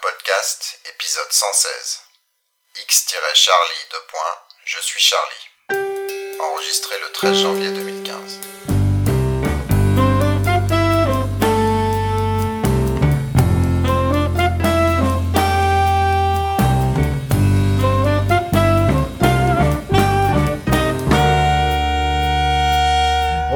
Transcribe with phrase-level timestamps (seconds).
[0.00, 2.00] Podcast, épisode 116.
[2.82, 3.96] X-Charlie 2.
[4.64, 6.38] Je suis Charlie.
[6.40, 8.49] Enregistré le 13 janvier 2015.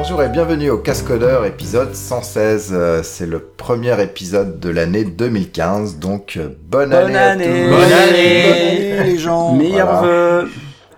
[0.07, 2.69] Bonjour et bienvenue au Cascodeur épisode 116.
[2.73, 7.45] Euh, C'est le premier épisode de l'année 2015, donc euh, bonne, Bonne année, à année.
[7.45, 7.69] tous.
[7.69, 8.91] Bonne Bonne année.
[8.99, 10.01] année les gens Meilleurs Voilà.
[10.43, 10.49] vœux,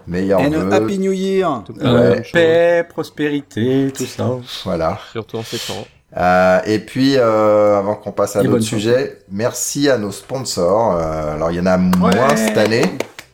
[0.08, 0.74] Meilleurs And vœux.
[0.74, 2.22] Happy New Year Ouais.
[2.34, 4.30] paix, prospérité, tout ça.
[4.66, 5.00] Voilà.
[5.14, 5.88] Surtout en ces temps.
[6.18, 10.98] Euh, et puis, euh, avant qu'on passe à Et d'autres sujets, merci à nos sponsors.
[10.98, 12.36] Euh, alors, il y en a moins Ouais.
[12.36, 12.84] cette année.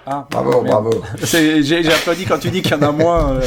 [0.06, 0.92] Ah, Bravo, bravo.
[1.24, 3.36] C'est- J'ai j'ai applaudi quand tu dis qu'il y en a moins.
[3.36, 3.42] euh,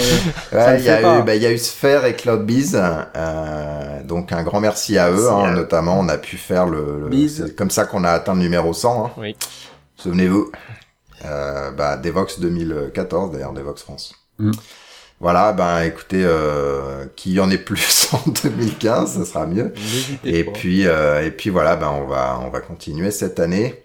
[0.51, 2.75] ça Ouais, il y bah, il y a eu Sphere et CloudBees.
[2.75, 5.99] Euh, donc, un grand merci à eux, hein, notamment.
[6.01, 9.07] On a pu faire le, le- comme ça qu'on a atteint le numéro 100.
[9.07, 9.11] Hein.
[9.19, 9.37] Oui.
[9.97, 10.51] Souvenez-vous.
[11.25, 14.15] Euh, bah, Devox 2014, d'ailleurs, Devox France.
[14.39, 14.53] Mm.
[15.19, 19.73] Voilà, ben écoutez, euh, qu'il y en ait plus en 2015, ça sera mieux.
[20.25, 23.83] Et puis, euh, et puis voilà, ben on va, on va continuer cette année.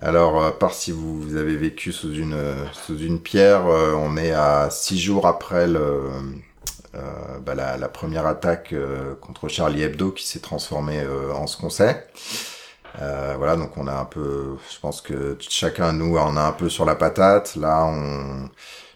[0.00, 2.36] Alors, à part si vous, vous avez vécu sous une,
[2.72, 6.00] sous une pierre, euh, on est à six jours après le,
[6.94, 11.46] euh, bah, la, la première attaque euh, contre Charlie Hebdo qui s'est transformée euh, en
[11.46, 12.06] ce qu'on sait.
[13.00, 16.52] Euh, voilà, donc on a un peu, je pense que chacun nous en a un
[16.52, 17.56] peu sur la patate.
[17.56, 18.50] Là, on,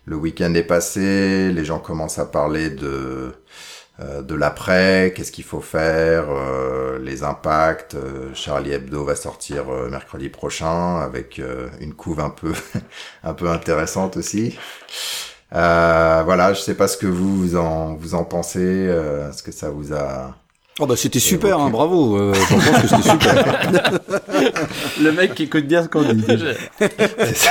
[0.07, 3.33] le week-end est passé, les gens commencent à parler de euh,
[4.23, 7.95] de l'après, qu'est-ce qu'il faut faire, euh, les impacts.
[7.95, 12.53] euh, Charlie Hebdo va sortir euh, mercredi prochain avec euh, une couve un peu
[13.25, 14.57] un peu intéressante aussi.
[15.55, 19.43] Euh, voilà, je sais pas ce que vous vous en vous en pensez, euh, ce
[19.43, 20.35] que ça vous a.
[20.79, 21.65] Oh bah c'était super, Évoqué.
[21.65, 23.71] hein, bravo euh, Je pense que c'était super
[25.01, 26.27] Le mec qui écoute bien ce qu'on dit.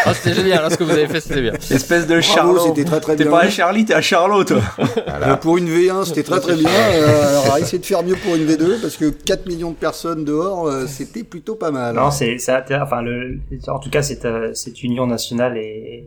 [0.05, 1.53] Ah, c'était génial, hein, ce que vous avez fait, c'était bien.
[1.53, 2.59] Espèce de Bravo, Charlot.
[2.67, 4.61] c'était très très T'es bien pas à Charlie, t'es à Charlot, toi.
[4.79, 8.35] Euh, Pour une V1 c'était très très bien euh, Alors essayez de faire mieux pour
[8.35, 12.11] une V2 Parce que 4 millions de personnes dehors euh, C'était plutôt pas mal Non,
[12.11, 16.05] c'est, c'est enfin, le, en tout cas, cette, euh, cette union nationale est,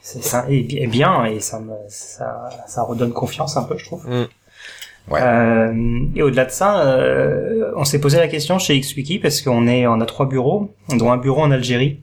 [0.00, 0.20] c'est,
[0.86, 4.06] bien et ça me, ça, ça redonne confiance un peu, je trouve.
[4.06, 4.26] Mm.
[5.10, 5.20] Ouais.
[5.22, 9.66] Euh, et au-delà de ça, euh, on s'est posé la question chez XWiki parce qu'on
[9.66, 12.00] est, on a trois bureaux, dont un bureau en Algérie.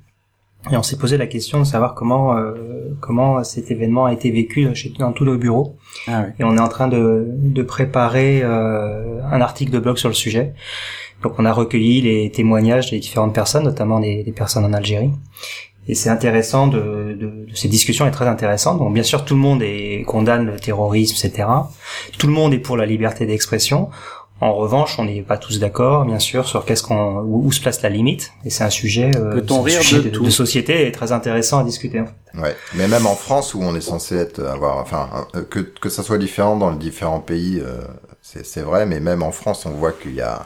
[0.72, 2.54] Et on s'est posé la question de savoir comment, euh,
[3.00, 5.76] comment cet événement a été vécu chez, dans tous nos bureaux.
[6.08, 6.34] Ah oui.
[6.40, 10.54] Et on est en train de, de préparer un article de blog sur le sujet.
[11.24, 15.12] Donc on a recueilli les témoignages des différentes personnes, notamment des, des personnes en Algérie.
[15.88, 18.78] Et c'est intéressant de, de, de- ces discussions est très intéressante.
[18.80, 21.48] Donc bien sûr tout le monde est, condamne le terrorisme, etc.
[22.18, 23.90] Tout le monde est pour la liberté d'expression.
[24.44, 27.62] En revanche, on n'est pas tous d'accord, bien sûr, sur qu'est-ce qu'on où, où se
[27.62, 28.32] place la limite.
[28.44, 31.64] Et c'est un sujet, euh, un rire sujet de de, société et très intéressant à
[31.64, 32.00] discuter.
[32.00, 32.40] en fait.
[32.42, 35.90] Ouais, mais même en France où on est censé être avoir, enfin euh, que que
[35.90, 37.82] ça soit différent dans les différents pays, euh,
[38.24, 40.42] c'est c'est vrai, mais même en France on voit qu'il y a, euh, il y
[40.42, 40.46] a-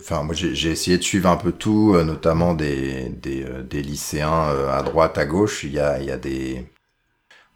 [0.00, 3.82] enfin moi j'ai essayé de suivre un peu tout, euh, notamment des des, euh, des
[3.82, 6.66] lycéens euh, à droite, à gauche, il y a il y a des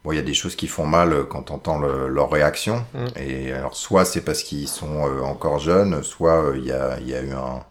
[0.05, 2.31] Bon, il y a des choses qui font mal euh, quand on entend le- leur
[2.31, 2.85] réaction.
[2.95, 3.07] Mm.
[3.17, 6.99] Et alors, soit c'est parce qu'ils sont euh, encore jeunes, soit euh, il y, a,
[7.01, 7.63] il y a eu un,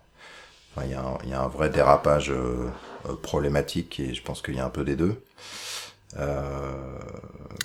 [0.76, 2.70] enfin, il y a un, il y a un vrai dérapage euh,
[3.10, 5.22] euh, problématique et je pense qu'il y a un peu des deux.
[6.20, 6.74] Euh,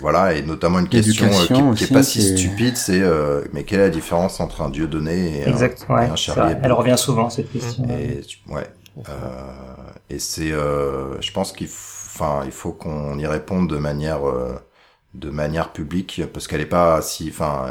[0.01, 3.01] voilà, et notamment une question euh, qui, L'éducation qui est aussi, pas si stupide, c'est
[3.01, 5.87] euh, mais quelle est la différence entre un dieu donné et Exact.
[5.89, 7.85] un, Ouais, et un Elle revient souvent cette question.
[7.89, 8.67] et ouais.
[9.09, 9.13] Euh,
[10.11, 14.55] et c'est, euh, je pense qu'il, enfin, il faut qu'on y réponde de manière, euh,
[15.15, 17.67] de manière publique, parce qu'elle est pas si, enfin,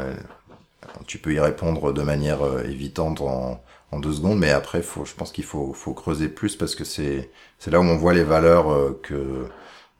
[1.06, 3.62] tu peux y répondre de manière euh, évidente en,
[3.92, 6.84] en deux secondes, mais après, faut, je pense qu'il faut, faut creuser plus parce que
[6.84, 9.46] c'est, c'est là où on voit les valeurs euh, que,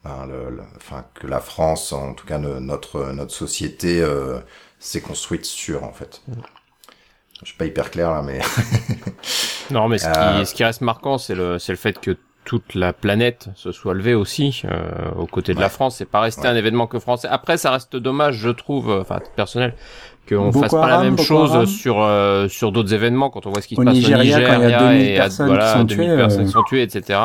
[0.06, 4.38] ben, le- le- enfin, que la France, en tout cas no- notre, notre société, euh,
[4.78, 6.22] s'est construite sur, en fait.
[7.42, 8.40] Je suis pas hyper clair là, mais
[9.70, 10.44] Non, mais ce qui, Euh.
[10.44, 13.92] ce qui reste marquant, c'est le, c'est le fait que toute la planète se soit
[13.94, 15.70] levée aussi euh, aux côtés de la Ouais.
[15.72, 15.96] France.
[15.96, 16.48] C'est pas resté Ouais.
[16.48, 17.26] un événement que français.
[17.28, 19.74] Après, ça reste dommage, je trouve, euh, enfin personnel,
[20.28, 21.66] qu'on fasse pas la même Boko chose Haram.
[21.66, 24.22] sur euh, sur d'autres événements quand on voit ce qui se Au passe Nigeria, au
[24.22, 26.40] Nigeria quand il y a 2000 et à- personnes voilà, qui sont 2000 tuées, personnes
[26.42, 26.44] euh.
[26.46, 27.18] qui sont tuées, etc.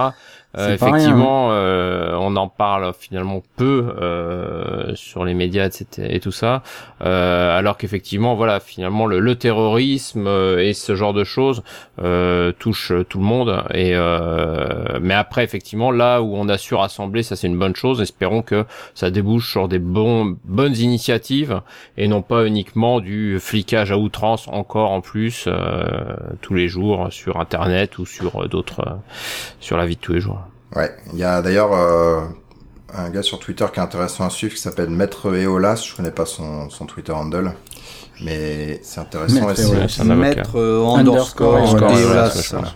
[0.54, 6.08] Rien, effectivement, euh, on en parle finalement peu euh, sur les médias, etc.
[6.10, 6.62] et tout ça,
[7.02, 11.64] euh, alors qu'effectivement, voilà, finalement, le, le terrorisme euh, et ce genre de choses
[12.02, 13.64] euh, touchent tout le monde.
[13.74, 17.76] Et euh, mais après, effectivement, là où on a su rassembler, ça c'est une bonne
[17.76, 18.02] chose.
[18.02, 21.62] Espérons que ça débouche sur des bons, bonnes initiatives
[21.98, 27.08] et non pas uniquement du flicage à outrance encore en plus euh, tous les jours
[27.12, 28.96] sur Internet ou sur d'autres, euh,
[29.60, 30.41] sur la vie de tous les jours.
[30.76, 32.22] Ouais, il y a d'ailleurs euh,
[32.94, 35.76] un gars sur Twitter qui est intéressant à suivre qui s'appelle Maître Eolas.
[35.90, 37.54] Je connais pas son, son Twitter handle,
[38.22, 39.48] mais c'est intéressant.
[39.48, 40.16] Maître avocat.
[40.16, 41.54] Mettre euh, Underscore,
[41.92, 42.54] Ouais, Eolas.
[42.54, 42.70] ouais, ouais.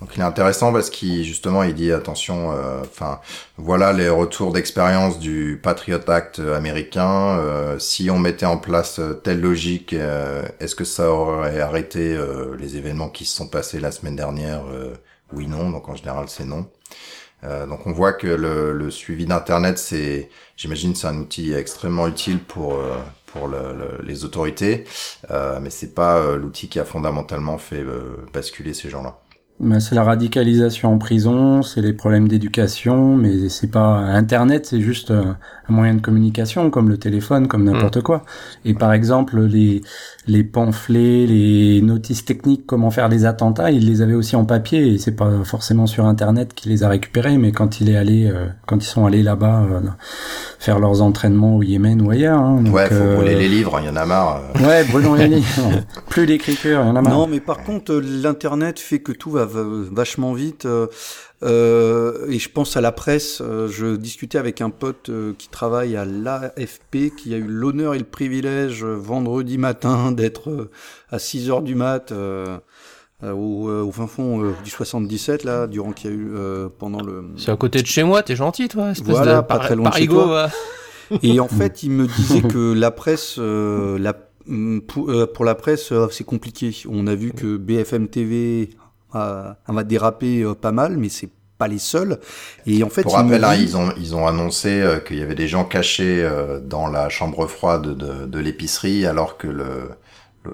[0.00, 3.18] Donc il est intéressant parce qu'il justement il dit attention, euh, enfin
[3.56, 7.36] voilà les retours d'expérience du Patriot Act américain.
[7.38, 12.14] euh, si on mettait en place euh, telle logique, euh, est-ce que ça aurait arrêté
[12.14, 14.94] euh, les événements qui se sont passés la semaine dernière Euh,
[15.32, 16.66] Oui non, donc en général c'est non.
[17.44, 22.40] Euh, donc on voit que le, suivi d'internet c'est, j'imagine c'est un outil extrêmement utile
[22.42, 22.96] pour euh,
[23.26, 24.84] pour le- le- les autorités,
[25.30, 27.82] euh, mais c'est pas euh, l'outil qui a fondamentalement fait
[28.32, 29.18] basculer ces gens-là.
[29.60, 34.80] Ben, c'est la radicalisation en prison, c'est les problèmes d'éducation, mais c'est pas Internet, c'est
[34.80, 35.24] juste euh,
[35.68, 38.22] un moyen de communication comme le téléphone, comme n'importe quoi.
[38.64, 39.80] Et par exemple, les
[40.28, 44.92] les pamphlets, les notices techniques, comment faire des attentats, il les avait aussi en papier
[44.94, 48.30] et c'est pas forcément sur Internet qu'il les a récupérés, mais quand il est allé,
[48.30, 49.80] euh, quand ils sont allés là-bas euh,
[50.60, 52.38] faire leurs entraînements au Yémen ou ailleurs.
[52.38, 54.40] Hein, donc, ouais, faut euh, brûler les livres, il y en a marre.
[54.60, 55.70] Ouais, brûlons les livres.
[56.10, 57.12] Plus d'écriture, il y en a marre.
[57.12, 60.64] Non, mais par contre, l'internet fait que tout va- vachement vite.
[60.66, 60.86] euh,
[61.42, 63.40] euh, et je pense à la presse.
[63.40, 67.94] euh, je discutais avec un pote euh, qui travaille à l'AFP, qui a eu l'honneur
[67.94, 70.70] et le privilège euh, vendredi matin d'être euh,
[71.10, 72.12] à 6 heures du mat.
[72.12, 72.58] euh,
[73.24, 76.30] euh, au, euh, au fin fond euh, du 77 là, durant qu'il y a eu
[76.36, 77.24] euh, pendant le.
[77.36, 78.90] C'est à côté de chez moi, t'es gentil, toi.
[78.90, 80.48] espèce Voilà, de pas très loin de chez toi.
[81.24, 84.14] Et en fait, il me disait que la presse, euh, la,
[84.46, 86.72] mm, pour, euh, la presse, euh, c'est compliqué.
[86.88, 88.70] On a vu que BFM TV
[89.12, 92.18] a, a dérapé euh, pas mal, mais c'est pas les seuls.
[92.66, 94.98] Et en fait, Pour il me rappel, hein, dit- ils ont ils ont annoncé euh,
[95.00, 99.36] qu'il y avait des gens cachés euh, dans la chambre froide de, de l'épicerie, alors
[99.38, 99.90] que le-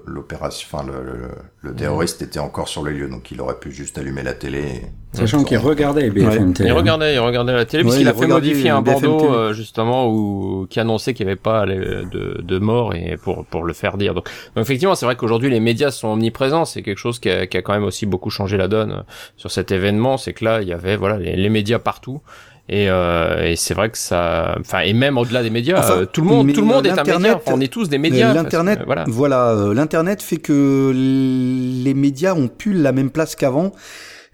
[0.07, 1.29] l'opération, enfin le, le,
[1.61, 4.59] le terroriste était encore sur les lieux, donc il aurait pu juste allumer la télé.
[4.61, 4.83] et-
[5.17, 6.69] Sachant qu'ils regardaient BFM TV.
[6.69, 9.01] Il regardait, il regardait la télé, Ouais, puisqu'il il a fait regardait modifier un BFM
[9.03, 9.33] bandeau, TV.
[9.33, 13.45] euh, justement, où, qui annonçait qu'il n'y avait pas les- de, de mort et pour,
[13.47, 14.15] pour le faire dire.
[14.15, 14.25] Donc,
[14.57, 16.65] donc effectivement, c'est vrai qu'aujourd'hui, les médias sont omniprésents.
[16.65, 19.01] C'est quelque chose qui a, qui a quand même aussi beaucoup changé la donne euh,
[19.37, 20.17] sur cet événement.
[20.17, 22.21] C'est que là, il y avait, voilà, les, les médias partout.
[22.69, 26.07] Et, euh, et c'est vrai que ça, enfin, et même au-delà des médias, Enfin, euh,
[26.07, 27.41] tout le monde, tout le monde est un média.
[27.47, 28.31] On est tous des médias.
[28.31, 29.05] Que, L'internet, voilà.
[29.07, 33.73] voilà, euh, l'internet fait que les médias ont plus la même place qu'avant.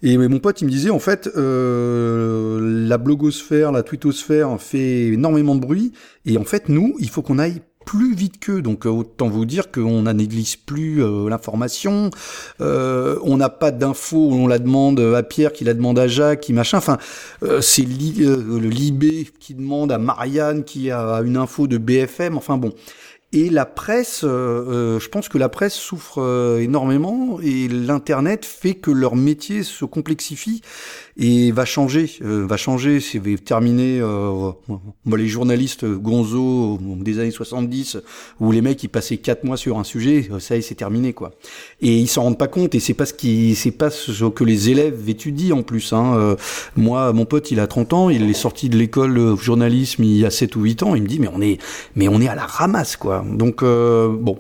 [0.03, 5.55] Et mon pote, il me disait en fait, euh, la blogosphère, la twittosphère fait énormément
[5.55, 5.93] de bruit.
[6.25, 7.61] Et en fait, nous, il faut qu'on aille
[7.91, 8.63] plus vite qu'eux.
[8.63, 12.11] Donc euh, autant vous dire qu'on n'analyse plus euh, l'information.
[12.61, 16.39] Euh, on n'a pas d'infos, on la demande à Pierre, qui la demande à Jacques,
[16.41, 16.79] qui machin.
[16.79, 16.99] Enfin,
[17.43, 21.79] euh, c'est li- euh, le Libé qui demande à Marianne, qui a une info de
[21.79, 22.37] BFM.
[22.37, 22.73] Enfin bon.
[23.33, 28.91] Et la presse, euh, je pense que la presse souffre énormément et l'internet fait que
[28.91, 30.63] leur métier se complexifie
[31.21, 34.01] et va changer, euh, va changer, c'est terminer.
[34.01, 34.53] Euh,
[35.07, 37.99] les journalistes gonzo des années 70
[38.41, 40.75] où les mecs ils passaient quatre mois sur un sujet, euh, ça y est, c'est
[40.75, 41.33] terminé quoi.
[41.83, 44.45] Et ils s'en rendent pas compte et c'est pas ce qui, c'est pas ce que
[44.45, 45.93] les élèves étudient en plus.
[45.93, 46.15] Hein.
[46.17, 46.37] Euh,
[46.75, 50.25] moi, mon pote, il a 30 ans, il est sorti de l'école journalisme il y
[50.25, 51.59] a 7 ou 8 ans, il me dit mais on est,
[51.97, 53.25] mais on est à la ramasse quoi.
[53.31, 54.39] Donc euh, bon,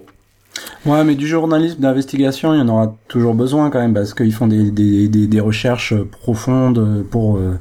[0.86, 4.32] Ouais, mais du journalisme d'investigation, il y en aura toujours besoin quand même, parce qu'ils
[4.32, 7.58] font des, des, des, des recherches profondes pour euh,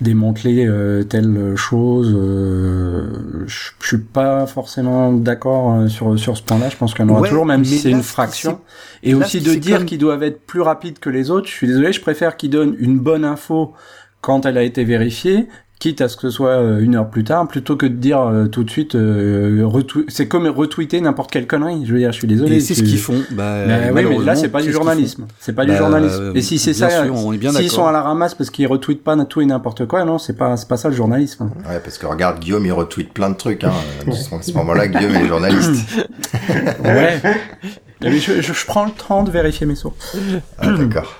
[0.00, 2.14] démanteler euh, telle chose.
[2.16, 6.68] euh, je suis pas forcément d'accord euh, sur, sur ce point-là.
[6.70, 8.60] Je pense qu'il y en aura Ouais, toujours, même si c'est une fraction.
[9.02, 11.48] Et là, aussi de dire comme- qu'ils doivent être plus rapides que les autres.
[11.48, 13.72] Je suis désolé, je préfère qu'ils donnent une bonne info
[14.22, 15.48] quand elle a été vérifiée,
[15.80, 18.20] quitte à ce que ce soit euh, une heure plus tard, plutôt que de dire
[18.20, 19.68] euh, tout de suite, euh,
[20.08, 21.84] c'est comme retweeter n'importe quelle connerie.
[21.84, 22.56] Je veux dire, je suis désolé.
[22.56, 23.20] et c'est ce qu'ils font.
[23.32, 25.26] Bah, mais oui, mais là c'est pas du journalisme.
[25.40, 26.22] C'est pas Bah, du journalisme.
[26.22, 28.48] euh, Et si c'est ça, sûr, on est bien s'ils sont à la ramasse parce
[28.50, 31.50] qu'ils retweetent pas tout et n'importe quoi, non, c'est pas c'est pas ça le journalisme.
[31.68, 33.64] Ouais, parce que regarde, Guillaume, il retweet plein de trucs.
[33.64, 33.72] Hein.
[34.06, 35.82] À ce moment-là, Guillaume est journaliste.
[36.84, 37.20] Ouais.
[38.02, 40.16] Mais je, je, je prends le temps de vérifier mes sources.
[40.58, 41.14] Ah, D'accord.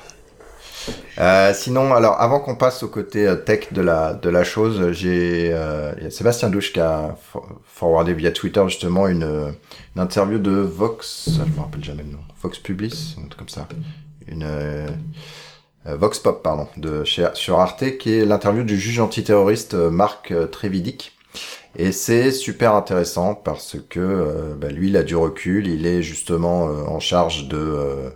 [1.19, 4.93] Euh, sinon, alors avant qu'on passe au côté euh, tech de la de la chose,
[4.93, 9.23] j'ai euh, il y a Sébastien Douche qui a for- forwardé via Twitter justement une,
[9.23, 9.51] euh,
[9.95, 13.49] une interview de Vox, je me rappelle jamais le nom, Vox Publis, un truc comme
[13.49, 13.69] ça,
[14.27, 14.89] une euh,
[15.87, 21.13] Vox Pop, pardon, de chez, sur Arte, qui est l'interview du juge antiterroriste Marc Trévidic.
[21.77, 26.65] Et c'est super intéressant parce que bah, lui, il a du recul, il est justement
[26.65, 28.13] en charge de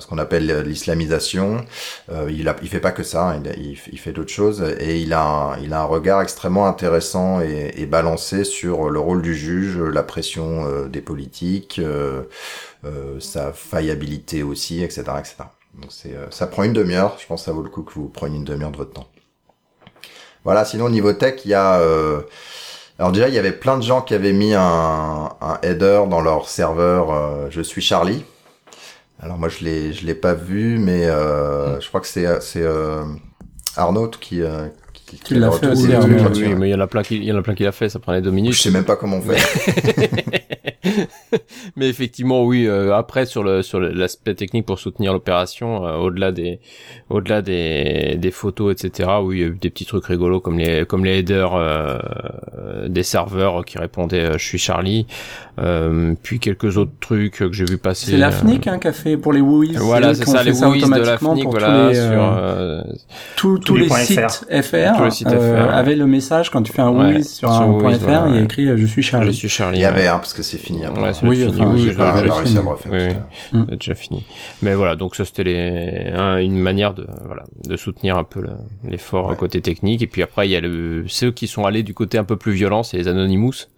[0.00, 1.64] ce qu'on appelle l'islamisation.
[2.10, 5.00] Euh, il, a, il fait pas que ça, hein, il, il, fait d'autres choses et
[5.00, 9.22] il a, un, il a un regard extrêmement intéressant et, et, balancé sur le rôle
[9.22, 12.22] du juge, la pression euh, des politiques, euh,
[12.84, 15.36] euh, sa faillibilité aussi, etc., etc.
[15.74, 17.16] Donc c'est, euh, ça prend une demi-heure.
[17.18, 19.08] Je pense que ça vaut le coup que vous preniez une demi-heure de votre temps.
[20.44, 20.64] Voilà.
[20.64, 21.80] Sinon au niveau tech, il y a
[22.98, 26.20] alors déjà, il y avait plein de gens qui avaient mis un, un header dans
[26.20, 28.24] leur serveur Je suis Charlie.
[29.22, 31.82] Alors moi je l'ai je l'ai pas vu, mais euh, hmm.
[31.82, 33.04] je crois que c'est c'est euh,
[33.76, 35.88] Arnaud qui euh, qui, qui l'a fait aussi.
[35.88, 37.72] Oui, mais il y en a plein qui il y en a plein qui l'a
[37.72, 37.90] fait.
[37.90, 38.54] Ça prenait deux minutes.
[38.54, 40.40] Je sais même pas comment on fait.
[41.76, 42.66] mais effectivement, oui.
[42.66, 46.60] Euh, après, sur le sur l'aspect technique pour soutenir l'opération, euh, au-delà des
[47.08, 49.10] au-delà des des photos, etc.
[49.22, 51.98] Oui, il y a eu des petits trucs rigolos comme les comme les headers euh,
[52.88, 55.06] des serveurs qui répondaient "Je suis Charlie",
[56.22, 58.12] puis quelques autres trucs que j'ai vu passer.
[58.12, 59.76] C'est la FNIC hein, qui a fait pour les WUIs.
[59.76, 61.46] Voilà, c'est ça, les WUIs de la FNIC.
[61.46, 62.84] Voilà, sur
[63.36, 66.82] tous, tous, les, sites FR, tous les sites FR avaient le message quand tu fais
[66.82, 69.32] un WUIS sur un point .fr, il y a écrit "Je suis Charlie".
[69.32, 69.78] Je suis Charlie.
[69.78, 70.86] Il y avait un parce que c'est fini.
[70.86, 71.48] Ouais, oui, fini.
[71.48, 72.92] Enfin, oui, pas, pas réussi à refaire.
[73.52, 74.24] Oui, c'est déjà fini.
[74.62, 76.12] Mais voilà, donc ça c'était les,
[76.42, 78.44] une manière de, voilà, de soutenir un peu
[78.84, 79.36] l'effort ouais.
[79.36, 80.02] côté technique.
[80.02, 82.36] Et puis après, il y a le, ceux qui sont allés du côté un peu
[82.36, 83.68] plus violent, c'est les Anonymous.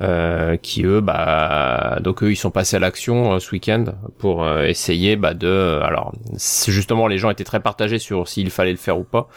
[0.00, 3.84] Euh, qui eux bah donc eux ils sont passés à l'action euh, ce week-end
[4.18, 6.12] pour euh, essayer bah de alors
[6.66, 9.28] justement les gens étaient très partagés sur s'il fallait le faire ou pas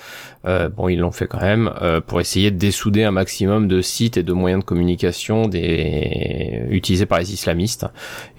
[0.48, 3.82] euh, bon, ils l'ont fait quand même euh, pour essayer de dessouder un maximum de
[3.82, 7.86] sites et de moyens de communication des utilisés par les islamistes.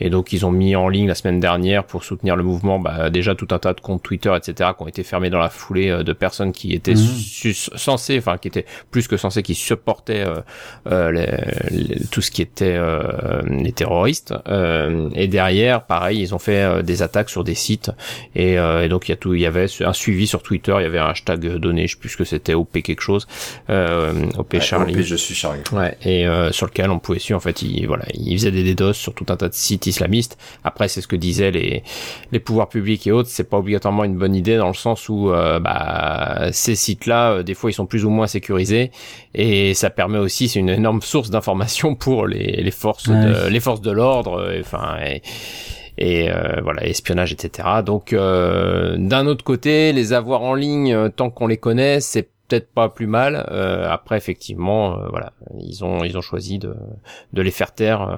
[0.01, 3.11] Et donc, ils ont mis en ligne la semaine dernière pour soutenir le mouvement, bah,
[3.11, 5.91] déjà tout un tas de comptes Twitter, etc., qui ont été fermés dans la foulée
[5.91, 7.53] euh, de personnes qui étaient mmh.
[7.77, 10.25] censées, enfin, qui étaient plus que censées, qui supportaient
[10.87, 12.79] euh, les, tout ce qui était
[13.47, 14.35] les terroristes.
[15.15, 17.91] et derrière, pareil, ils ont fait des attaques sur des sites.
[18.35, 20.83] Et, et donc, il y a tout, il y avait un suivi sur Twitter, il
[20.83, 23.27] y avait un hashtag donné, je plus que c'était OP quelque chose,
[23.71, 24.95] euh, OP Charlie.
[24.95, 25.61] OP je suis Charlie.
[25.73, 28.63] Ouais, et euh, sur lequel on pouvait suivre en fait, il voilà, il faisait des
[28.63, 30.39] DDoS sur tout un tas de sites islamistes.
[30.65, 31.83] Après, c'est ce que disaient les
[32.33, 35.31] les pouvoirs publics et autres, c'est pas obligatoirement une bonne idée dans le sens où
[35.31, 38.91] euh, bah ces sites-là, euh, des fois, ils sont plus ou moins sécurisés
[39.35, 43.61] et ça permet aussi, c'est une énorme source d'information pour les les forces de, les
[43.61, 44.97] forces de l'ordre, enfin.
[45.05, 45.23] Et,
[45.99, 51.09] et euh, voilà espionnage etc donc euh, d'un autre côté les avoir en ligne euh,
[51.09, 53.37] tant qu'on les connaît c'est peut-être pas plus mal
[53.91, 56.75] après effectivement voilà ils ont ils ont choisi de
[57.35, 58.17] de les faire taire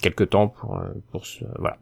[0.00, 1.24] quelque temps pour pour
[1.58, 1.76] voilà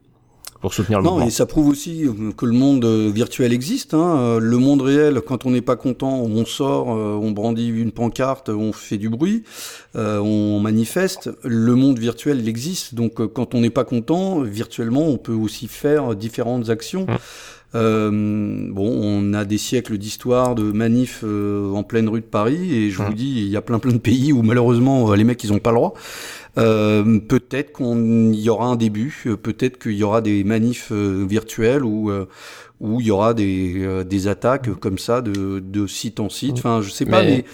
[0.61, 3.95] pour soutenir le non, et ça prouve aussi euh, que le monde euh, virtuel existe.
[3.95, 4.17] Hein.
[4.19, 8.49] Euh, le monde réel, quand on n'est pas content, on sort, on brandit une pancarte,
[8.49, 9.43] on fait du bruit,
[9.95, 11.31] on manifeste.
[11.43, 12.95] Le monde virtuel, il existe.
[12.95, 17.07] Donc, quand on n'est pas content, virtuellement, on peut aussi faire différentes actions.
[17.07, 17.17] Mmh.
[17.75, 22.91] Euh, bon, on a des siècles d'histoire de manifs en pleine rue de Paris, et
[22.91, 23.15] je vous mmh.
[23.15, 25.71] dis, il y a plein plein de pays où malheureusement les mecs ils ont pas
[25.71, 25.95] le droit.
[26.59, 31.27] Euh, peut-être qu'on y aura un début, euh, peut-être qu'il y aura des manifs euh,
[31.29, 32.11] virtuels ou
[32.79, 36.59] où il y aura des, des attaques comme ça de, de site en site.
[36.59, 37.45] Enfin, je sais pas, mais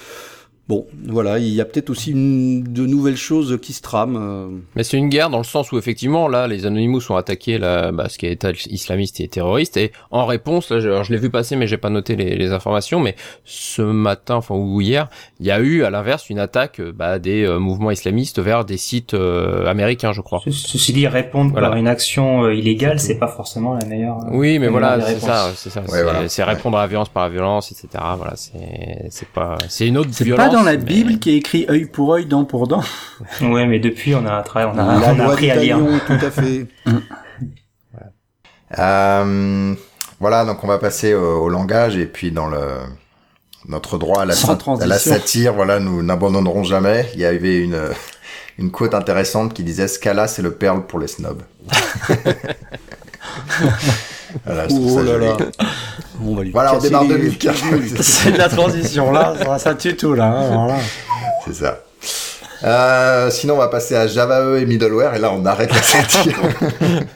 [0.69, 4.17] Bon, voilà, il y a peut-être aussi une, de nouvelles choses qui se trament.
[4.17, 4.47] Euh.
[4.77, 7.91] Mais c'est une guerre dans le sens où effectivement, là, les Anonymous ont attaqué la,
[7.91, 11.19] bah, ce qui est État islamiste et terroriste, et en réponse, là, je, je l'ai
[11.19, 15.09] vu passer, mais j'ai pas noté les, les, informations, mais ce matin, enfin ou hier,
[15.41, 18.77] il y a eu à l'inverse une attaque bah, des euh, mouvements islamistes vers des
[18.77, 20.41] sites euh, américains, je crois.
[20.47, 24.19] Ceci dit, répondre par une action illégale, c'est pas forcément la meilleure.
[24.31, 25.83] Oui, mais voilà, c'est ça, c'est ça,
[26.29, 27.89] c'est répondre à la violence par la violence, etc.
[28.17, 31.87] Voilà, c'est c'est pas, c'est une autre violence dans la Bible qui est écrit œil
[31.87, 32.83] pour œil, dent pour dent.
[33.41, 35.79] ouais, mais depuis on a un travail, on a, on a appris à lire.
[36.07, 36.67] tout à fait.
[38.79, 39.75] euh,
[40.21, 42.79] voilà, donc on va passer au, au, langage et puis dans le
[43.69, 47.09] notre droit à la, à la satire, voilà, nous n'abandonnerons jamais.
[47.15, 47.79] Il y avait une
[48.59, 51.43] une quote intéressante qui disait Scala, c'est le perle pour les snobs.
[54.45, 55.37] voilà, oh là là.
[56.25, 57.55] On va lui voilà, on démarre 2015.
[58.01, 60.27] C'est de la transition là, ça, ça tue tout là.
[60.27, 60.79] Hein, voilà.
[61.45, 61.79] C'est ça.
[62.65, 65.83] Euh, sinon, on va passer à Java E et middleware, et là, on arrête la
[65.83, 66.39] satire.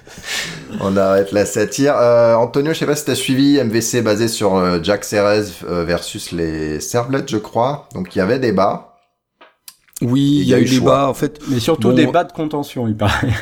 [0.80, 1.94] on arrête la satire.
[1.96, 5.44] Euh, Antonio, je sais pas si tu as suivi MVC basé sur euh, Jack Ceres
[5.68, 7.88] euh, versus les servlets, je crois.
[7.94, 8.95] Donc, il y avait débat.
[10.02, 11.40] Oui, il y, a eu des bas en fait.
[11.48, 13.32] Mais surtout des bas de contention, il paraît.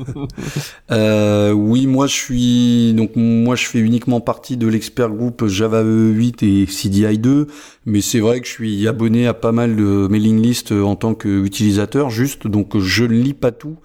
[0.90, 5.82] euh, oui, moi je suis donc moi je fais uniquement partie de l'expert groupe Java
[5.82, 7.46] 8 et CDI 2,
[7.86, 11.14] mais c'est vrai que je suis abonné à pas mal de mailing list en tant
[11.14, 13.76] qu'utilisateur, juste donc je ne lis pas tout.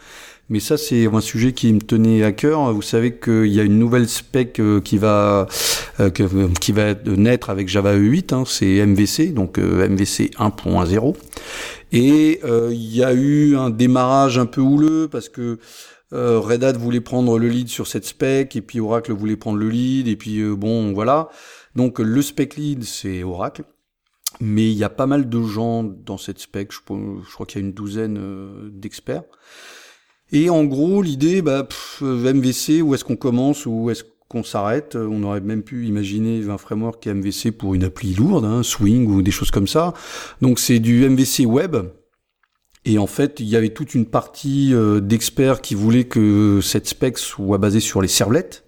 [0.50, 2.72] Mais ça, c'est un sujet qui me tenait à cœur.
[2.72, 5.46] Vous savez qu'il y a une nouvelle spec euh, qui va
[6.00, 11.16] euh, qui va naître avec Java 8, hein, c'est MVC, donc MVC 1.0.
[11.92, 15.60] Et euh, il y a eu un démarrage un peu houleux parce que
[16.14, 19.58] euh, Red Hat voulait prendre le lead sur cette spec et puis Oracle voulait prendre
[19.58, 21.30] le lead et puis euh, bon voilà.
[21.76, 23.64] Donc le spec lead c'est Oracle.
[24.40, 27.64] Mais il y a pas mal de gens dans cette spec, je, crois qu'il y
[27.64, 29.24] a une douzaine d'experts.
[30.32, 31.66] Et en gros, l'idée, bah,
[32.02, 34.96] MVC, où est-ce qu'on commence, où est-ce qu'on s'arrête.
[34.96, 39.22] On aurait même pu imaginer un framework MVC pour une appli lourde, hein, Swing ou
[39.22, 39.94] des choses comme ça.
[40.42, 41.78] Donc c'est du MVC web.
[42.88, 46.88] Et en fait, il y avait toute une partie euh, d'experts qui voulaient que cette
[46.88, 48.64] spec soit basée sur les servlettes.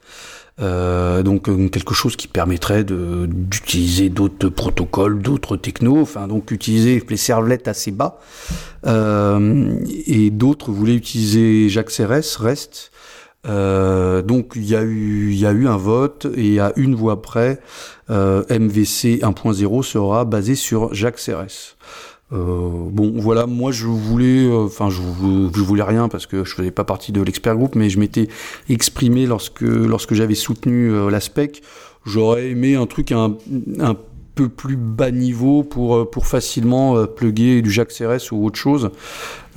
[0.59, 7.01] Euh, donc euh, quelque chose qui permettrait d'utiliser d'autres protocoles, d'autres technos, enfin donc utiliser
[7.09, 8.19] les servlettes assez bas.
[8.85, 12.91] et d'autres voulaient utiliser JAX-RS, REST,
[13.47, 17.59] euh, donc il y a eu y a un vote et à une voix près,
[18.09, 21.75] euh, MVC 1.0 sera basé sur Jacques RS.
[22.31, 26.53] Euh, bon, voilà, moi je voulais, euh, enfin je, je, voulais rien parce que je
[26.53, 28.27] faisais pas partie de l'expert groupe, mais je m'étais
[28.69, 31.63] exprimé lorsque j'avais soutenu euh, la spec.
[32.05, 33.35] J'aurais aimé un truc un,
[34.35, 38.89] peu plus bas niveau pour pour facilement plugger du Jacques CRS ou autre chose.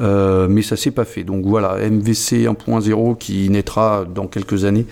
[0.01, 1.23] Euh, mais ça s'est pas fait.
[1.23, 4.87] Donc voilà, MVC 1.0 qui naîtra dans quelques années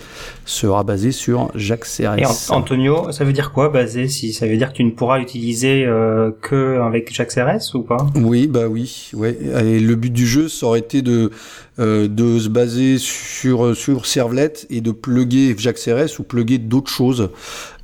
[0.44, 2.18] sera basé sur Jacques CRS.
[2.18, 5.20] Et Antonio, ça veut dire quoi basé Si ça veut dire que tu ne pourras
[5.20, 8.06] utiliser euh, que avec Jacques CRS ou pas?
[8.14, 9.38] Oui, bah oui, ouais.
[9.64, 11.30] Et le but du jeu, ça aurait été de
[11.78, 16.90] euh, de se baser sur sur Servlet et de plugger Jacques CRS ou plugger d'autres
[16.90, 17.30] choses.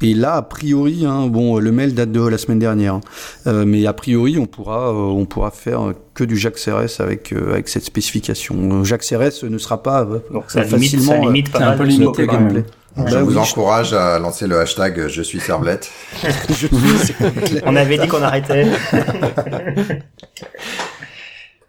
[0.02, 3.00] Et là, a priori, hein, bon, le mail date de la semaine dernière, hein,
[3.46, 7.52] euh, mais a priori, on pourra on pourra faire que du Jacques CRS avec euh,
[7.52, 8.84] avec cette spécification.
[8.84, 11.84] Jacques CRS ne sera pas euh, Donc ça facilement limite, ça limite pas un peu
[11.84, 12.64] limité quand même.
[12.96, 15.90] Je bah vous encourage à lancer le hashtag je suis servlette.
[17.66, 18.66] on avait dit qu'on arrêtait.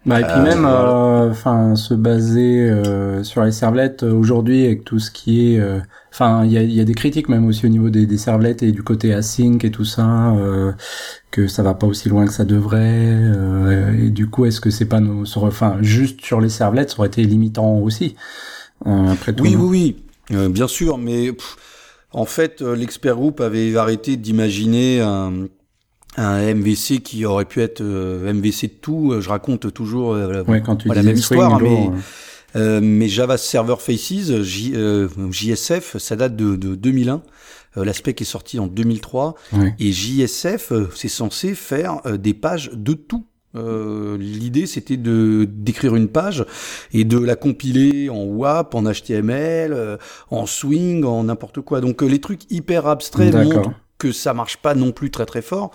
[0.06, 2.72] Bah, et puis même, euh, enfin, se baser
[3.24, 5.62] sur les servlettes aujourd'hui avec tout ce qui est,
[6.20, 8.64] enfin, il y a, y a, des critiques même aussi au niveau des, des servlettes
[8.64, 10.34] et du côté async et tout ça
[11.32, 14.72] que ça va pas aussi loin que ça devrait euh, et du coup est-ce que
[14.72, 18.16] c'est pas nos enfin juste sur les servlettes ça aurait été limitant aussi
[18.88, 20.36] euh, après tout, oui oui oui.
[20.36, 21.32] Euh, bien sûr mais
[22.12, 25.48] en fait l'expert group avait arrêté d'imaginer un,
[26.18, 29.14] un MVC qui aurait pu être MVC de tout.
[29.20, 30.12] Je raconte toujours
[30.48, 31.90] ouais, quand tu la même histoire mais
[32.56, 37.22] mais Java Server Faces JSF ça date de, de 2001
[37.78, 39.36] euh, l'aspect qui est sorti en 2003.
[39.80, 43.26] Et JSF, euh, c'est censé faire euh, des pages de tout.
[44.20, 46.46] L'idée, c'était de d'écrire une page
[46.94, 49.98] et de la compiler en WAP, en HTML,
[50.30, 51.82] en Swing, en n'importe quoi.
[51.82, 55.72] Donc les trucs hyper abstraits montrent que ça marche pas non plus très très fort.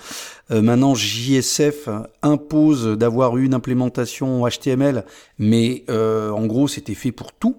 [0.52, 1.88] Maintenant, JSF
[2.22, 5.04] impose d'avoir une implémentation HTML,
[5.38, 7.56] mais en gros, c'était fait pour tout.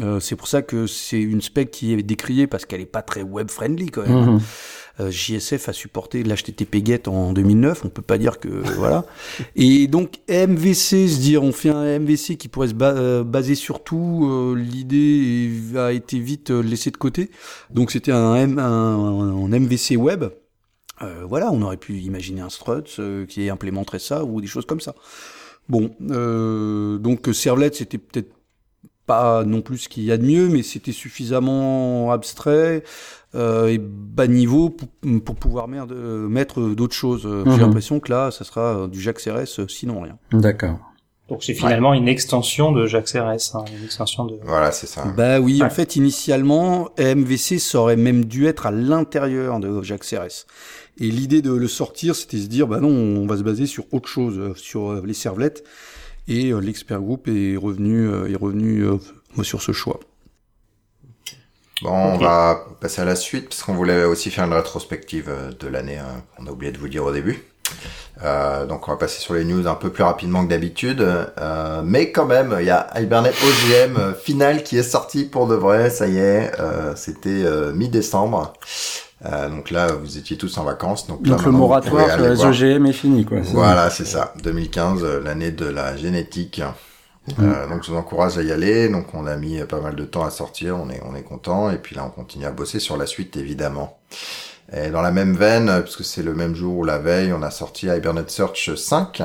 [0.00, 3.02] Euh, c'est pour ça que c'est une spec qui est décriée parce qu'elle est pas
[3.02, 4.34] très web friendly quand même.
[4.34, 4.40] Mhm.
[5.00, 9.04] Euh, JSF a supporté l'HTTP GET en 2009, on peut pas dire que voilà.
[9.54, 13.84] Et donc MVC, se dire on fait un MVC qui pourrait se euh, baser sur
[13.84, 17.30] tout, l'idée a été vite laissée de côté.
[17.70, 20.24] Donc c'était un, un, un, MVC web.
[21.26, 24.94] Voilà, on aurait pu imaginer un struts qui implémenterait ça ou des choses comme ça.
[25.68, 28.32] Bon, donc Servlet c'était peut-être
[29.06, 32.84] pas non plus ce qu'il y a de mieux, mais c'était suffisamment abstrait
[33.34, 34.88] euh, et bas niveau pour,
[35.24, 37.22] pour pouvoir mettre d'autres choses.
[37.22, 37.60] J'ai mhm.
[37.60, 40.18] l'impression que là, ça sera du JAX RS, sinon rien.
[40.32, 40.78] D'accord.
[41.28, 44.38] Donc c'est finalement une extension de JAX RS, hein, une extension de.
[44.42, 45.04] Voilà, c'est ça.
[45.16, 50.14] Bah oui, en fait, initialement, MVC ça aurait même dû être à l'intérieur de JAX
[50.14, 50.46] RS.
[50.98, 53.84] Et l'idée de le sortir, c'était se dire, bah non, on va se baser sur
[53.92, 55.64] autre chose, euh, sur euh, les servlettes
[56.28, 58.86] et euh, l'expert group est revenu, est revenu
[59.42, 59.98] sur ce choix.
[61.80, 65.66] Bon, on va passer à la suite parce qu'on voulait aussi faire une rétrospective de
[65.66, 65.98] l'année.
[65.98, 67.42] Hein, on a oublié de vous dire au début.
[68.68, 71.04] Donc on va passer sur les news un peu plus rapidement que d'habitude.
[71.82, 75.90] Mais quand même, il y a Hibernate OGM final qui est sorti pour de vrai.
[75.90, 76.52] Ça y est,
[76.94, 78.52] c'était mi-décembre.
[79.24, 81.06] Euh, donc là, vous étiez tous en vacances.
[81.06, 82.44] Donc, donc là, le moratoire sur les.
[82.44, 83.38] OGM est fini, quoi.
[83.52, 84.34] Voilà, c'est ça.
[84.42, 86.60] 2015, euh, l'année de la génétique.
[87.38, 88.88] Euh, donc je vous encourage à y aller.
[88.88, 91.70] Donc on a mis pas mal de temps à sortir, on est on est content
[91.70, 93.98] et puis là on continue à bosser sur la suite évidemment.
[94.74, 97.42] Et dans la même veine, euh, puisque c'est le même jour ou la veille, on
[97.42, 99.22] a sorti Hibernate Search 5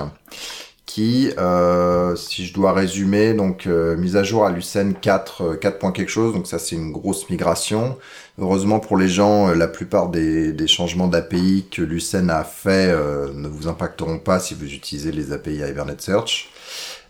[0.88, 5.56] qui, euh, si je dois résumer, donc euh, mise à jour à Lucene 4, euh,
[5.56, 7.98] 4 points quelque chose, donc ça c'est une grosse migration.
[8.40, 12.92] Heureusement pour les gens, euh, la plupart des, des changements d'API que Lucene a fait
[12.92, 16.50] euh, ne vous impacteront pas si vous utilisez les API Hibernate Search.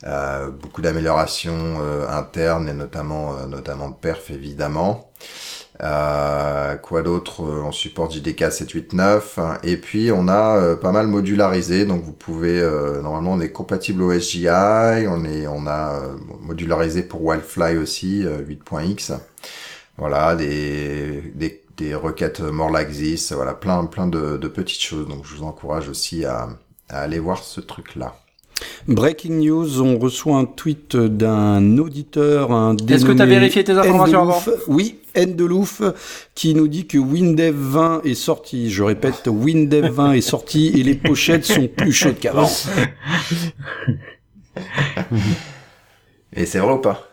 [0.06, 5.12] Euh, beaucoup d'améliorations euh, internes et notamment euh, notamment de perf évidemment.
[5.84, 9.58] Euh, quoi d'autre On supporte JDK 789 hein.
[9.64, 11.86] et puis on a pas mal modularisé.
[11.86, 12.62] Donc vous pouvez
[13.02, 16.02] normalement on est compatible au SGI, on est on a
[16.42, 19.14] modularisé pour Wildfly aussi euh, 8.x.
[19.98, 22.42] Voilà des des des requêtes
[22.92, 25.08] this, voilà plein plein de, de petites choses.
[25.08, 26.50] Donc je vous encourage aussi à,
[26.90, 28.16] à aller voir ce truc là.
[28.88, 33.74] Breaking news, on reçoit un tweet d'un auditeur, un Est-ce que tu as vérifié tes
[33.74, 34.44] informations avant.
[34.68, 35.82] Oui, Endelouf,
[36.36, 38.72] qui nous dit que Windev 20 est sorti.
[38.72, 42.50] Je répète, Windev 20 est sorti et les pochettes sont plus chaudes qu'avant.
[46.34, 47.07] Et c'est vrai ou pas?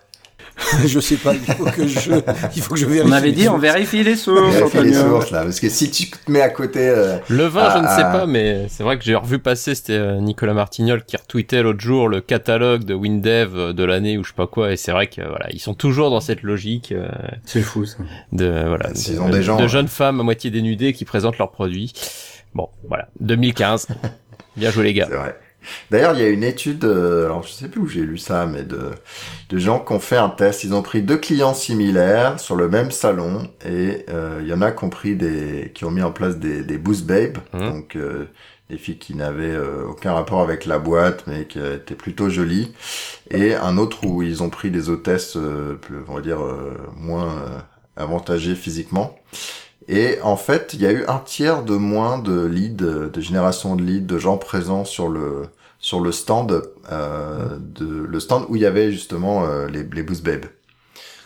[0.86, 2.10] je sais pas, il faut que je,
[2.54, 3.08] il faut que je vérifie.
[3.08, 4.54] On avait dit, on vérifie les sources.
[4.54, 7.72] Vérifie les sources là, parce que si tu te mets à côté, euh, Le vin,
[7.74, 11.04] je ne sais pas, mais c'est vrai que j'ai revu passer, c'était euh, Nicolas Martignol
[11.04, 14.46] qui retweetait l'autre jour le catalogue de Windev euh, de l'année ou je sais pas
[14.46, 17.08] quoi, et c'est vrai que euh, voilà, ils sont toujours dans cette logique euh,
[17.44, 17.98] C'est fou, ça.
[18.32, 19.68] de voilà, de, ont des gens, de ouais.
[19.68, 21.92] jeunes femmes à moitié dénudées qui présentent leurs produits.
[22.54, 23.88] Bon, voilà, 2015.
[24.56, 25.06] Bien joué les gars.
[25.10, 25.36] c'est vrai.
[25.90, 28.46] D'ailleurs, il y a une étude, euh, alors je sais plus où j'ai lu ça,
[28.46, 28.90] mais de,
[29.50, 30.64] de gens qui ont fait un test.
[30.64, 34.62] Ils ont pris deux clients similaires sur le même salon et euh, il y en
[34.62, 37.70] a qui ont pris des, qui ont mis en place des, des boost babes, Mhm.
[37.72, 38.24] donc euh,
[38.70, 42.72] des filles qui n'avaient euh, aucun rapport avec la boîte, mais qui étaient plutôt jolies,
[43.30, 47.26] et un autre où ils ont pris des hôtesses, euh, on va dire euh, moins
[47.28, 47.58] euh,
[47.96, 49.16] avantagées physiquement.
[49.88, 52.76] Et en fait, il y a eu un tiers de moins de leads,
[53.10, 55.42] de génération de leads, de gens présents sur le
[55.78, 60.02] sur le stand, euh, de le stand où il y avait justement euh, les les
[60.02, 60.46] Boost Babes.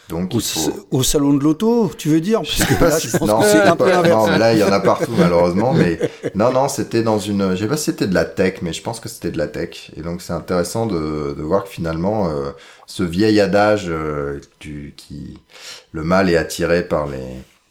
[0.09, 0.87] Donc Au, faut...
[0.91, 2.41] au salon de l'auto, tu veux dire?
[2.41, 4.55] Parce que pas là, si- je pense non, que c'est un peu non, mais là
[4.55, 5.75] il y en a partout malheureusement.
[5.75, 5.99] Mais
[6.35, 7.51] non, non, c'était dans une.
[7.55, 9.49] Je sais pas si c'était de la tech, mais je pense que c'était de la
[9.49, 9.91] tech.
[9.97, 12.51] Et donc c'est intéressant de, de voir que finalement euh,
[12.87, 15.39] ce vieil adage euh, du qui
[15.93, 17.19] le mal est attiré par les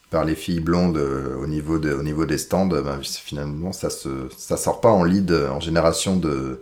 [0.10, 2.68] par les filles blondes euh, au niveau de au niveau des stands.
[2.68, 6.62] Ben, finalement ça se ça sort pas en lead euh, en génération de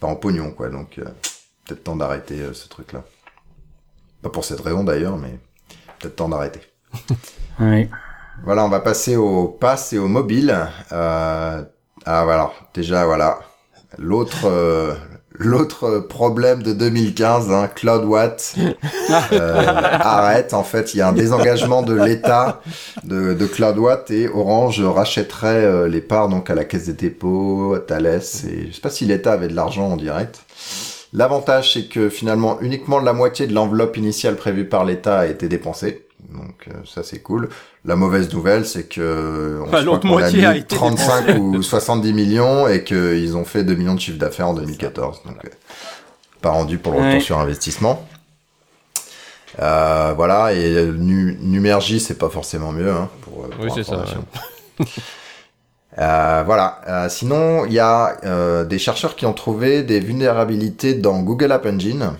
[0.00, 0.68] pas en pognon quoi.
[0.68, 1.04] Donc euh,
[1.64, 3.04] peut-être temps d'arrêter euh, ce truc là.
[4.22, 5.38] Pas pour cette raison d'ailleurs, mais
[5.98, 6.60] peut-être temps d'arrêter.
[7.60, 7.86] Oui.
[8.44, 10.56] Voilà, on va passer au pass et au mobile.
[10.90, 11.62] Euh,
[12.06, 13.38] ah voilà, déjà voilà.
[13.98, 14.94] L'autre euh,
[15.42, 18.54] l'autre problème de 2015, hein, CloudWatt
[19.32, 20.54] euh, arrête.
[20.54, 22.60] En fait, il y a un désengagement de l'État
[23.04, 27.74] de, de CloudWatt et Orange rachèterait euh, les parts donc à la Caisse des dépôts,
[27.74, 28.22] à Thales.
[28.48, 30.40] Et je sais pas si l'État avait de l'argent en direct.
[31.12, 35.46] L'avantage, c'est que finalement, uniquement la moitié de l'enveloppe initiale prévue par l'État a été
[35.46, 36.06] dépensée.
[36.30, 37.48] Donc euh, ça, c'est cool.
[37.84, 42.12] La mauvaise nouvelle, c'est que on se l'autre moitié a mis été 35 ou 70
[42.12, 45.22] millions et qu'ils ont fait 2 millions de chiffre d'affaires en 2014.
[45.24, 45.48] Donc, euh,
[46.40, 47.20] pas rendu pour le retour Ouais.
[47.20, 48.06] sur investissement.
[49.60, 52.90] Euh, voilà, et euh, nu Numergy, c'est pas forcément mieux.
[52.90, 54.04] Hein, pour, euh, Oui, c'est ça.
[55.98, 56.80] Euh, voilà.
[56.88, 61.52] Euh, sinon, il y a euh, des chercheurs qui ont trouvé des vulnérabilités dans Google
[61.52, 62.12] App Engine.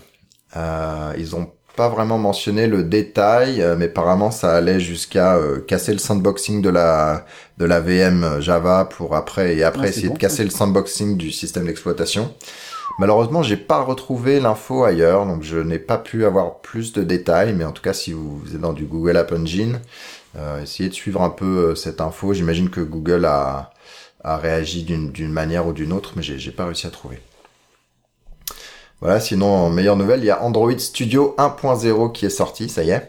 [0.57, 5.61] Euh, ils ont pas vraiment mentionné le détail, euh, mais apparemment ça allait jusqu'à euh,
[5.61, 7.25] casser le sandboxing de la
[7.59, 11.17] de la VM Java pour après et après Ah, essayer bon, de casser le sandboxing
[11.17, 12.35] du système d'exploitation.
[12.99, 17.55] Malheureusement, j'ai pas retrouvé l'info ailleurs, donc je n'ai pas pu avoir plus de détails.
[17.55, 19.81] Mais en tout cas, si vous êtes dans du Google App Engine,
[20.37, 22.35] euh, essayez de suivre un peu euh, cette info.
[22.35, 23.71] J'imagine que Google a,
[24.23, 27.21] a réagi d'une d'une manière ou d'une autre, mais j'ai pas réussi à trouver.
[29.03, 32.91] Voilà, sinon, meilleure nouvelle, il y a Android Studio 1.0 qui est sorti, ça y
[32.91, 33.09] est.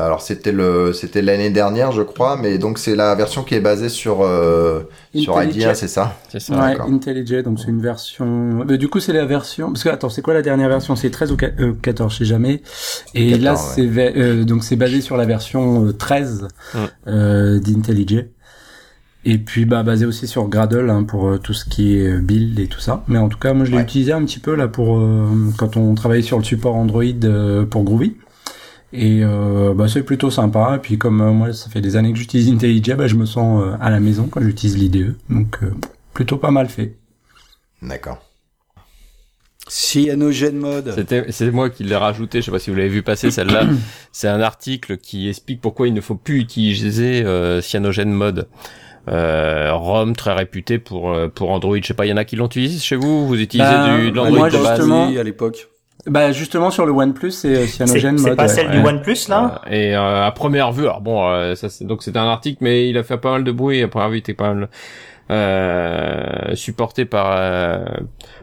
[0.00, 3.60] Alors c'était le c'était l'année dernière, je crois, mais donc c'est la version qui est
[3.60, 5.56] basée sur euh, sur IntelliJ.
[5.56, 6.14] IDEA, c'est ça?
[6.28, 6.54] C'est ça.
[6.54, 6.80] Ouais.
[6.80, 8.64] IntelliJ, donc c'est une version.
[8.64, 9.72] Mais du coup, c'est la version.
[9.72, 10.94] Parce que attends, c'est quoi la dernière version?
[10.94, 12.62] C'est 13 ou qua- euh, 14, je sais jamais.
[13.14, 13.58] Et 14, là, ouais.
[13.58, 16.78] c'est euh, donc c'est basé sur la version euh, 13 Mm.
[17.08, 18.26] euh, d'IntelliJ.
[19.24, 22.18] Et puis bah basé aussi sur Gradle hein, pour euh, tout ce qui est euh,
[22.20, 23.02] build et tout ça.
[23.08, 23.82] Mais en tout cas, moi je l'ai Ouais.
[23.82, 25.28] utilisé un petit peu là pour euh,
[25.58, 28.16] quand on travaillait sur le support Android euh, pour Groovy.
[28.92, 30.74] Et euh, bah, c'est plutôt sympa.
[30.76, 33.26] Et puis comme euh, moi, ça fait des années que j'utilise IntelliJ, bah, je me
[33.26, 35.14] sens euh, à la maison quand j'utilise l'IDE.
[35.28, 35.72] Donc euh,
[36.14, 36.96] plutôt pas mal fait.
[37.82, 38.24] D'accord.
[39.68, 40.92] Cyanogen Mode.
[40.94, 42.40] C'était, c'est moi qui l'ai rajouté.
[42.40, 43.66] Je sais pas si vous l'avez vu passer celle-là.
[44.12, 48.48] c'est un article qui explique pourquoi il ne faut plus utiliser euh, Cyanogen Mode.
[49.10, 51.76] Euh, ROM très réputé pour euh, pour Android.
[51.80, 53.26] Je sais pas, il y en a qui l'ont utilisé chez vous.
[53.26, 55.68] Vous utilisez Bah, du de l'Android moi, de base justement- à l'époque.
[56.06, 58.36] Bah justement sur le OnePlus, c'est euh, C'est Cyanogen c'est Mode.
[58.36, 58.48] pas ouais.
[58.48, 58.80] celle ouais.
[58.80, 59.60] du OnePlus là?
[59.70, 62.88] Et euh, à première vue, alors bon, euh, ça c'est donc c'était un article, mais
[62.88, 63.82] il a fait pas mal de bruit.
[63.82, 64.68] À première vue, il était pas mal
[65.30, 67.32] euh, supporté par.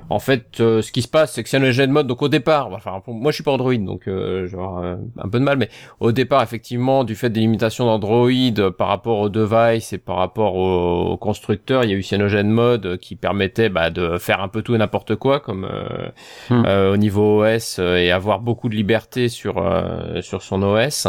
[0.09, 2.99] En fait, euh, ce qui se passe, c'est que Cyanogen Mode, donc au départ, enfin,
[3.03, 5.69] pour- moi je suis pas Android, donc euh, genre euh, un peu de mal, mais
[5.99, 10.17] au départ, effectivement, du fait des limitations d'Android euh, par rapport aux devices et par
[10.17, 14.17] rapport aux, aux constructeurs, il y a eu Cyanogen Mode euh, qui permettait bah, de
[14.17, 16.09] faire un peu tout et n'importe quoi, comme euh,
[16.49, 16.63] Hmm.
[16.65, 21.07] euh, au niveau OS et avoir beaucoup de liberté sur euh, sur son OS.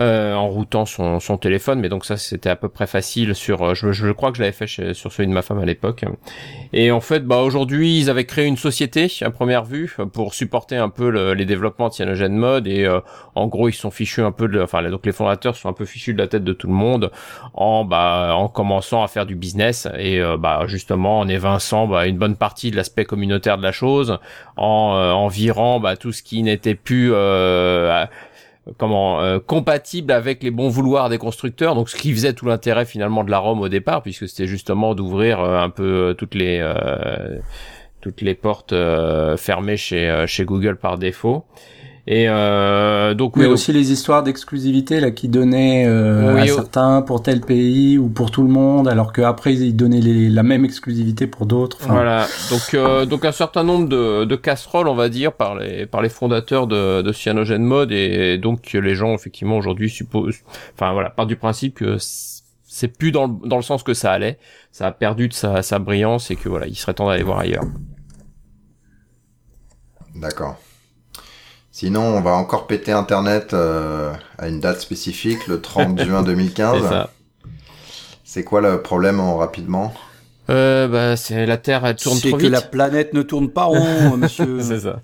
[0.00, 3.62] Euh, en routant son, son téléphone, mais donc ça c'était à peu près facile sur.
[3.62, 5.66] euh, Je, je crois que je l'avais fait chez- sur celui de ma femme à
[5.66, 6.04] l'époque.
[6.72, 10.76] Et en fait, bah aujourd'hui ils avaient créé une société à première vue pour supporter
[10.76, 13.00] un peu le- les développements de Cyanogen Mode et euh,
[13.34, 15.84] en gros ils sont fichus un peu de, enfin donc les fondateurs sont un peu
[15.84, 17.10] fichus de la tête de tout le monde
[17.54, 22.06] en bah en commençant à faire du business et euh, bah justement en évinçant bah,
[22.06, 24.18] une bonne partie de l'aspect communautaire de la chose,
[24.56, 28.04] en, euh, en virant bah, tout ce qui n'était plus euh,
[28.76, 31.74] comment euh, compatible avec les bons vouloirs des constructeurs.
[31.74, 34.94] Donc ce qui faisait tout l'intérêt finalement de la ROM au départ puisque c'était justement
[34.94, 36.60] d'ouvrir euh, un peu euh, toutes les
[38.00, 38.74] toutes les portes
[39.36, 41.44] fermées chez chez Google par défaut
[42.06, 46.52] et euh, donc Mais oui, aussi les histoires d'exclusivité là qui donnaient euh, Oui, à
[46.52, 46.56] oh.
[46.56, 50.42] certains pour tel pays ou pour tout le monde, alors qu'après ils donnaient les- la
[50.42, 51.78] même exclusivité pour d'autres.
[51.82, 55.54] Enfin, Voilà, donc euh, donc un certain nombre de, de casseroles, on va dire, par
[55.56, 60.38] les par les fondateurs de, de Cyanogen Mode et donc les gens effectivement aujourd'hui supposent,
[60.74, 61.96] enfin voilà, partent du principe que
[62.72, 64.38] c'est plus dans le, dans le sens que ça allait,
[64.72, 67.40] ça a perdu de sa, sa brillance et que voilà, il serait temps d'aller voir
[67.40, 67.64] ailleurs.
[70.14, 70.56] D'accord.
[71.80, 76.26] Sinon, on va encore péter Internet euh, à une date spécifique, le 30 juin C'est
[76.26, 76.82] 2015.
[76.86, 77.08] ça.
[78.22, 79.94] C'est quoi le problème en rapidement?
[80.50, 82.50] Euh, bah c'est la Terre, elle tourne C'est trop que vite.
[82.50, 84.58] la planète ne tourne pas rond, monsieur.
[84.60, 84.96] C'est ça.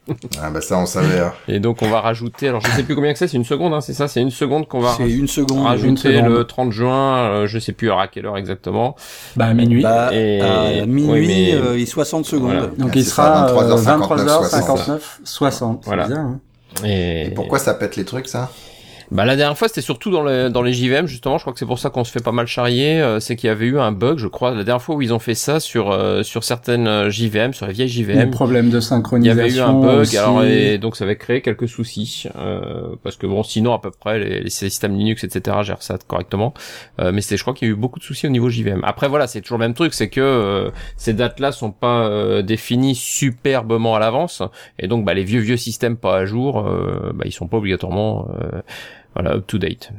[0.42, 1.20] Ah bah ça on savait.
[1.20, 1.32] hein.
[1.48, 3.72] Et donc on va rajouter, alors je sais plus combien que c'est, c'est une seconde,
[3.72, 5.64] hein, c'est ça, c'est une seconde qu'on va C'est une seconde.
[5.64, 6.30] rajouter seconde.
[6.32, 8.96] le 30 juin, euh, je sais plus à quelle heure exactement.
[9.36, 9.82] Bah à minuit.
[9.82, 12.50] Bah, Et- à minuit oui, mais- euh, et 60 secondes.
[12.52, 12.66] Voilà.
[12.78, 15.82] Donc c'est il sera 23h59, 23h59 60.
[15.86, 16.02] Voilà.
[16.02, 16.40] C'est bizarre, hein.
[16.84, 18.50] Et, pourquoi ça pète les trucs ça?
[19.12, 21.58] Bah la dernière fois c'était surtout dans les dans les JVM justement, je crois que
[21.60, 23.78] c'est pour ça qu'on se fait pas mal charrier, euh, c'est qu'il y avait eu
[23.78, 26.42] un bug, je crois, la dernière fois où ils ont fait ça sur euh, sur
[26.42, 28.30] certaines euh, JVM, sur les vieilles Les JVM.
[28.30, 29.38] problèmes de Il y synchronisation.
[29.38, 30.18] avait eu un bug, aussi.
[30.18, 33.90] alors et donc ça avait créé quelques soucis euh, parce que bon sinon à peu
[33.92, 36.52] près les, les systèmes Linux etc gèrent ça correctement,
[37.00, 38.82] Euh, mais c'était je crois qu'il y a eu beaucoup de soucis au niveau JVM.
[38.84, 42.08] Après voilà c'est toujours le même truc, c'est que euh, ces dates là sont pas
[42.08, 44.42] euh, définies superbement à l'avance
[44.80, 47.56] et donc bah les vieux vieux systèmes pas à jour, euh, bah ils sont pas
[47.58, 48.60] obligatoirement euh,
[49.16, 49.90] voilà up to date.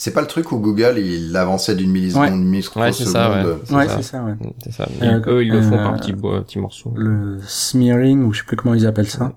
[0.00, 2.28] C'est pas le truc où Google il avançait d'une milliseconde, Ouais.
[2.28, 2.82] une microseconde.
[2.84, 3.56] Ouais, c'est ça, ouais.
[3.64, 3.96] C'est Ouais, ça.
[3.96, 4.34] c'est ça, ouais.
[4.62, 4.86] C'est ça.
[5.02, 6.92] Euh, Eux, ils le font euh, par petits, petits morceaux.
[6.94, 9.32] Le smearing, ou je sais plus comment ils appellent ça.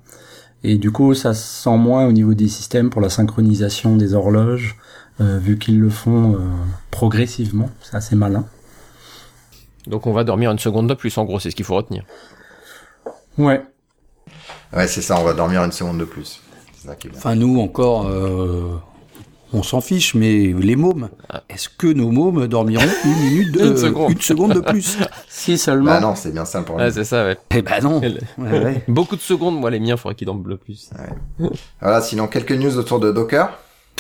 [0.64, 4.14] Et du coup, ça se sent moins au niveau des systèmes pour la synchronisation des
[4.14, 4.78] horloges,
[5.20, 6.38] euh, vu qu'ils le font euh,
[6.92, 7.72] progressivement.
[7.82, 8.46] C'est assez malin.
[9.88, 12.06] Donc on va dormir une seconde de plus, en gros, c'est ce qu'il faut retenir.
[13.40, 13.64] Ouais.
[14.74, 16.40] Ouais, c'est ça, on va dormir une seconde de plus.
[16.82, 17.20] C'est ça qui est bien.
[17.20, 18.80] Enfin, nous, encore, euh,
[19.54, 21.10] on s'en fiche, mais les mômes,
[21.50, 24.12] est-ce que nos mômes dormiront une minute de, Une seconde.
[24.12, 25.92] une seconde de plus Si seulement.
[25.92, 26.88] Bah non, c'est bien ça le problème.
[26.88, 27.38] Ouais, c'est ça, ouais.
[27.56, 28.00] Eh ben non.
[28.02, 28.84] Ouais, ouais.
[28.88, 30.90] Beaucoup de secondes, moi, les miens, faudrait qu'ils dorment le plus.
[31.82, 33.52] Voilà, sinon quelques news autour de Docker.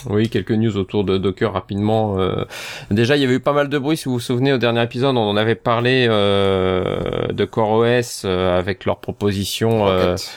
[0.09, 2.17] Oui, quelques news autour de Docker rapidement.
[2.19, 2.45] euh.
[2.89, 4.81] Déjà, il y avait eu pas mal de bruit, si vous vous souvenez, au dernier
[4.81, 9.87] épisode, on en avait parlé euh, de CoreOS euh, avec leur proposition.
[9.87, 10.31] euh, Rocket.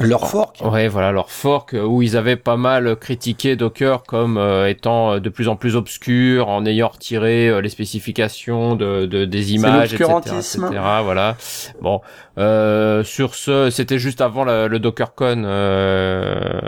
[0.00, 0.62] Leur fork.
[0.64, 5.12] Ouais, voilà leur fork euh, où ils avaient pas mal critiqué Docker comme euh, étant
[5.12, 9.54] euh, de plus en plus obscur, en ayant retiré euh, les spécifications de, de des
[9.54, 10.64] images, etc., l'obscurantisme.
[10.66, 10.80] etc.
[11.04, 11.36] Voilà.
[11.80, 12.00] Bon,
[12.38, 16.60] euh, sur ce, c'était juste avant la- le DockerCon euh,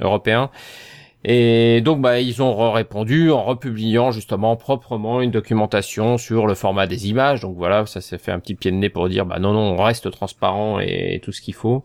[0.00, 0.50] européen.
[1.24, 6.86] Et donc, bah, ils ont répondu en republiant justement proprement une documentation sur le format
[6.86, 7.40] des images.
[7.40, 9.74] Donc voilà, ça s'est fait un petit pied de nez pour dire, bah non, non,
[9.78, 11.82] on reste transparent et, tout ce qu'il faut.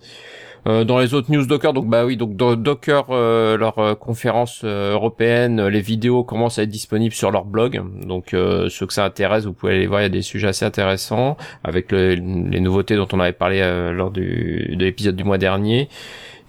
[0.65, 3.95] Euh, dans les autres news Docker, donc bah oui, donc Do- Docker, euh, leur euh,
[3.95, 7.81] conférence euh, européenne, euh, les vidéos commencent à être disponibles sur leur blog.
[8.07, 10.63] Donc ceux que ça intéresse, vous pouvez aller voir, il y a des sujets assez
[10.65, 13.59] intéressants avec le- les nouveautés dont on avait parlé
[13.93, 15.89] lors de l'épisode du mois dernier.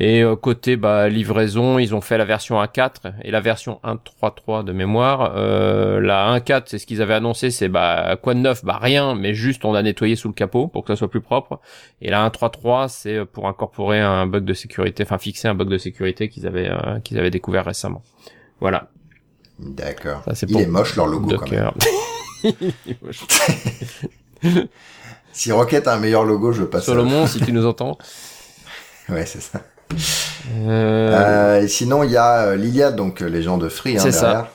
[0.00, 4.64] Et euh, côté bah, livraison, ils ont fait la version 1.4 et la version 1.3.3
[4.64, 5.34] de mémoire.
[5.36, 8.64] Euh, la 1.4, c'est ce qu'ils avaient annoncé, c'est bah quoi de neuf?
[8.64, 11.20] Bah rien, mais juste on a nettoyé sous le capot pour que ça soit plus
[11.20, 11.60] propre.
[12.02, 15.78] Et la 1.3.3, c'est pour incorporer un bug de sécurité, enfin fixer un bug de
[15.78, 18.02] sécurité qu'ils avaient euh, qu'ils avaient découvert récemment.
[18.60, 18.88] Voilà.
[19.60, 20.22] D'accord.
[20.42, 21.70] Il pour est moche leur logo quand même.
[21.72, 21.74] Docker.
[22.44, 23.20] Il est moche.
[25.32, 26.82] Si Rocket a un meilleur logo, je passe.
[26.82, 27.96] à- Solomon, si tu nous entends.
[29.08, 29.60] Ouais, c'est ça.
[30.46, 33.98] Euh, Euh, et sinon, il y a euh, l'Iliade, donc euh, les gens de Free,
[33.98, 34.10] hein, ça.
[34.10, 34.50] derrière,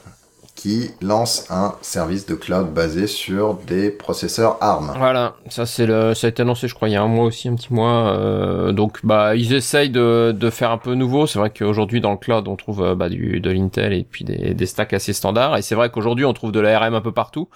[0.55, 4.97] qui lance un service de cloud basé sur des processeurs ARM.
[4.97, 7.25] Voilà, ça c'est le, ça a été annoncé, je crois, il y a un mois
[7.25, 8.13] aussi, un petit mois.
[8.17, 11.27] Euh, donc, bah, ils essayent de, de faire un peu nouveau.
[11.27, 14.53] C'est vrai qu'aujourd'hui dans le cloud, on trouve bah, du de l'Intel et puis des,
[14.53, 15.55] des stacks assez standards.
[15.57, 17.47] Et c'est vrai qu'aujourd'hui, on trouve de l'ARM un peu partout.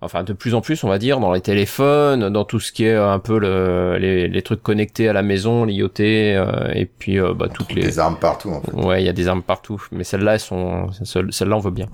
[0.00, 2.84] Enfin, de plus en plus, on va dire, dans les téléphones, dans tout ce qui
[2.84, 7.18] est un peu le, les, les trucs connectés à la maison, l'IoT, euh, et puis
[7.18, 8.72] euh, bah, toutes les des armes partout, en fait.
[8.72, 11.70] Ouais, il y a des armes partout, mais celles-là, elles sont, celles- celles-là, on veut
[11.70, 11.86] bien.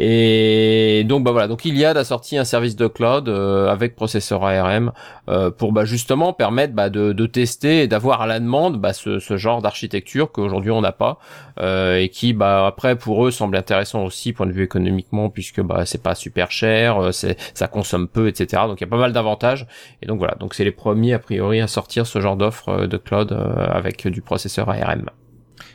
[0.00, 4.44] Et donc, bah voilà, donc Iliad a sorti un service de cloud euh, avec processeur
[4.44, 4.92] ARM
[5.28, 8.92] euh, pour bah justement permettre bah, de, de tester et d'avoir à la demande bah,
[8.92, 11.18] ce, ce genre d'architecture qu'aujourd'hui on n'a pas
[11.60, 15.60] euh, et qui, bah après, pour eux, semble intéressant aussi point de vue économiquement puisque
[15.60, 18.62] bah c'est pas super cher, euh, c'est ça consomme peu, etc.
[18.66, 19.66] Donc il y a pas mal d'avantages.
[20.02, 22.86] Et donc voilà, donc c'est les premiers a priori à sortir ce genre d'offre euh,
[22.86, 25.10] de cloud euh, avec du processeur ARM.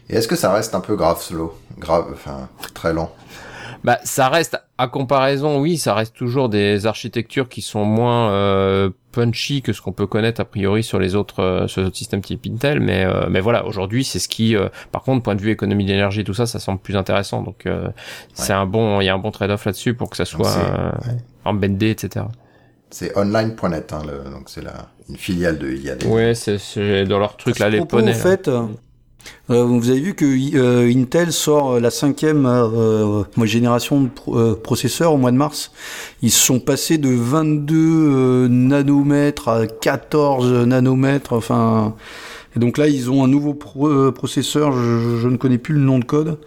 [0.10, 3.12] Et est-ce que ça reste un peu grave slow Grave, enfin, très lent.
[3.84, 8.90] Bah, ça reste, à comparaison, oui, ça reste toujours des architectures qui sont moins euh,
[9.14, 11.96] punchy que ce qu'on peut connaître a priori sur les autres, euh, sur les autres
[11.96, 12.82] systèmes type Intel.
[12.82, 15.86] Mais, euh, mais voilà, aujourd'hui, c'est ce qui, euh, par contre, point de vue économie
[15.86, 17.42] d'énergie, tout ça, ça semble plus intéressant.
[17.42, 17.88] Donc, euh,
[18.34, 20.58] c'est un bon, il y a un bon trade-off là-dessus pour que ça soit
[21.50, 22.26] euh, embedé, etc.
[22.92, 26.04] C'est online.net, hein, le- donc c'est la, une filiale de Iliad.
[26.06, 28.12] Ouais, c'est, c'est dans leur truc À là, les propos, poneys.
[28.16, 28.64] En fait, euh,
[29.52, 30.26] euh, vous avez vu que
[30.58, 35.72] euh, Intel sort la cinquième euh, génération de pro- euh, processeurs au mois de mars.
[36.24, 41.34] Ils sont passés de 22 euh, nanomètres à 14 nanomètres.
[41.34, 41.96] Enfin,
[42.56, 44.72] et donc là, ils ont un nouveau pro- euh, processeur.
[44.72, 46.40] Je, je ne connais plus le nom de code.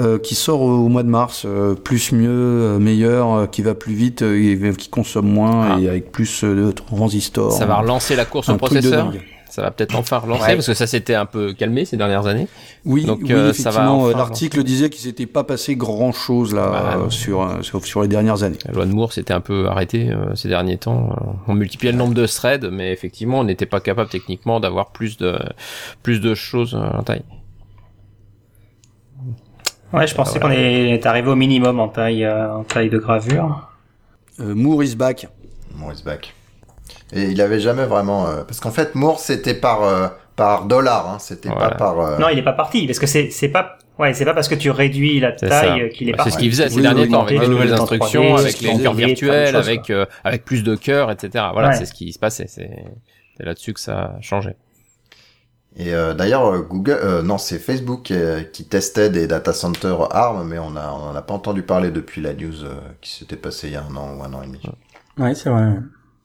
[0.00, 3.62] Euh, qui sort au, au mois de mars, euh, plus mieux, euh, meilleur, euh, qui
[3.62, 4.34] va plus vite, euh,
[4.70, 5.80] et qui consomme moins Ah.
[5.80, 7.52] et avec plus euh, de transistors.
[7.52, 9.12] Ça va relancer la course au processeur.
[9.50, 10.54] Ça va peut-être enfin relancer Ouais.
[10.56, 12.46] parce que ça s'était un peu calmé ces dernières années.
[12.84, 16.12] Oui, Donc, oui, euh, ça va effectivement, enfin l'article disait qu'il s'était pas passé grand
[16.12, 18.58] chose là Bah, euh, sur, euh, sur sur les dernières années.
[18.66, 21.08] La loi de Moore s'était un peu arrêtée euh, ces derniers temps.
[21.48, 25.16] On multipliait le nombre de threads, mais effectivement, on n'était pas capable techniquement d'avoir plus
[25.16, 25.36] de
[26.04, 27.22] plus de choses en taille.
[29.92, 32.98] Ouais, je pensais qu'on est est arrivé au minimum en taille, euh, en taille de
[32.98, 33.68] gravure.
[34.40, 35.26] Euh, Moore is back.
[35.74, 36.34] Moore is back.
[37.12, 38.26] Et il avait jamais vraiment...
[38.26, 41.70] euh, parce qu'en fait, Moore, c'était par, euh, par dollar, hein, c'était Voilà.
[41.70, 42.00] pas par...
[42.00, 44.46] euh, Non, il est pas parti parce que c'est c'est pas ouais c'est pas parce
[44.48, 46.30] que tu réduis la taille qu'il est Bah, parti.
[46.30, 48.40] c'est ce qu'ils faisaient ces Oui, derniers oui, temps avec les le- nouvelles instructions, 3D,
[48.40, 51.46] avec les cœurs virtuels, avec avec plus de cœurs, etc.
[51.52, 51.74] Voilà, Ouais.
[51.76, 52.46] c'est ce qui se passait.
[52.46, 52.70] C'est
[53.38, 54.50] c'est là-dessus que ça a changé.
[55.78, 60.14] Et euh, d'ailleurs, euh, Google, euh, non, c'est Facebook euh, qui testait des data centers
[60.14, 63.14] ARM, mais on a, on en a pas entendu parler depuis la news euh, qui
[63.14, 64.60] s'était passée il y a un an ou un an et demi.
[65.18, 65.74] Ouais, c'est vrai.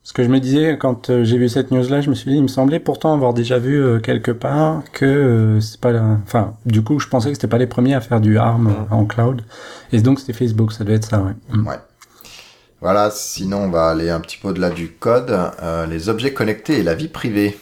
[0.02, 2.44] Ce que je me disais quand j'ai vu cette news-là, je me suis dit, il
[2.44, 6.18] me semblait pourtant avoir déjà vu quelque part que c'est pas la...
[6.24, 8.94] Enfin, du coup, je pensais que c'était pas les premiers à faire du ARM euh,
[8.94, 9.44] en cloud.
[9.94, 11.32] Et donc, c'était Facebook, ça devait être ça, ouais.
[11.54, 11.68] Mm.
[11.68, 11.78] Ouais.
[12.82, 15.32] Voilà, sinon on va aller un petit peu au-delà du code.
[15.62, 17.58] Euh, les objets connectés et la vie privée.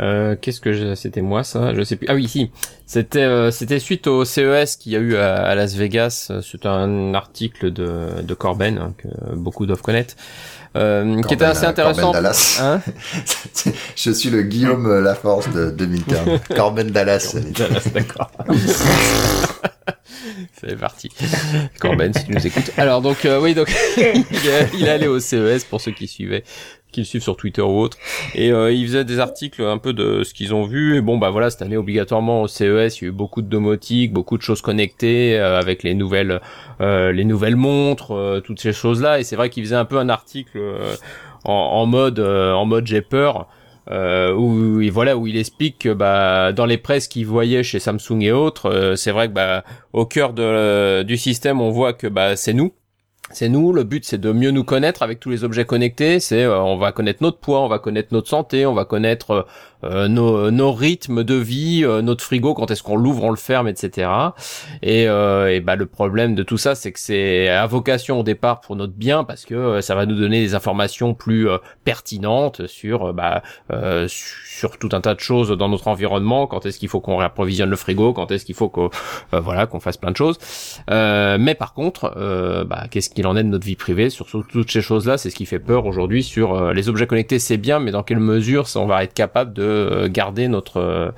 [0.00, 1.74] Euh, Qu'est-ce que je- c'était moi ça?
[1.74, 2.06] Je sais plus.
[2.08, 2.50] Ah oui, si.
[2.86, 6.32] C'était euh, c'était suite au CES qu'il y a eu à, à Las Vegas.
[6.42, 10.14] C'est un article de de Corben hein, que beaucoup doivent connaître,
[10.76, 12.12] euh, qui était assez euh, intéressant.
[12.12, 12.58] Corben Dallas.
[12.62, 12.80] Hein?
[13.96, 16.38] Je suis le Guillaume euh, Laforce de, de Minterm.
[16.56, 17.36] Corben Dallas.
[17.56, 18.30] Dallas, d'accord.
[20.60, 21.10] C'est parti.
[21.80, 22.70] Corben, si tu nous écoutes.
[22.76, 26.44] Alors donc euh, oui, donc il est allé au CES pour ceux qui suivaient,
[26.90, 27.96] qui le suivent sur Twitter ou autre,
[28.34, 30.96] et euh, il faisait des articles un peu de ce qu'ils ont vu.
[30.96, 33.48] Et bon bah voilà, cette année obligatoirement au CES, il y a eu beaucoup de
[33.48, 36.40] domotique, beaucoup de choses connectées euh, avec les nouvelles,
[36.80, 39.18] euh, les nouvelles montres, euh, toutes ces choses là.
[39.20, 40.94] Et c'est vrai qu'il faisait un peu un article euh,
[41.44, 43.46] en, en mode, euh, en mode j'ai peur
[43.90, 48.20] euh, où voilà où il explique que bah dans les presses qu'il voyait chez Samsung
[48.20, 52.06] et autres, euh, c'est vrai que bah au cœur de, du système on voit que
[52.06, 52.72] bah c'est nous.
[53.32, 56.42] C'est nous, le but c'est de mieux nous connaître avec tous les objets connectés, c'est
[56.42, 59.46] euh, on va connaître notre poids, on va connaître notre santé, on va connaître
[59.82, 64.10] nos, nos rythmes de vie, notre frigo, quand est-ce qu'on l'ouvre, on le ferme, etc.
[64.82, 68.60] Et, et bah le problème de tout ça, c'est que c'est à vocation au départ
[68.60, 71.48] pour notre bien parce que ça va nous donner des informations plus
[71.84, 73.42] pertinentes sur bah
[74.08, 76.46] sur tout un tas de choses dans notre environnement.
[76.46, 78.90] Quand est-ce qu'il faut qu'on réapprovisionne le frigo, quand est-ce qu'il faut qu'on
[79.32, 80.38] voilà qu'on fasse plein de choses?
[80.88, 82.14] mais par contre,
[82.68, 84.10] bah, qu'est-ce qu'il en est de notre vie privée?
[84.10, 87.38] Sur toutes ces choses-là C'est ce qui fait peur aujourd'hui sur euh, les objets connectés.
[87.38, 91.10] C'est bien, mais dans quelle mesure on va être capable de euh, garder notre, euh,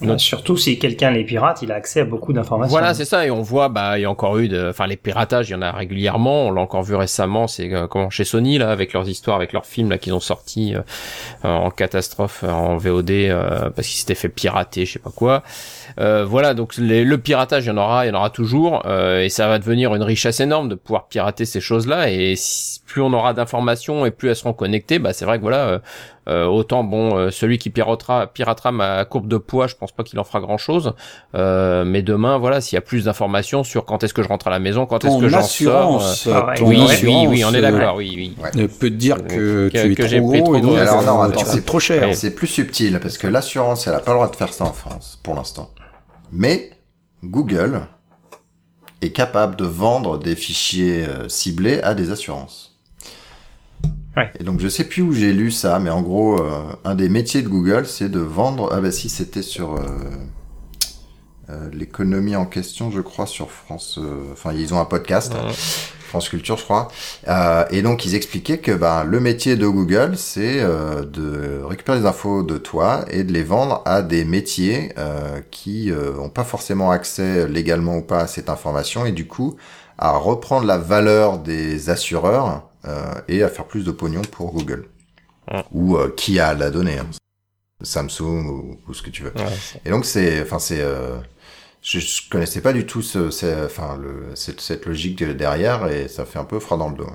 [0.00, 0.20] notre...
[0.20, 2.70] surtout si quelqu'un les pirate, il a accès à beaucoup d'informations.
[2.70, 3.26] Voilà, c'est ça.
[3.26, 4.68] Et on voit, bah, il y a encore eu, de...
[4.70, 6.46] enfin, les piratages, il y en a régulièrement.
[6.46, 7.46] On l'a encore vu récemment.
[7.46, 10.74] C'est comment chez Sony là, avec leurs histoires, avec leurs films là qu'ils ont sortis
[11.42, 13.32] en catastrophe en VOD
[13.74, 15.42] parce qu'ils s'étaient fait pirater, je sais pas quoi.
[15.96, 19.48] voilà, donc le piratage, il y en aura, il y en aura toujours, et ça
[19.48, 22.10] va devenir une richesse énorme de pouvoir pirater ces choses-là.
[22.10, 22.34] Et
[22.86, 25.78] plus on aura d'informations et plus elles seront connectées, bah c'est vrai que voilà, euh,
[26.28, 30.04] euh, autant bon, euh, celui qui piratera, piratera ma courbe de poids, je pense pas
[30.04, 30.94] qu'il en fera grand-chose.
[31.34, 34.50] mais demain, voilà, s'il y a plus d'informations sur quand est-ce que je rentre à
[34.50, 36.02] la maison, quand est-ce que j'en sors.
[36.32, 38.36] Ah oui, oui, oui, on est d'accord, oui, oui.
[38.42, 38.68] Ouais.
[38.68, 42.08] peut te dire que, tu es trop gros, et alors non, c'est trop cher.
[42.14, 44.72] C'est plus subtil parce que l'assurance, elle a pas le droit de faire ça en
[44.72, 45.70] France pour l'instant.
[46.32, 46.70] Mais
[47.24, 47.82] Google
[49.02, 52.65] est capable de vendre des fichiers euh, ciblés à des assurances.
[54.16, 54.30] Ouais.
[54.40, 57.08] Et donc je sais plus où j'ai lu ça, mais en gros, euh, un des
[57.08, 58.70] métiers de Google, c'est de vendre.
[58.72, 59.80] Ah bah si, c'était sur euh,
[61.50, 64.00] euh l'économie en question, je crois, sur France.
[64.32, 65.34] Enfin, ils ont un podcast.
[66.06, 66.88] France Culture, je crois.
[67.28, 72.00] Euh, et donc, ils expliquaient que ben, le métier de Google, c'est euh, de récupérer
[72.00, 76.44] des infos de toi et de les vendre à des métiers euh, qui n'ont pas
[76.44, 79.56] forcément accès légalement ou pas à cette information et du coup
[79.98, 82.68] à reprendre la valeur des assureurs
[83.28, 84.88] et à faire plus de pognon pour Google.
[85.72, 86.98] Ou qui a la donnée.
[86.98, 87.06] Hein.
[87.82, 89.32] Samsung ou, ce que tu veux.
[89.84, 90.42] et donc, c'est...
[90.42, 90.82] Enfin, c'est
[91.86, 93.28] je, je connaissais pas du tout ce,
[93.64, 97.06] enfin, le, cette, cette, logique derrière et ça fait un peu froid dans le dos.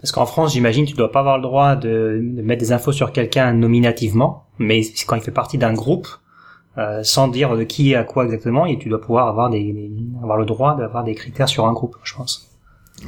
[0.00, 2.92] Parce qu'en France, j'imagine, tu dois pas avoir le droit de, de mettre des infos
[2.92, 6.06] sur quelqu'un nominativement, mais quand il fait partie d'un groupe,
[6.76, 9.90] euh, sans dire de qui est à quoi exactement, et tu dois pouvoir avoir des
[10.22, 12.49] avoir le droit d'avoir des critères sur un groupe, je pense.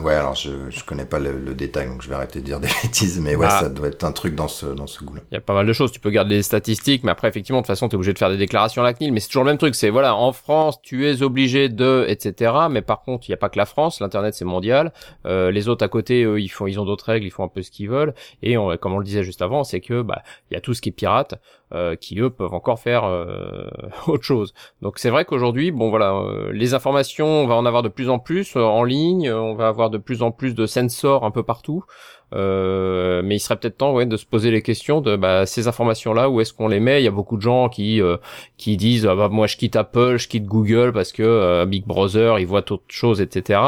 [0.00, 2.60] Ouais, alors je je connais pas le, le, détail, donc je vais arrêter de dire
[2.60, 3.60] des bêtises, mais ouais, ah.
[3.60, 5.20] ça doit être un truc dans ce dans ce goût-là.
[5.30, 5.92] Il y a pas mal de choses.
[5.92, 8.18] Tu peux garder les statistiques, mais après effectivement, de toute façon, tu es obligé de
[8.18, 9.12] faire des déclarations à la CNIL.
[9.12, 9.74] Mais c'est toujours le même truc.
[9.74, 12.52] C'est voilà, en France, tu es obligé de, etc.
[12.70, 14.00] Mais par contre, il y a pas que la France.
[14.00, 14.92] L'internet c'est mondial.
[15.26, 17.48] Euh, les autres à côté, eux, ils font, ils ont d'autres règles, ils font un
[17.48, 18.14] peu ce qu'ils veulent.
[18.42, 20.74] Et on, comme on le disait juste avant, c'est que bah il y a tout
[20.74, 21.34] ce qui est pirate.
[21.74, 23.66] Euh, qui eux peuvent encore faire euh,
[24.06, 24.52] autre chose.
[24.82, 28.10] Donc c'est vrai qu'aujourd'hui, bon voilà, euh, les informations, on va en avoir de plus
[28.10, 31.42] en plus en ligne, on va avoir de plus en plus de sensors un peu
[31.42, 31.82] partout.
[32.32, 35.68] Euh, mais il serait peut-être temps ouais, de se poser les questions de bah, ces
[35.68, 37.00] informations-là, où est-ce qu'on les met?
[37.00, 38.16] Il y a beaucoup de gens qui euh,
[38.56, 41.84] qui disent ah, bah, moi je quitte Apple, je quitte Google parce que euh, Big
[41.86, 43.60] Brother, ils voient autre chose, etc.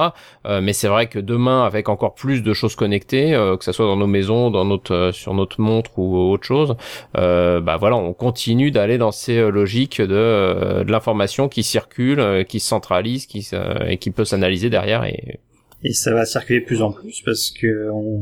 [0.44, 3.96] mais c'est vrai que demain, avec encore plus de choses connectées, que ce soit dans
[3.96, 6.76] nos maisons, dans notre sur notre montre ou autre chose,
[7.14, 12.68] bah voilà, on continue d'aller dans ces logiques de, de l'information qui circule, qui se
[12.68, 13.48] centralise, qui
[13.86, 15.40] et qui peut s'analyser derrière et
[15.84, 18.20] et ça va circuler de plus en plus parce que on,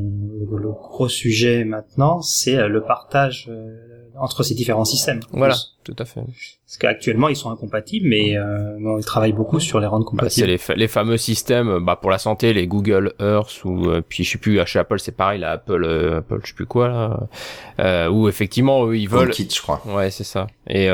[0.57, 5.21] le gros sujet maintenant, c'est euh, le partage euh, entre ces différents systèmes.
[5.33, 5.55] Voilà,
[5.85, 6.21] tout à fait.
[6.21, 10.59] Parce qu'actuellement ils sont incompatibles, mais euh, on travaille beaucoup sur les rendre bah, compatibles.
[10.59, 14.25] c'est les, les, fameux systèmes, bah pour la santé, les Google Earth ou euh, puis
[14.25, 15.85] je sais plus chez Apple c'est pareil, la Apple,
[16.19, 17.29] Apple je sais plus quoi là,
[17.81, 19.31] euh, où effectivement eux ils veulent.
[19.31, 19.83] Kit, je crois.
[19.87, 20.47] Ouais, c'est ça.
[20.69, 20.89] Et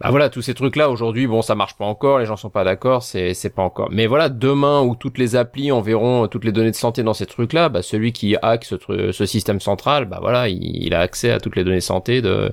[0.00, 2.64] bah voilà, tous ces trucs-là aujourd'hui, bon, ça marche pas encore, les gens sont pas
[2.64, 3.88] d'accord, c'est pas encore.
[3.90, 7.26] Mais voilà, demain où toutes les applis enverront toutes les données de santé dans ces
[7.26, 8.76] trucs-là, bah celui qui hack ce,
[9.12, 12.50] ce système central, bah voilà, il, a accès à toutes les données de santé de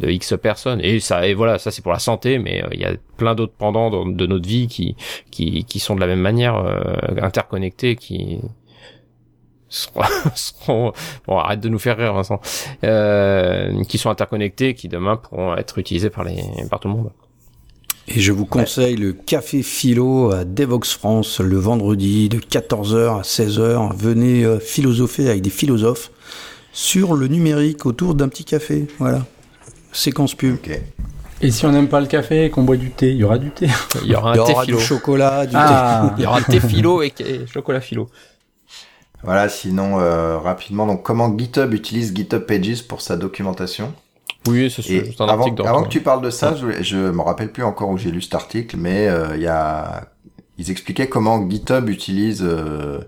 [0.00, 0.80] de X personnes.
[0.82, 3.34] Et ça, et voilà, ça c'est pour la santé, mais euh, il y a plein
[3.34, 4.94] d'autres pendants de, notre vie qui
[5.30, 8.40] qui qui sont de la même manière euh, interconnectés, qui
[10.34, 10.92] seront,
[11.26, 12.40] bon arrête de nous faire rire Vincent
[12.84, 17.10] euh, qui sont interconnectés qui demain pourront être utilisés par les par tout le monde
[18.08, 23.22] et je vous conseille le café philo à Devox France le vendredi de 14h à
[23.22, 26.10] 16h venez euh, philosopher avec des philosophes
[26.72, 29.24] sur le numérique autour d'un petit café voilà
[29.92, 30.56] séquence pub
[31.40, 33.38] Et si on n'aime pas le café et qu'on boit du thé, il y aura
[33.38, 33.68] du thé.
[34.02, 34.78] Il y aura un thé philo.
[34.78, 36.02] du chocolat, du ah.
[36.10, 36.14] thé.
[36.18, 37.12] Il y aura un thé philo et
[37.52, 38.08] chocolat philo.
[39.22, 43.92] Voilà, sinon euh, rapidement, donc comment GitHub utilise GitHub Pages pour sa documentation?
[44.48, 45.66] Oui, c'est juste un avant, article.
[45.66, 48.22] Avant que tu parles de ça, je, je me rappelle plus encore où j'ai lu
[48.22, 50.08] cet article, mais euh, il y a,
[50.56, 53.00] ils expliquaient comment GitHub utilise euh,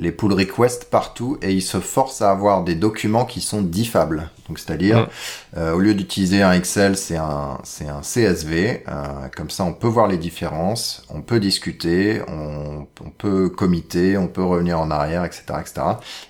[0.00, 4.30] les pull requests partout et il se force à avoir des documents qui sont diffables.
[4.48, 5.08] Donc c'est-à-dire,
[5.56, 8.82] euh, au lieu d'utiliser un Excel, c'est un c'est un CSV.
[8.88, 14.16] Euh, comme ça, on peut voir les différences, on peut discuter, on, on peut commiter,
[14.16, 15.82] on peut revenir en arrière, etc., etc.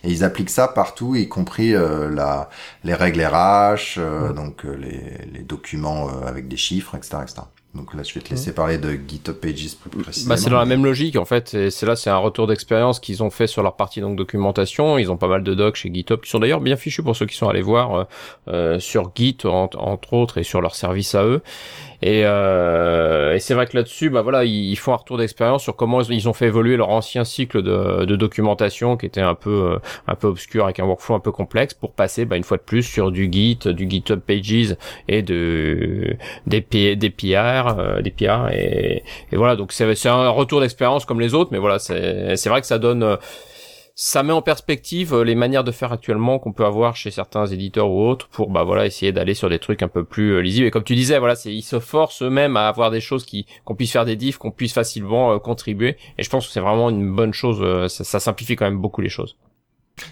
[0.04, 2.50] Et ils appliquent ça partout, y compris euh, la
[2.84, 7.42] les règles RH, euh, donc les les documents euh, avec des chiffres, etc., etc.
[7.72, 10.30] Donc là, je vais te laisser parler de GitHub Pages plus précisément.
[10.34, 11.54] Bah, c'est dans la même logique en fait.
[11.54, 14.98] Et c'est là, c'est un retour d'expérience qu'ils ont fait sur leur partie donc documentation.
[14.98, 17.26] Ils ont pas mal de docs chez GitHub qui sont d'ailleurs bien fichus pour ceux
[17.26, 18.04] qui sont allés voir euh,
[18.48, 21.42] euh, sur Git en- entre autres et sur leur service à eux.
[22.02, 25.76] Et, euh, et c'est vrai que là-dessus, bah voilà, ils, font un retour d'expérience sur
[25.76, 29.74] comment ils ont fait évoluer leur ancien cycle de, de documentation qui était un peu
[29.74, 32.56] euh, un peu obscur avec un workflow un peu complexe pour passer bah, une fois
[32.56, 34.76] de plus sur du Git, du GitHub Pages
[35.08, 36.60] et de des
[36.96, 39.56] des PR, euh, des PR et, et voilà.
[39.56, 43.18] Donc c'est un retour d'expérience comme les autres, mais voilà, c'est vrai que ça donne
[43.94, 47.46] ça met en perspective euh, les manières de faire actuellement qu'on peut avoir chez certains
[47.46, 50.40] éditeurs ou autres pour bah voilà essayer d'aller sur des trucs un peu plus euh,
[50.40, 53.24] lisibles et comme tu disais voilà c'est ils se forcent eux-mêmes à avoir des choses
[53.24, 56.52] qui qu'on puisse faire des diffs qu'on puisse facilement euh, contribuer et je pense que
[56.52, 59.36] c'est vraiment une bonne chose euh, ça, ça simplifie quand même beaucoup les choses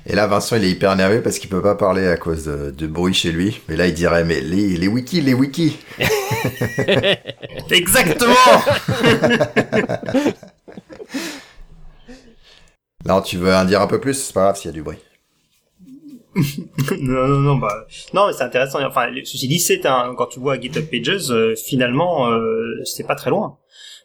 [0.07, 2.71] Et là, Vincent, il est hyper énervé parce qu'il peut pas parler à cause de,
[2.71, 3.61] de bruit chez lui.
[3.69, 5.79] Mais là, il dirait, mais les, les wikis, les wikis.
[7.71, 8.35] Exactement.
[13.07, 14.15] Non, tu veux en dire un peu plus?
[14.15, 14.99] C'est pas grave s'il y a du bruit.
[17.01, 18.85] non, non, non, bah, non, mais c'est intéressant.
[18.85, 23.15] Enfin, ceci dit, c'est un, quand tu vois GitHub Pages, euh, finalement, euh, c'est pas
[23.15, 23.59] très loin.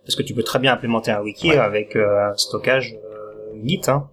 [0.05, 1.57] Parce que tu peux très bien implémenter un wiki Ouais.
[1.57, 2.95] avec euh, un stockage
[3.63, 4.09] Git, hein.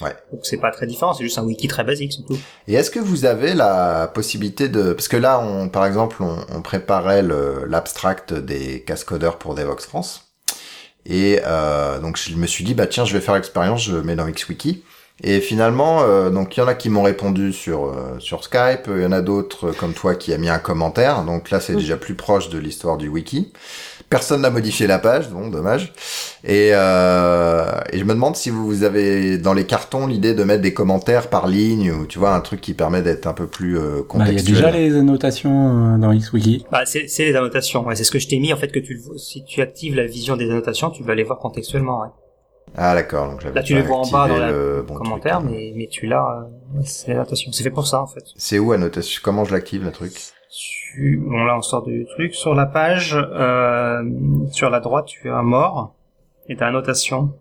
[0.00, 0.14] Ouais.
[0.32, 2.38] Donc c'est pas très différent, c'est juste un wiki très basique, c'est tout.
[2.68, 4.92] Et est-ce que vous avez la possibilité de...
[4.92, 10.25] Parce que là, on, par exemple, on, on préparait l'abstract des cascodeurs pour Devox France.
[11.08, 14.16] Et euh, donc, je me suis dit, bah tiens, je vais faire l'expérience, je mets
[14.16, 14.82] dans XWiki.
[15.24, 18.88] Et finalement, euh, donc il y en a qui m'ont répondu sur euh, sur Skype,
[18.94, 21.24] il y en a d'autres euh, comme toi qui a mis un commentaire.
[21.24, 23.50] Donc là, c'est déjà plus proche de l'histoire du wiki.
[24.10, 25.92] Personne n'a modifié la page, bon, dommage.
[26.44, 30.62] Et, euh, et je me demande si vous avez dans les cartons l'idée de mettre
[30.62, 33.78] des commentaires par ligne ou tu vois un truc qui permet d'être un peu plus
[33.78, 34.04] euh, Bah, Il y a
[34.42, 34.54] contextuel.
[34.54, 36.66] déjà les annotations euh, dans XWiki.
[36.70, 37.84] Bah, c'est c'est les annotations.
[37.86, 40.06] Ouais, c'est ce que je t'ai mis en fait que tu, si tu actives la
[40.06, 42.02] vision des annotations, tu vas les voir contextuellement.
[42.02, 42.08] Ouais.
[42.76, 45.38] Ah d'accord, donc j'avais Là, tu pas les vois en bas dans le bon commentaire,
[45.38, 45.50] truc.
[45.50, 46.46] mais mais tu l'as.
[46.76, 47.50] euh, c'est l'annotation.
[47.52, 48.24] C'est fait pour ça en fait.
[48.36, 49.20] C'est où annotation?
[49.24, 50.12] Comment je l'active le truc?
[50.50, 51.16] Tu...
[51.26, 53.16] Bon là, on sort du truc sur la page.
[53.16, 54.02] Euh,
[54.52, 55.94] sur la droite, tu as mort
[56.48, 57.32] et t'as annotation.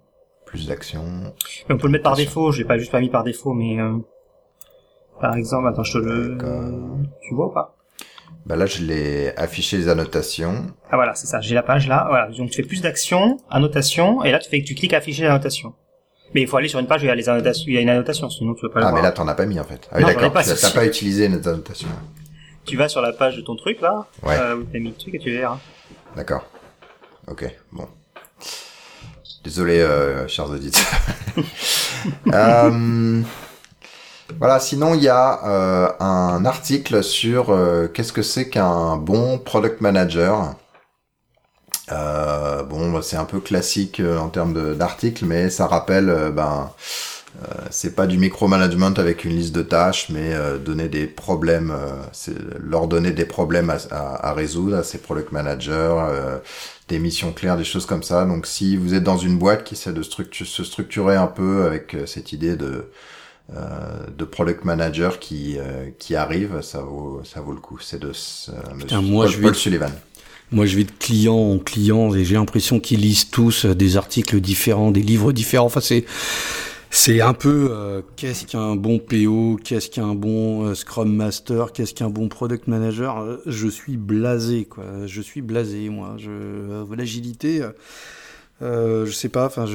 [0.46, 1.04] Plus d'action.
[1.68, 2.52] Mais on peut le mettre par défaut.
[2.52, 3.98] Je l'ai pas juste pas mis par défaut, mais euh,
[5.20, 6.38] par exemple, attends, je te le.
[7.22, 7.76] Tu vois ou pas?
[8.46, 10.68] Bah là, je l'ai affiché les annotations.
[10.92, 11.42] Ah voilà, c'est ça.
[11.42, 12.06] J'ai la page là.
[12.10, 12.28] Voilà.
[12.30, 15.74] Donc tu fais plus d'action, annotation, et là tu fais tu cliques afficher l'annotation.
[16.34, 17.78] Mais il faut aller sur une page où il y a les annotations, il y
[17.78, 19.02] a une annotation, sinon tu peux pas le Ah voir.
[19.02, 19.88] mais là, t'en as pas mis en fait.
[19.92, 20.32] Ah oui, d'accord.
[20.34, 21.88] pas, Tu n'as c'est pas utilisé les annotations.
[22.66, 24.36] Tu vas sur la page de ton truc là, Ouais.
[24.40, 25.60] euh, où t'as mis le truc et tu verras.
[26.16, 26.46] D'accord.
[27.28, 27.88] Ok, bon.
[29.44, 30.84] Désolé, euh, chers auditeurs.
[32.34, 33.22] Euh,
[34.40, 39.38] voilà, sinon il y a euh, un article sur euh, qu'est-ce que c'est qu'un bon
[39.38, 40.56] product manager.
[41.92, 46.72] Euh, bon, bah, c'est un peu classique en termes d'article, mais ça rappelle, ben,
[47.70, 50.34] c'est pas du micromanagement avec une liste de tâches, mais
[50.64, 51.74] donner des problèmes,
[52.60, 55.96] leur donner des problèmes à, résoudre à ces product managers,
[56.88, 58.26] des missions claires, des choses comme ça.
[58.26, 61.96] Donc, si vous êtes dans une boîte qui essaie de se structurer un peu avec
[62.08, 62.90] cette idée de
[63.50, 67.78] de product manager qui euh, qui arrive, ça vaut ça vaut le coup.
[67.80, 68.12] C'est de euh,
[68.80, 69.92] Putain, monsieur moi, Paul, je vais- Paul Sullivan.
[70.52, 73.98] Moi, je vais de client en client et j'ai l'impression qu'ils lisent tous euh, des
[73.98, 75.66] articles différents, des livres différents.
[75.66, 76.06] Enfin, c'est
[76.92, 81.94] c'est un peu euh, qu'est-ce qu'un bon PO, qu'est-ce qu'un bon euh, Scrum Master, qu'est-ce
[81.94, 83.18] qu'un bon Product Manager?
[83.20, 84.86] Euh, Je suis blasé, quoi.
[85.08, 86.16] Je suis blasé, moi.
[86.18, 87.62] Je euh, l'agilité.
[88.62, 89.66] Euh, je sais pas, enfin,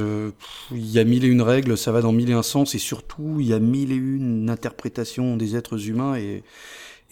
[0.72, 2.78] il y a mille et une règles, ça va dans mille et un sens, et
[2.78, 6.42] surtout, il y a mille et une interprétations des êtres humains, et,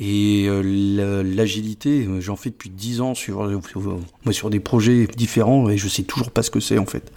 [0.01, 4.61] et euh, la- l'agilité, euh, j'en fais depuis dix ans sur, sur, moi, sur des
[4.61, 7.13] projets différents, et je sais toujours pas ce que c'est, en fait.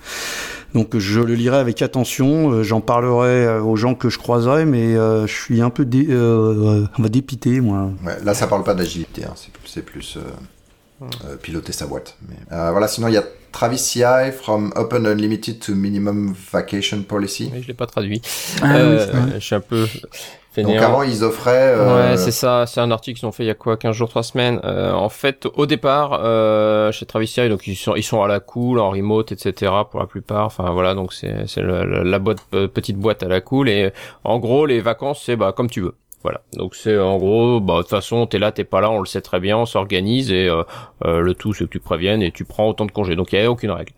[0.73, 5.27] Donc, je le lirai avec attention, j'en parlerai aux gens que je croiserai, mais euh,
[5.27, 7.91] je suis un peu dé, euh, euh, dépité, moi.
[8.05, 11.87] Ouais, là, ça parle pas d'agilité, hein, c'est plus, c'est plus euh, euh, piloter sa
[11.87, 12.17] boîte.
[12.27, 17.03] Mais, euh, voilà, sinon il y a Travis CI from Open Unlimited to Minimum Vacation
[17.03, 17.49] Policy.
[17.53, 18.21] Mais je l'ai pas traduit.
[18.61, 19.85] Ah Euh, oui, je suis un peu.
[20.57, 21.75] Donc avant, ils offraient.
[21.77, 22.11] Euh...
[22.11, 22.65] Ouais, c'est ça.
[22.67, 24.59] C'est un article qu'ils ont fait il y a quoi, 15 jours, 3 semaines.
[24.65, 28.41] Euh, en fait, au départ, euh, chez Travis donc ils sont ils sont à la
[28.41, 29.71] cool, en remote, etc.
[29.89, 30.45] Pour la plupart.
[30.45, 33.69] Enfin voilà, donc c'est c'est la boîte petite boîte à la cool.
[33.69, 33.91] Et
[34.25, 35.95] en gros, les vacances, c'est bah comme tu veux.
[36.23, 36.41] Voilà.
[36.53, 39.05] Donc c'est en gros, bah de toute façon, t'es là, t'es pas là, on le
[39.05, 40.63] sait très bien, on s'organise et euh,
[41.05, 43.15] euh, le tout c'est que tu préviennes et tu prends autant de congés.
[43.15, 43.93] Donc il y a aucune règle.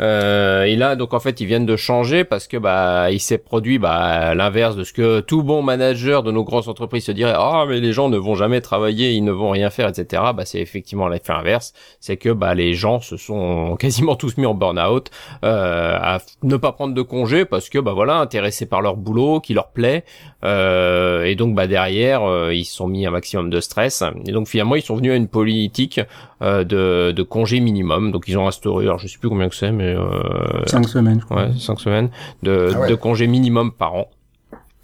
[0.00, 3.38] Euh, et là, donc en fait, ils viennent de changer parce que bah il s'est
[3.38, 7.34] produit bah l'inverse de ce que tout bon manager de nos grosses entreprises se dirait
[7.36, 10.22] ah mais les gens ne vont jamais travailler, ils ne vont rien faire, etc.
[10.34, 14.46] Bah c'est effectivement l'effet inverse, c'est que bah les gens se sont quasiment tous mis
[14.46, 15.10] en burn-out
[15.44, 19.40] euh, à ne pas prendre de congés parce que bah voilà intéressés par leur boulot
[19.40, 20.04] qui leur plaît
[20.44, 24.32] euh, et donc bah derrière euh, ils se sont mis un maximum de stress et
[24.32, 26.00] donc finalement ils sont venus à une politique
[26.42, 28.12] euh, de, de congés minimum.
[28.12, 31.20] Donc ils ont instauré, alors je sais plus combien que c'est, mais euh, cinq semaines.
[31.20, 31.44] Je crois.
[31.44, 32.10] Ouais, cinq semaines
[32.42, 34.10] de, ah de congés minimum par an.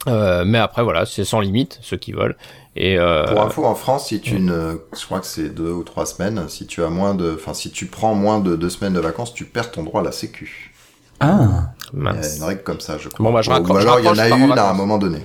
[0.07, 2.37] Euh, mais après voilà, c'est sans limite ceux qui veulent.
[2.77, 3.25] Et euh...
[3.25, 6.49] pour info, en France, si tu ne, je crois que c'est deux ou trois semaines,
[6.49, 9.35] si tu as moins de, enfin si tu prends moins de deux semaines de vacances,
[9.35, 10.73] tu perds ton droit à la Sécu.
[11.21, 11.73] Ah.
[11.93, 13.25] Il y a une règle comme ça, je crois.
[13.25, 13.83] Bon bah je raccroche.
[13.83, 15.19] alors il y en a une à un moment donné.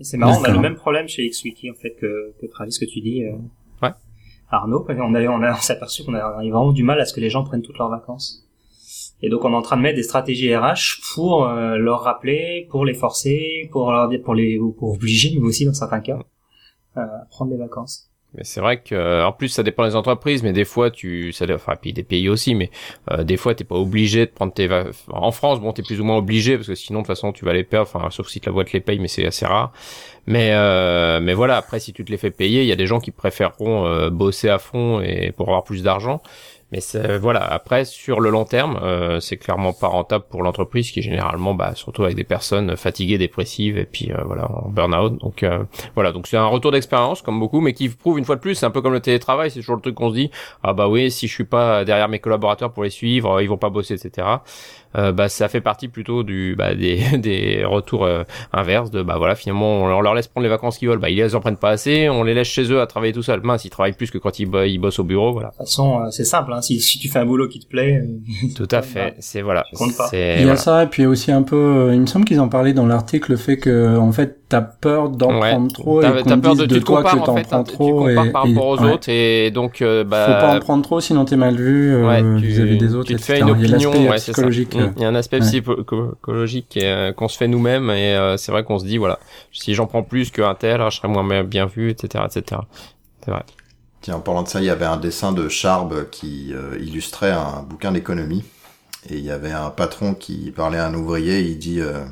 [0.00, 2.86] c'est marrant, on a le même problème chez XWiki en fait que, que Travis que
[2.86, 3.24] tu dis.
[3.24, 3.36] Euh...
[4.52, 7.20] Arnaud, on, avait, on, a, s'est aperçu qu'on avait vraiment du mal à ce que
[7.20, 8.44] les gens prennent toutes leurs vacances.
[9.22, 12.66] Et donc on est en train de mettre des stratégies RH pour euh, leur rappeler,
[12.70, 16.18] pour les forcer, pour leur dire, pour les, pour obliger, mais aussi dans certains cas,
[16.96, 18.09] à prendre des vacances.
[18.34, 21.32] Mais c'est vrai que euh, en plus ça dépend des entreprises, mais des fois tu,
[21.32, 22.70] ça, enfin puis des pays aussi, mais
[23.10, 24.68] euh, des fois t'es pas obligé de prendre tes
[25.08, 27.44] en France bon t'es plus ou moins obligé parce que sinon de toute façon tu
[27.44, 29.72] vas les perdre, enfin sauf si la boîte les paye, mais c'est assez rare.
[30.26, 32.86] Mais euh, mais voilà après si tu te les fais payer, il y a des
[32.86, 36.22] gens qui préféreront euh, bosser à fond et pour avoir plus d'argent.
[36.72, 36.80] Mais
[37.18, 41.02] voilà, après sur le long terme, euh, c'est clairement pas rentable pour l'entreprise qui est
[41.02, 45.18] généralement, bah, surtout avec des personnes fatiguées, dépressives et puis euh, voilà en burn-out.
[45.18, 45.64] Donc euh,
[45.94, 48.54] voilà, donc c'est un retour d'expérience comme beaucoup, mais qui prouve une fois de plus,
[48.54, 50.30] c'est un peu comme le télétravail, c'est toujours le truc qu'on se dit,
[50.62, 53.58] ah bah oui, si je suis pas derrière mes collaborateurs pour les suivre, ils vont
[53.58, 54.26] pas bosser, etc.
[54.96, 59.14] Euh, bah ça fait partie plutôt du bah, des, des retours euh, inverses de bah
[59.18, 60.98] voilà finalement on leur laisse prendre les vacances qu'ils veulent.
[60.98, 63.22] Bah ils les en prennent pas assez on les laisse chez eux à travailler tout
[63.22, 65.50] seul mince ils travaillent plus que quand ils, ils bossent au bureau voilà.
[65.50, 66.60] De toute façon euh, c'est simple hein.
[66.60, 68.02] si, si tu fais un boulot qui te plaît
[68.56, 69.64] tout à fait c'est voilà.
[70.12, 72.72] il y a ça et puis aussi un peu il me semble qu'ils en parlaient
[72.72, 76.56] dans l'article le fait que en fait t'as peur d'en prendre trop et qu'on peur
[76.56, 78.78] de, de toi compares, que t'en en fait, prends tu trop et, par rapport aux
[78.78, 78.92] ouais.
[78.92, 82.06] autres et donc euh, bah faut pas en prendre trop sinon t'es mal vu euh,
[82.06, 85.04] ouais, tu, vis-à-vis des autres tu te fais une opinion ouais, c'est psychologique Il y
[85.04, 85.46] a un aspect ouais.
[85.46, 89.18] psychologique euh, qu'on se fait nous-mêmes et euh, c'est vrai qu'on se dit voilà
[89.52, 92.62] si j'en prends plus qu'un tel je serai moins bien vu etc etc
[93.24, 93.44] c'est vrai
[94.00, 97.32] Tiens, en parlant de ça, il y avait un dessin de Charb qui euh, illustrait
[97.32, 98.44] un bouquin d'économie.
[99.08, 102.04] Et il y avait un patron qui parlait à un ouvrier, il dit euh,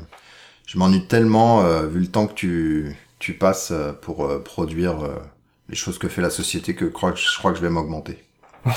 [0.65, 5.15] Je m'ennuie tellement, euh, vu le temps que tu, tu passes pour euh, produire euh,
[5.67, 7.69] les choses que fait la société, que je crois que je, crois que je vais
[7.69, 8.23] m'augmenter.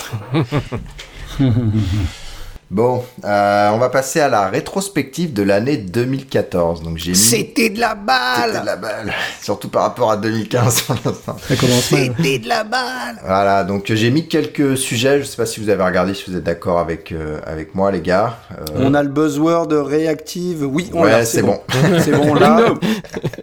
[2.73, 6.83] Bon, euh, on va passer à la rétrospective de l'année 2014.
[6.83, 7.17] Donc j'ai mis...
[7.19, 9.13] C'était de la C'était balle de la balle,
[9.43, 11.37] surtout par rapport à 2015 pour l'instant.
[11.47, 15.19] ça commence mal C'était de la balle Voilà, donc j'ai mis quelques sujets.
[15.19, 17.93] Je sais pas si vous avez regardé, si vous êtes d'accord avec euh, avec moi,
[17.93, 18.39] les gars.
[18.53, 20.65] Euh, On a le buzzword réactive.
[20.65, 21.25] Oui, on ouais, l'a.
[21.27, 21.61] c'est bon.
[22.03, 22.73] c'est bon là.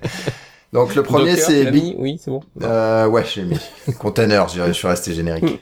[0.74, 3.60] Donc le premier c'est oui c'est bon Euh, ouais, j'ai mis
[4.00, 4.48] container.
[4.50, 5.62] Je je suis resté générique.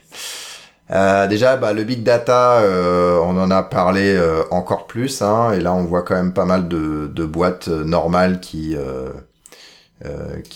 [0.92, 5.52] Euh, déjà, bah, le big data, euh, on en a parlé euh, encore plus, hein,
[5.52, 8.78] et là on voit quand même pas mal de, boîtes normales qui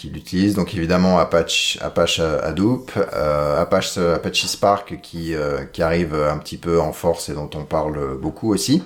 [0.05, 0.55] l'utilisent.
[0.55, 2.91] Donc évidemment Apache, Apache Hadoop,
[3.57, 5.35] Apache Spark qui
[5.73, 8.83] qui arrive un petit peu en force et dont on parle beaucoup aussi.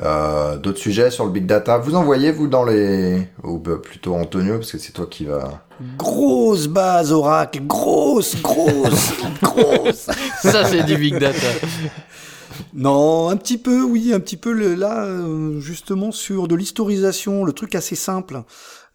[0.00, 3.76] Euh, D'autres sujets sur le big data, vous en voyez vous dans les ou bah,
[3.82, 5.64] plutôt Antonio parce que c'est toi qui va.
[5.98, 9.12] Grosse base Oracle, grosse, grosse,
[9.42, 10.08] grosse.
[10.42, 11.36] ça c'est du big data
[12.74, 17.44] Non, un petit peu, oui, un petit peu le- là, euh, justement sur de l'historisation,
[17.44, 18.42] le truc assez simple.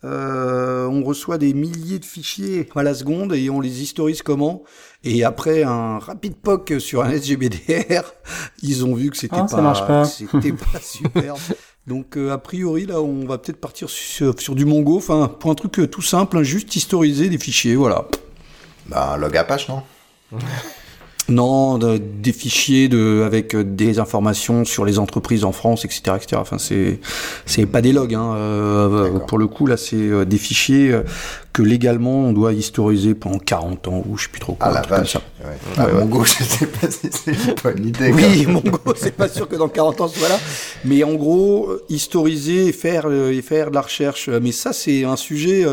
[0.03, 4.63] Euh, on reçoit des milliers de fichiers à la seconde et on les historise comment?
[5.03, 8.03] Et après un rapide POC sur un SGBDR,
[8.61, 10.03] ils ont vu que c'était Ah, pas, pas.
[10.03, 11.35] que c'était pas super.
[11.85, 15.51] Donc euh, a priori là, on va peut-être partir sur, sur du Mongo, enfin pour
[15.51, 18.05] un truc euh, tout simple, hein, juste historiser des fichiers, voilà.
[18.87, 19.83] Bah log Apache non?
[21.29, 26.01] Non, de- des fichiers de avec euh, des informations sur les entreprises en France, etc.,
[26.15, 26.27] etc.
[26.37, 26.99] Enfin, c'est
[27.45, 28.15] c'est pas des logs.
[28.15, 28.33] Hein.
[28.37, 29.25] euh, D'accord.
[29.25, 31.01] pour le coup, là, c'est euh, des fichiers euh,
[31.51, 34.67] que légalement on doit historiser pendant 40 ans ou je sais plus trop quoi.
[34.69, 35.13] Ah la truc comme vache.
[35.13, 35.21] ça.
[35.43, 35.55] Ouais.
[35.77, 35.99] Ah, Ouais, ouais.
[35.99, 38.11] Mongo, je sais pas si c'est une bonne idée.
[38.13, 40.39] Oui, Mongo, c'est pas sûr que dans 40 ans ce soit là.
[40.85, 44.29] Mais en gros, euh, historiser et faire, euh, et faire de la recherche.
[44.29, 45.65] Euh, Mais ça, c'est un sujet.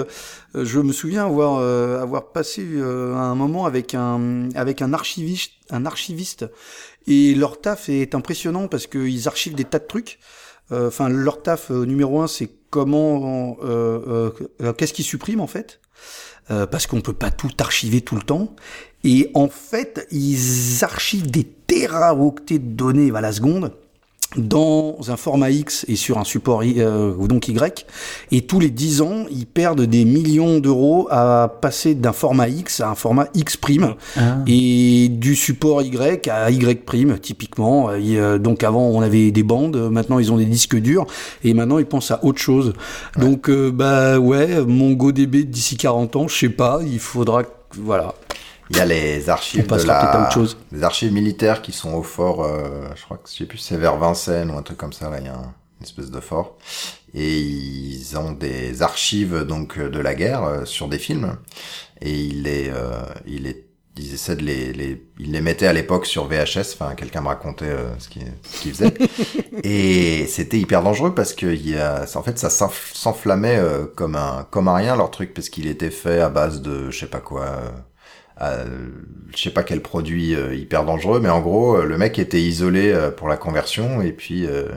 [0.55, 4.93] Euh, je me souviens avoir euh, avoir passé euh, un moment avec un avec un
[4.93, 6.47] archiviste, un archiviste,
[7.07, 10.19] et leur taf est impressionnant parce qu'ils archivent des tas de trucs.
[10.73, 13.57] Euh, Enfin, leur taf euh, numéro un, c'est comment,
[14.79, 15.81] qu'est-ce qu'ils suppriment en fait,
[16.49, 18.57] parce qu'on peut pas tout archiver tout le temps.
[19.05, 23.71] Et en fait, ils archivent des téraoctets de données à la seconde
[24.37, 27.87] dans un format X et sur un support euh, donc Y.
[28.33, 32.81] Et tous les 10 ans, ils perdent des millions d'euros à passer d'un format X
[32.81, 34.39] à un format X prime Ah.
[34.47, 37.91] et du support Y à Y prime typiquement.
[37.91, 41.07] Euh, euh, donc avant on avait des bandes, maintenant ils ont des disques durs
[41.43, 42.75] et maintenant ils pensent à autre chose.
[43.19, 47.43] Donc euh, bah ouais, MongoDB d'ici 40 ans, je sais pas, il faudra
[47.77, 48.15] voilà.
[48.71, 50.25] Il y a les archives de passera peut-être à la...
[50.25, 50.57] autre chose.
[50.73, 53.77] les archives militaires qui sont au fort, euh, je crois que je sais plus, c'est
[53.77, 56.21] vers Vincennes ou un truc comme ça, là, il y a un- une espèce de
[56.21, 56.57] fort.
[57.15, 61.37] Et ils ont des archives, donc, euh, de la guerre, euh, sur des films.
[62.01, 65.73] Et ils les, euh, ils les, ils essaient de les, les, ils les mettaient à
[65.73, 68.95] l'époque sur VHS, enfin, quelqu'un me racontait euh, ce qu'il ce qu'il faisait.
[69.65, 73.85] Et c'était hyper dangereux parce que il y a, en fait, ça s'enf- s'enflammait euh,
[73.95, 76.99] comme un, comme un rien, leur truc, parce qu'il était fait à base de, je
[77.01, 77.47] sais pas quoi,
[78.41, 82.41] je sais pas quel produit euh, hyper dangereux, mais en gros, euh, le mec était
[82.43, 84.69] isolé euh, pour la conversion et puis euh,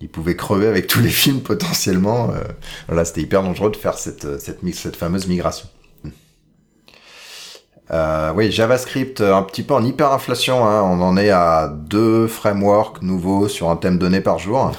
[0.00, 2.30] il pouvait crever avec tous les films potentiellement.
[2.30, 2.42] euh.
[2.88, 5.68] voilà, c'était hyper dangereux de faire cette euh, cette, cette fameuse migration.
[7.90, 10.66] Euh, oui, JavaScript, euh, un petit peu en hyperinflation.
[10.66, 10.82] Hein.
[10.82, 14.72] On en est à deux frameworks nouveaux sur un thème donné par jour.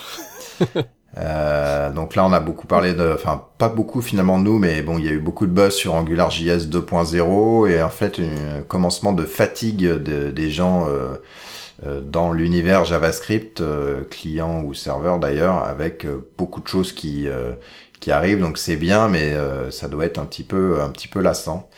[1.17, 4.97] Euh, donc là, on a beaucoup parlé de, enfin pas beaucoup finalement nous, mais bon,
[4.99, 9.11] il y a eu beaucoup de buzz sur AngularJS 2.0 et en fait un commencement
[9.13, 11.15] de fatigue de- des gens euh,
[11.87, 13.63] euh, dans l'univers JavaScript,
[14.09, 16.05] client ou serveur d'ailleurs, avec
[16.37, 17.27] beaucoup de choses qui
[17.99, 18.41] qui arrivent.
[18.41, 19.35] Donc c'est bien, mais
[19.71, 21.69] ça doit être un petit peu un petit peu lassant.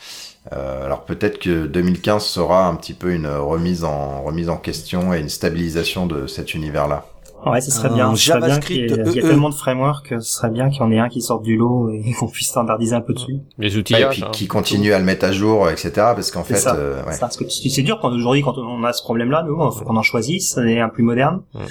[0.52, 5.20] Alors peut-être que 2015 sera un petit peu une remise en remise en question et
[5.20, 7.11] une stabilisation de cet univers-là.
[7.44, 8.14] Ouais, ce serait Un bien.
[8.14, 9.28] Ce serait bien qu'il y ait- JavaScript Il y a EE.
[9.30, 11.90] tellement de frameworks, ce serait bien qu'il y en ait un qui sorte du lot
[11.90, 13.38] et qu'on puisse standardiser un peu dessus.
[13.58, 14.02] Les Ouais, outillages.
[14.04, 14.30] et puis hein.
[14.32, 15.90] qui continue à le mettre à jour, etc.
[15.94, 16.74] Parce qu'en fait, ça.
[16.76, 17.12] euh, ouais.
[17.12, 19.84] Ça, parce que c'est dur quand aujourd'hui quand on a ce problème-là, nous, il faut
[19.84, 21.42] qu'on en choisisse, c'est un plus moderne.
[21.54, 21.62] Ouais.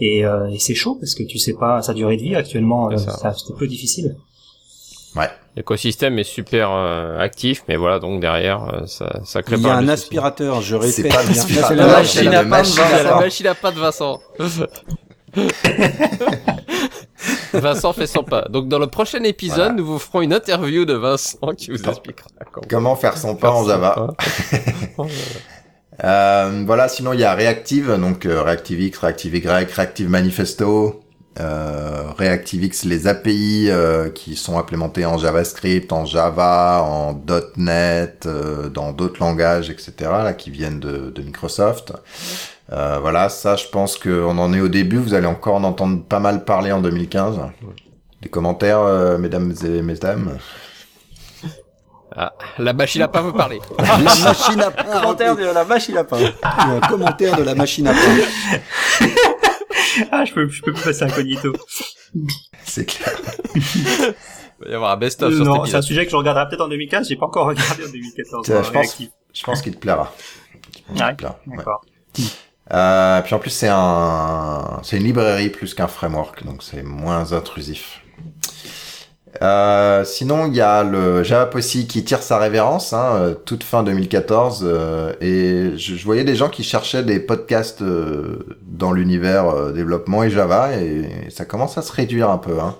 [0.00, 2.90] Et, euh, et c'est chaud parce que tu sais pas sa durée de vie actuellement,
[2.96, 4.16] C'est euh, un peu difficile.
[5.56, 9.64] L'écosystème est super euh, actif, mais voilà, donc derrière, euh, ça, ça crée Il y
[9.64, 11.12] pas a un aspirateur, je C'est répète.
[11.12, 13.20] pas y l'aspirateur, c'est la à la pain y la Vincent.
[13.20, 14.20] machine à pas de Vincent.
[17.52, 18.42] Vincent fait son pas.
[18.50, 19.72] Donc dans le prochain épisode, Voilà.
[19.74, 23.54] nous vous ferons une interview de Vincent qui vous expliquera comment Comment faire son faire
[23.54, 24.14] en Java.
[24.96, 25.06] pain.
[26.02, 31.02] Euh, voilà, sinon il y a Reactive, donc euh, ReactiveX, ReactiveY, Reactive Manifesto,
[31.38, 37.22] euh, ReactiveX, les API euh, qui sont implémentées en JavaScript, en Java, en
[37.58, 39.92] .NET, euh, dans d'autres langages, etc.
[40.00, 41.92] là qui viennent de, de Microsoft.
[42.72, 44.98] Euh, voilà, ça je pense qu'on en est au début.
[44.98, 47.40] Vous allez encore en entendre pas mal parler en 2015.
[48.22, 50.38] Des commentaires, euh, mesdames et mesdames.
[52.14, 53.60] Ah, la machine à pas vous parler.
[53.78, 55.00] La machine à pain.
[55.00, 56.18] Commentaire de la machine à pain.
[56.42, 59.06] Un commentaire de la machine à pain.
[60.10, 61.52] ah, je peux, je peux plus passer incognito.
[62.64, 63.16] C'est clair.
[63.54, 66.62] Il va y avoir un best-of sur non, c'est un sujet que je regarderai peut-être
[66.62, 67.08] en 2015.
[67.08, 68.44] J'ai pas encore regardé en 2014.
[68.44, 69.02] Tiens, dans je pense-.
[69.32, 70.12] Je pense qu'il te plaira.
[70.52, 71.38] Je pense qu'il Ouais, te plaira.
[71.46, 72.24] Ouais.
[72.72, 77.32] Euh, puis en plus c'est un, c'est une librairie plus qu'un framework, donc c'est moins
[77.32, 78.00] intrusif.
[79.42, 83.62] Euh, sinon, il y a le Java Possi qui tire sa révérence, hein, euh, toute
[83.62, 88.90] fin 2014, euh, et je, je voyais des gens qui cherchaient des podcasts euh, dans
[88.92, 92.58] l'univers euh, développement et Java, et ça commence à se réduire un peu.
[92.60, 92.74] Hein.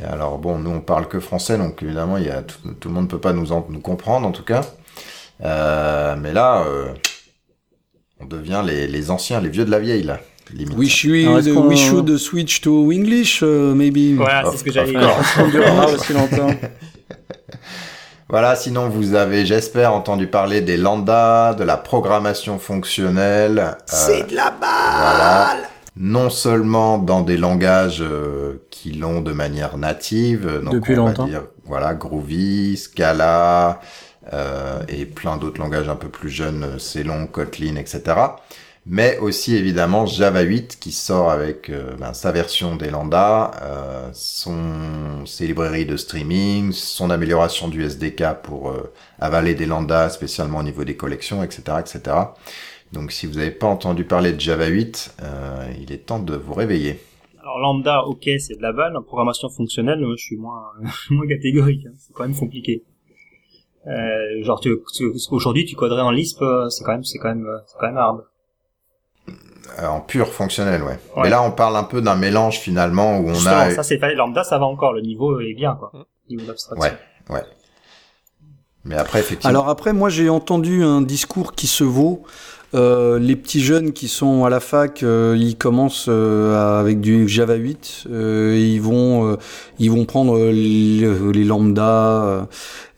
[0.00, 2.94] Et alors bon, nous on parle que français, donc évidemment il y a tout, le
[2.94, 4.60] monde peut pas nous en- nous comprendre en tout cas.
[5.40, 6.64] Mais là,
[8.20, 10.20] on devient les, les anciens, les vieux de la vieille là.
[10.52, 10.76] Limite.
[10.76, 11.14] We should,
[11.46, 13.44] Alors, we should switch to English, uh,
[13.74, 14.16] maybe?
[14.16, 15.00] Voilà, c'est ce que j'allais dire.
[15.00, 15.34] course.
[15.38, 16.50] On durera aussi longtemps.
[18.28, 23.58] Voilà, sinon vous avez, j'espère, entendu parler des lambda, de la programmation fonctionnelle.
[23.92, 25.56] euh, de la balle Voilà.
[25.96, 31.08] Non seulement dans des langages euh, qui l'ont de manière native, donc Depuis on va
[31.10, 31.26] longtemps.
[31.26, 33.80] dire, voilà, Groovy, Scala
[34.32, 38.14] euh, et plein d'autres langages un peu plus jeunes, euh, Célon, Kotlin, etc.
[38.86, 44.10] mais aussi évidemment Java 8 qui sort avec euh, ben, sa version des lambda, euh,
[44.12, 50.58] son, ses librairies de streaming, son amélioration du SDK pour euh, avaler des lambda, spécialement
[50.58, 52.16] au niveau des collections, etc., etc.
[52.92, 55.14] Donc si vous n'avez pas entendu parler de Java 8,
[55.80, 56.98] il est temps de vous réveiller.
[57.40, 58.96] Alors lambda, ok, c'est de la balle.
[58.96, 60.72] En programmation fonctionnelle, moi, je suis moins
[61.10, 61.86] moins catégorique.
[61.86, 61.92] Hein.
[61.98, 62.82] C'est quand même compliqué.
[63.86, 64.76] Euh, genre, tu,
[65.30, 68.24] aujourd'hui, tu coderais en Lisp, c'est quand même, c'est quand même, c'est quand même hard.
[69.78, 70.98] Euh, en pur fonctionnel, ouais.
[71.16, 73.70] Mais là, on parle un peu d'un mélange finalement où on a.
[73.70, 74.92] Ça, c'est pas lambda, ça va encore.
[74.92, 75.92] Le niveau est bien, quoi.
[76.28, 76.82] Niveau d'abstraction.
[76.82, 77.44] Ouais, ouais.
[78.84, 79.50] Mais après, effectivement.
[79.50, 82.22] Alors après, moi, j'ai entendu un discours qui se vaut.
[82.72, 87.28] Euh, les petits jeunes qui sont à la fac, euh, ils commencent euh, avec du
[87.28, 88.04] Java 8.
[88.10, 89.36] Euh, ils vont,
[89.78, 92.48] ils vont prendre les, les lambda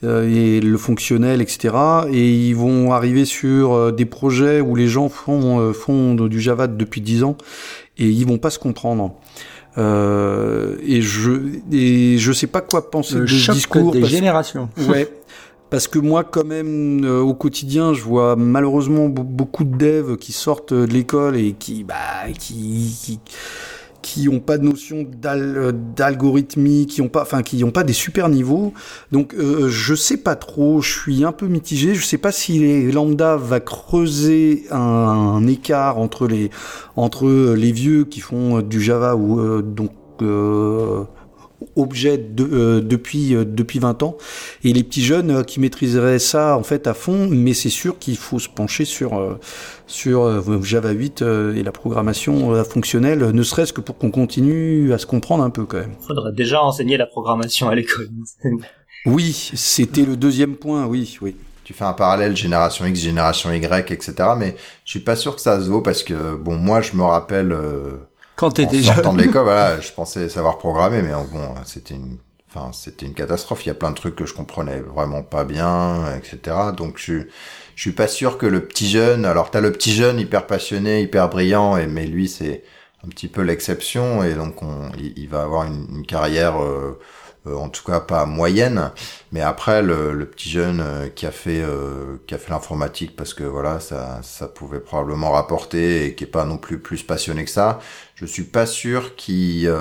[0.02, 1.74] et le fonctionnel, etc.
[2.12, 7.00] Et ils vont arriver sur des projets où les gens font, font du Java depuis
[7.00, 7.36] 10 ans
[7.98, 9.14] et ils vont pas se comprendre.
[9.78, 11.30] Euh, et je
[11.72, 14.68] et je sais pas quoi penser le de ce discours des générations.
[14.86, 15.08] Ouais,
[15.72, 20.32] parce que moi, quand même, euh, au quotidien, je vois malheureusement beaucoup de devs qui
[20.32, 23.20] sortent de l'école et qui, bah, qui, qui
[24.02, 25.06] qui ont pas de notion
[25.96, 28.74] d'algorithmie, qui ont pas, enfin, qui ont pas des super niveaux.
[29.12, 30.82] Donc, euh, je sais pas trop.
[30.82, 31.94] Je suis un peu mitigé.
[31.94, 36.50] Je sais pas si les lambda va creuser un, écart entre les
[36.96, 41.04] entre les vieux qui font du Java ou euh, donc euh,
[41.76, 44.16] objet de, euh, depuis euh, depuis 20 ans
[44.64, 47.98] et les petits jeunes euh, qui maîtriseraient ça en fait à fond mais c'est sûr
[47.98, 49.38] qu'il faut se pencher sur
[49.86, 55.06] sur Java 8 et la programmation fonctionnelle ne serait-ce que pour qu'on continue à se
[55.06, 55.94] comprendre un peu quand même.
[56.06, 58.08] Faudrait déjà enseigner la programmation à l'école.
[59.06, 63.92] oui, c'était le deuxième point, oui, oui tu fais un parallèle génération X, génération Y,
[63.92, 64.14] etc.
[64.36, 67.02] Mais je suis pas sûr que ça se vaut parce que bon, moi je me
[67.04, 67.56] rappelle
[68.36, 68.94] quand t'étais jeune.
[68.94, 72.18] sortant de l'école, voilà, je pensais savoir programmer, mais bon, c'était une,
[72.48, 73.64] enfin, c'était une catastrophe.
[73.64, 76.56] Il y a plein de trucs que je comprenais vraiment pas bien, etc.
[76.76, 77.22] Donc, je,
[77.74, 81.02] je suis pas sûr que le petit jeune, alors t'as le petit jeune hyper passionné,
[81.02, 82.64] hyper brillant, et, mais lui, c'est
[83.04, 87.00] un petit peu l'exception, et donc on, il, va avoir une, une carrière, euh,
[87.46, 88.92] en tout cas pas moyenne,
[89.32, 93.16] mais après le, le petit jeune euh, qui a fait euh, qui a fait l'informatique
[93.16, 97.02] parce que voilà ça ça pouvait probablement rapporter et qui est pas non plus plus
[97.02, 97.80] passionné que ça,
[98.14, 99.72] je suis pas sûr qu'il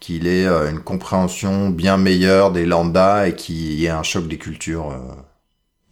[0.00, 4.38] qu'il ait une compréhension bien meilleure des lambda et qu'il y ait un choc des
[4.38, 4.92] cultures.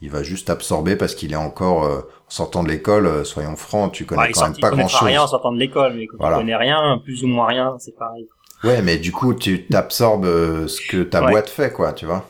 [0.02, 3.24] il va juste absorber parce qu'il est encore en sortant de l'école.
[3.24, 5.02] soyons francs, tu connais quand même pas grand chose.
[5.02, 7.96] rien en sortant de l'école, mais quand tu connais rien, plus ou moins rien, c'est
[7.96, 8.28] pareil.
[8.64, 12.28] Ouais, mais du coup, tu t'absorbes euh, ce que ta boîte fait, quoi, tu vois.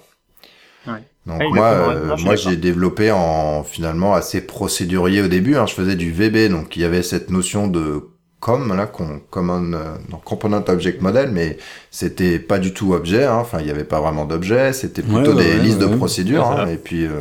[0.87, 1.03] Ouais.
[1.27, 5.57] Donc moi, euh, moi j'ai développé en finalement assez procédurier au début.
[5.57, 5.67] Hein.
[5.67, 8.09] Je faisais du VB, donc il y avait cette notion de
[8.39, 11.59] com là, common euh, component object model, mais
[11.91, 13.25] c'était pas du tout objet.
[13.25, 13.39] Hein.
[13.39, 14.73] Enfin, il y avait pas vraiment d'objet.
[14.73, 16.47] C'était plutôt des listes de procédures.
[16.49, 16.69] Hein.
[16.69, 17.21] Et puis euh,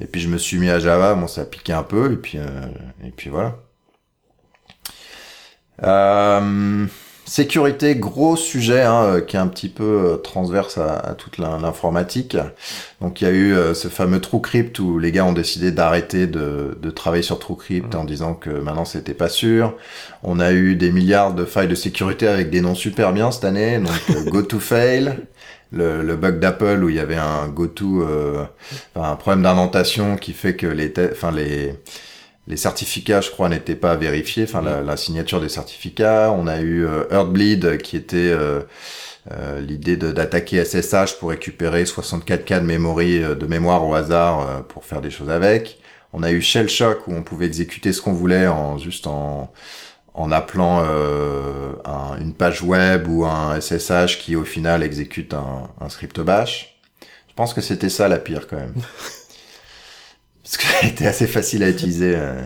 [0.00, 1.14] et puis je me suis mis à Java.
[1.14, 2.12] Bon, ça a piqué un peu.
[2.12, 2.38] Et puis
[3.04, 3.54] et puis voilà.
[5.84, 6.86] Euh,
[7.28, 12.36] Sécurité, gros sujet hein, euh, qui est un petit peu euh, transverse à, toute l'informatique.
[13.00, 16.28] Donc il y a eu euh, ce fameux TrueCrypt où les gars ont décidé d'arrêter
[16.28, 19.74] de, de, travailler sur TrueCrypt en disant que maintenant c'était pas sûr.
[20.22, 23.44] On a eu des milliards de failles de sécurité avec des noms super bien cette
[23.44, 23.80] année.
[23.80, 25.16] Donc GoToFail,
[25.72, 28.44] le, le bug d'Apple où il y avait un GoTo, euh,
[28.94, 31.74] un problème d'indentation qui fait que les, enfin les
[32.48, 36.32] les certificats, je crois, n'étaient pas vérifiés, enfin la, la, signature des certificats.
[36.32, 38.60] On a eu euh, Earthbleed qui était euh,
[39.32, 44.84] euh, l'idée d'attaquer SSH pour récupérer 64 k de mémoire, de mémoire au hasard pour
[44.84, 45.80] faire des choses avec.
[46.12, 49.52] On a eu Shell Shock où on pouvait exécuter ce qu'on voulait en juste en
[50.18, 55.90] en appelant un, une page web ou un SSH qui au final exécute un, un
[55.90, 56.80] script bash.
[57.28, 58.72] Je pense que c'était ça la pire quand même.
[60.46, 62.14] parce que était assez facile à utiliser.
[62.16, 62.42] Euh.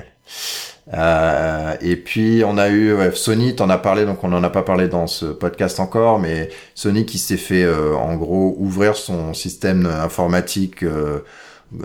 [0.92, 4.50] Euh, et puis on a eu ouais, Sony, t'en as parlé, donc on n'en a
[4.50, 8.96] pas parlé dans ce podcast encore, mais Sony qui s'est fait euh, en gros ouvrir
[8.96, 11.20] son système informatique euh,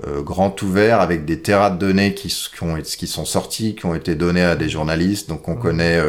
[0.08, 3.86] euh, grand ouvert avec des terras de données qui, qui, ont, qui sont sortis, qui
[3.86, 5.30] ont été donnés à des journalistes.
[5.30, 6.02] Donc on connaît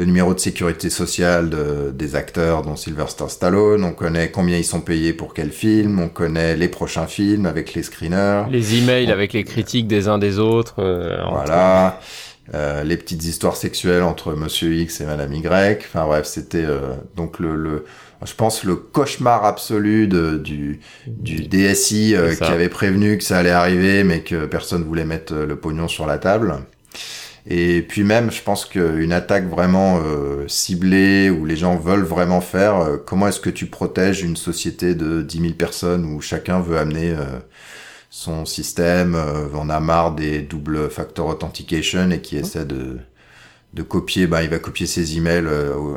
[0.00, 3.84] le numéro de sécurité sociale de, des acteurs, dont Sylvester Stallone.
[3.84, 6.00] On connaît combien ils sont payés pour quel film.
[6.00, 8.44] On connaît les prochains films avec les screeners.
[8.50, 10.76] Les emails avec les critiques des uns des autres.
[10.78, 12.00] Euh, voilà.
[12.54, 15.84] Euh, les petites histoires sexuelles entre Monsieur X et Madame Y.
[15.86, 17.84] Enfin bref, c'était euh, donc le, le,
[18.24, 23.36] je pense le cauchemar absolu de, du, du DSI euh, qui avait prévenu que ça
[23.36, 26.54] allait arriver, mais que personne voulait mettre le pognon sur la table.
[27.52, 32.40] Et puis même, je pense qu'une attaque vraiment euh, ciblée, où les gens veulent vraiment
[32.40, 36.60] faire, euh, comment est-ce que tu protèges une société de 10 000 personnes où chacun
[36.60, 37.24] veut amener euh,
[38.08, 39.16] son système,
[39.54, 42.98] on a marre des double factor authentication et qui essaie de,
[43.74, 45.48] de copier, bah, il va copier ses emails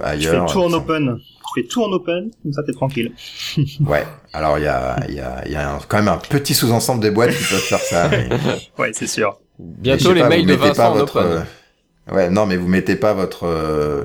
[0.03, 0.45] ailleurs.
[0.45, 1.19] Tu fais tout en open.
[1.19, 3.11] Tu fais tout en open, comme ça t'es tranquille.
[3.81, 4.05] ouais.
[4.31, 7.31] Alors il y a, y a, y a quand même un petit sous-ensemble des boîtes
[7.31, 8.09] qui peuvent faire ça.
[8.09, 8.29] Mais...
[8.77, 9.39] ouais, c'est sûr.
[9.63, 11.23] Bientôt les mails de Vincent en open.
[11.23, 14.03] Euh, ouais, non, mais vous mettez pas votre euh,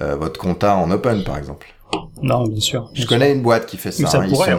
[0.00, 1.68] euh, votre compta en open, par exemple.
[2.20, 2.90] Non, bien sûr.
[2.94, 4.06] Je connais une boîte qui fait ça.
[4.06, 4.28] ça hein.
[4.28, 4.50] pourrait,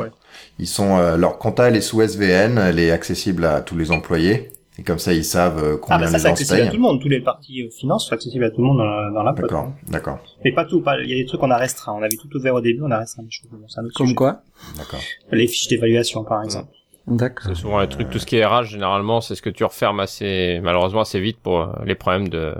[0.57, 0.97] ils sont, ouais.
[0.99, 4.51] ils sont leur compta elle est sous SVN, elle est accessible à tous les employés.
[4.79, 6.67] Et comme ça, ils savent combien ah, bah ça, les gens accessible payent.
[6.67, 7.01] à tout le monde.
[7.01, 9.33] Tous les parties finances sont accessibles à tout le monde dans la, dans la.
[9.33, 10.81] D'accord, d'accord, Mais pas tout.
[10.81, 11.93] Pas, il y a des trucs qu'on a restreint.
[11.93, 13.49] On avait tout ouvert au début, on a restreint des choses.
[13.51, 14.15] Bon, c'est un autre Comme sujet.
[14.15, 14.43] quoi
[14.77, 14.99] d'accord.
[15.31, 16.69] Les fiches d'évaluation, par exemple.
[17.07, 17.45] D'accord.
[17.47, 19.99] C'est souvent les trucs, tout ce qui est RH, généralement, c'est ce que tu refermes
[20.01, 22.53] assez, malheureusement, assez vite pour euh, les problèmes de,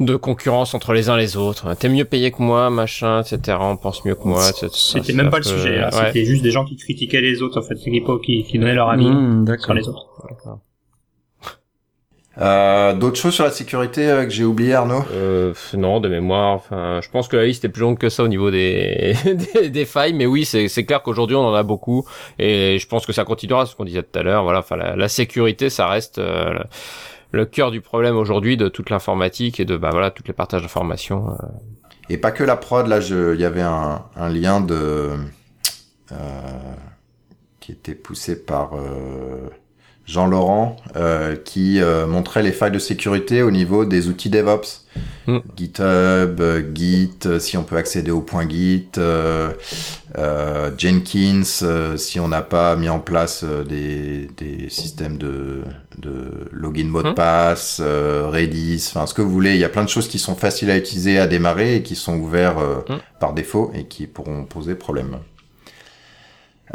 [0.00, 1.74] de concurrence entre les uns les autres.
[1.74, 3.58] T'es mieux payé que moi, machin, etc.
[3.60, 4.68] On pense mieux que moi, etc.
[4.72, 5.76] C'était même un pas le sujet.
[5.78, 5.90] là.
[5.94, 6.06] ouais.
[6.06, 7.90] C'était juste des gens qui critiquaient les autres, en fait, qui,
[8.22, 10.06] qui, qui donnaient leur avis Mmh, sur les autres.
[12.40, 15.04] Euh, D'autres choses sur la sécurité euh, que j'ai oublié, Arnaud?
[15.12, 16.54] Euh, non, de mémoire.
[16.54, 19.14] Enfin, je pense que la liste est plus longue que ça au niveau des
[19.54, 22.04] des, des failles, mais oui, c'est c'est clair qu'aujourd'hui on en a beaucoup,
[22.40, 24.42] et je pense que ça continuera, ce qu'on disait tout à l'heure.
[24.42, 26.64] Voilà, enfin, la, la sécurité, ça reste euh, le,
[27.30, 30.62] le cœur du problème aujourd'hui de toute l'informatique et de bah voilà, toutes les partages
[30.62, 31.36] d'informations.
[32.10, 35.10] Et pas que la prod, là, je- il y avait un, un lien de
[36.12, 36.16] euh,
[37.60, 39.48] qui était poussé par euh,
[40.06, 44.82] Jean Laurent, euh, qui euh, montrait les failles de sécurité au niveau des outils DevOps,
[45.26, 45.38] Mm.
[45.56, 48.90] GitHub, euh, Git, si on peut accéder au point Git,
[50.78, 55.62] Jenkins, si on n'a pas mis en place des, des systèmes de,
[55.98, 57.14] de login mot de Mm.
[57.14, 59.54] passe, euh, Redis, enfin ce que vous voulez.
[59.54, 61.96] Il y a plein de choses qui sont faciles à utiliser, à démarrer et qui
[61.96, 62.94] sont ouverts Mm.
[63.18, 65.18] par défaut et qui pourront poser problème.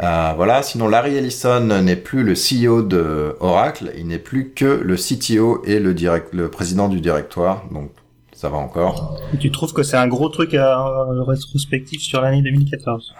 [0.02, 4.64] Euh, voilà, sinon Larry Ellison n'est plus le CEO de Oracle, il n'est plus que
[4.64, 7.90] le CTO et le, direct, le président du directoire, donc
[8.32, 9.20] ça va encore.
[9.34, 13.14] Et tu trouves que c'est un gros truc à euh, rétrospectif sur l'année 2014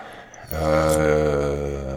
[0.53, 1.91] Euh...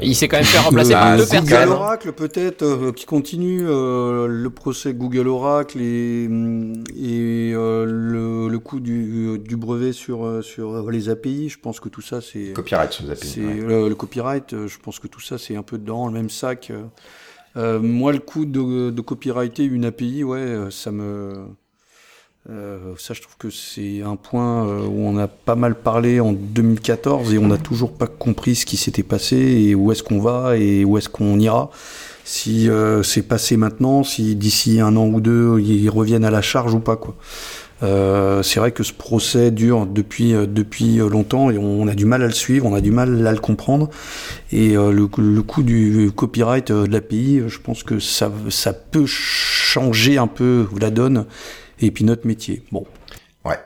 [0.00, 1.68] Il s'est quand même fait remplacer par deux c'est Google personnes.
[1.72, 8.48] Oracle peut-être euh, qui continue euh, le procès Google Oracle et, hum, et euh, le,
[8.48, 11.48] le coût du, du brevet sur euh, sur euh, les API.
[11.48, 13.26] Je pense que tout ça c'est Copyright sur les API.
[13.26, 13.54] c'est ouais.
[13.54, 14.52] le, le copyright.
[14.52, 16.70] euh, Je pense que tout ça c'est un peu dans le même sac.
[16.70, 16.82] euh.
[17.58, 21.34] Euh, moi le coût de, de copyrighter une API, ouais, euh, ça me
[22.50, 26.18] euh, ça, je trouve que c'est un point euh, où on a pas mal parlé
[26.18, 30.02] en 2014 et on n'a toujours pas compris ce qui s'était passé et où est-ce
[30.02, 31.70] qu'on va et où est-ce qu'on ira.
[32.24, 36.42] Si euh, c'est passé maintenant, si d'ici un an ou deux ils reviennent à la
[36.42, 37.14] charge ou pas quoi.
[37.82, 42.06] Euh, c'est vrai que ce procès dure depuis euh, depuis longtemps et on a du
[42.06, 43.88] mal à le suivre, on a du mal à le comprendre.
[44.52, 50.18] Et le, le coût du copyright de l'API, je pense que ça ça peut changer
[50.18, 51.24] un peu la donne
[51.86, 52.62] et puis notre métier.
[52.72, 52.86] Bon,
[53.44, 53.58] Ouais.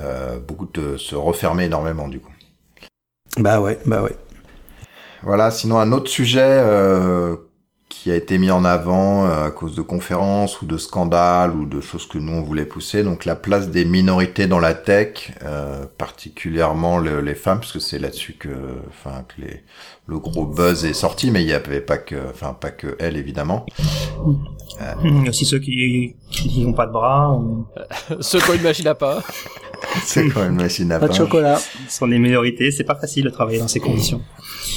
[0.00, 2.32] Euh, beaucoup de se refermer énormément du coup.
[3.38, 4.16] bah ouais, bah ouais.
[5.22, 7.36] Voilà, sinon un autre sujet euh,
[7.88, 11.64] qui a été mis en avant euh, à cause de conférences ou de scandales ou
[11.64, 15.32] de choses que nous on voulait pousser, donc la place des minorités dans la tech,
[15.44, 18.50] euh, particulièrement le- les femmes, parce que c'est là-dessus que,
[18.88, 19.62] enfin, que les,
[20.06, 23.16] le gros buzz est sorti, mais il n'y avait pas que, enfin pas que elle
[23.16, 23.64] évidemment.
[25.04, 27.66] Il y a aussi ceux qui qui n'ont pas de bras, ou-
[28.20, 29.22] Ceux qui ont une machine à pas.
[30.04, 31.18] C'est quand une machine à Pas de pain.
[31.18, 31.60] chocolat.
[31.88, 34.20] sont des minorités, c'est pas facile de travailler dans ces conditions.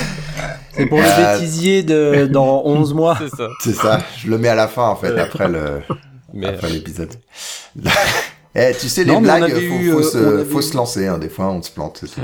[0.73, 3.17] C'est pour le Euh, bêtisier de dans 11 mois.
[3.19, 3.49] C'est ça.
[3.61, 4.01] C'est ça.
[4.19, 5.81] Je le mets à la fin en fait après le
[6.33, 7.13] Mais après l'épisode.
[8.55, 11.07] Eh, tu sais, les Non, blagues, faut, eu, faut euh, se, faut eu- se lancer.
[11.07, 11.19] Hein.
[11.19, 12.01] Des fois, on se plante.
[12.05, 12.21] c'est tout.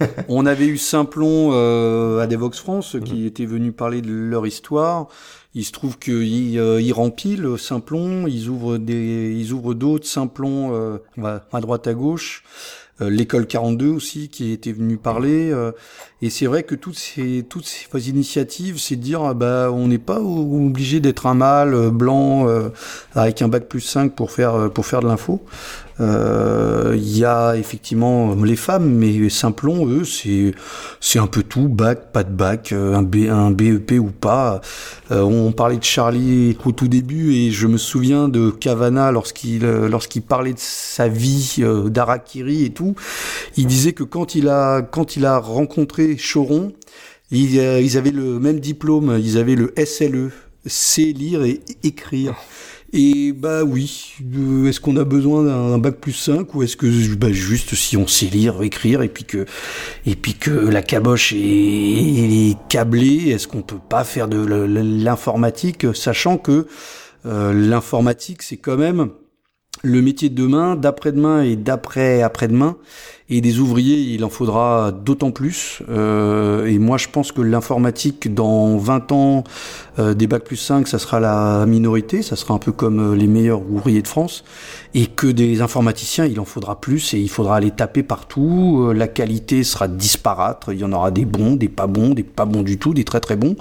[0.28, 5.06] On avait eu Simplon euh, à Devox France qui était venu parler de leur histoire.
[5.54, 10.72] Il se trouve qu'ils euh, ils rempilent Simplon, ils ouvrent des, ils ouvrent d'autres Simplon
[10.74, 12.42] euh, à droite à gauche.
[13.00, 15.52] Euh, L'école 42 aussi qui était venu parler.
[16.24, 19.88] Et c'est vrai que toutes ces toutes ces initiatives, c'est de dire ah bah on
[19.88, 22.70] n'est pas obligé d'être un mâle euh, blanc euh,
[23.14, 25.42] avec un bac plus 5 pour faire euh, pour faire de l'info.
[26.00, 32.24] Il y a effectivement les femmes, mais Simplon, eux, c'est un peu tout, bac, pas
[32.24, 34.60] de bac, un, BEP ou pas.
[35.10, 40.22] On parlait de Charlie au tout début et je me souviens de Cavana lorsqu'il lorsqu'il
[40.22, 42.96] parlait de sa vie d'Arakiri et tout.
[43.56, 46.72] Il disait que quand il a quand il a rencontré Choron,
[47.30, 50.30] Ils, euh, ils avaient le même diplôme, ils avaient le SLE,
[50.66, 52.34] c'est lire et écrire.
[52.96, 57.14] Et bah oui, euh, est-ce qu'on a besoin d'un bac plus 5 ou est-ce que
[57.16, 59.46] bah, juste si on sait lire, écrire et puis que
[60.06, 65.92] et puis que la caboche est, est câblée, est-ce qu'on peut pas faire de l'informatique
[65.92, 66.68] sachant que
[67.26, 69.10] euh, l'informatique c'est quand même
[69.84, 72.76] le métier de demain, d'après-demain et d'après après-demain.
[73.30, 75.82] Et des ouvriers, il en faudra d'autant plus.
[75.88, 79.44] Euh, et moi, je pense que l'informatique, dans 20 ans,
[79.98, 82.22] euh, des bacs plus 5, ça sera la minorité.
[82.22, 84.44] Ça sera un peu comme euh, les meilleurs ouvriers de France.
[84.92, 87.14] Et que des informaticiens, il en faudra plus.
[87.14, 88.92] Et il faudra les taper partout.
[88.94, 90.66] la qualité sera disparate.
[90.70, 93.04] Il y en aura des bons, des pas bons, des pas bons du tout, des
[93.04, 93.56] très très bons.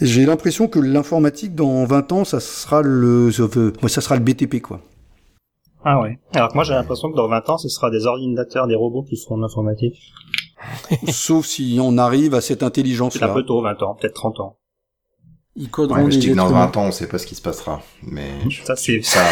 [0.00, 4.80] J'ai l'impression que l'informatique, dans 20 ans, ça sera le, ça sera le BTP, quoi.
[5.84, 6.18] Ah ouais.
[6.34, 9.02] Alors que moi j'ai l'impression que dans 20 ans ce sera des ordinateurs, des robots
[9.02, 9.98] qui feront l'informatique.
[11.08, 13.26] Sauf si on arrive à cette intelligence là.
[13.26, 14.56] C'est un peu tôt 20 ans, peut-être 30 ans.
[15.56, 17.42] Ils coderont ouais, je dis que dans 20 ans on sait pas ce qui se
[17.42, 17.80] passera.
[18.02, 18.30] Mais
[18.64, 19.22] ça c'est ça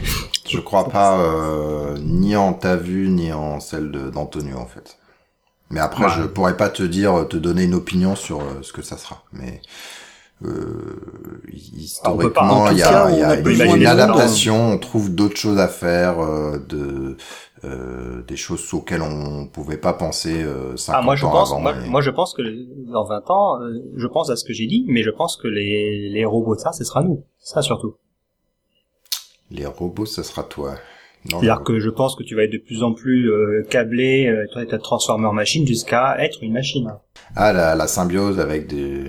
[0.48, 4.98] je crois pas euh, ni en ta vue ni en celle d'Antonio en fait.
[5.70, 8.82] Mais après je pourrais pas te dire te donner une opinion sur euh, ce que
[8.82, 9.22] ça sera.
[9.32, 9.62] Mais
[10.44, 16.20] euh, historiquement, il y a, y a une, adaptation, on trouve d'autres choses à faire,
[16.20, 17.16] euh, de
[17.64, 21.52] euh, des choses auxquelles on pouvait pas penser euh, 50 ah, moi, je ans pense,
[21.52, 21.60] avant.
[21.60, 22.42] Moi, moi, je pense que
[22.90, 25.46] dans 20 ans, euh, je pense à ce que j'ai dit, mais je pense que
[25.46, 27.22] les, les robots, ça, ce sera nous.
[27.38, 27.94] Ça, surtout.
[29.52, 30.74] Les robots, ce sera toi.
[31.24, 34.62] C'est-à-dire que je pense que tu vas être de plus en plus euh, câblé, toi,
[34.62, 36.92] être transformé en machine jusqu'à être une machine.
[37.36, 39.04] Ah, la, la symbiose avec des,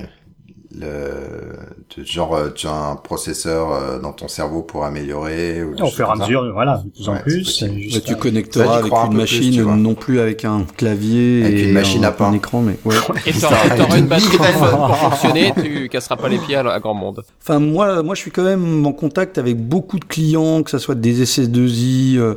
[0.80, 5.88] le genre euh, tu as un processeur euh, dans ton cerveau pour améliorer ou au
[5.88, 9.62] fur et à mesure voilà de plus en plus juste tu connecteras avec une machine
[9.76, 12.78] non plus avec un clavier avec et une machine un, à pain un écran mais
[12.86, 12.96] ouais.
[13.28, 17.24] et t'auras une batterie pour fonctionner tu casseras pas les pieds à, grand monde.
[17.42, 20.80] Enfin moi moi je suis quand même en contact avec beaucoup de clients que ça
[20.80, 22.36] soit des SS2I euh,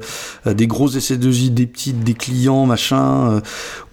[0.53, 3.41] des gros SS2I des petites des clients machin euh,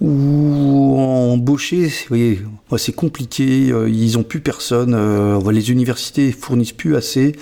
[0.02, 4.96] ou embaucher vous voyez moi c'est compliqué ils ont plus personne.
[4.96, 7.34] Euh, les universités fournissent plus assez,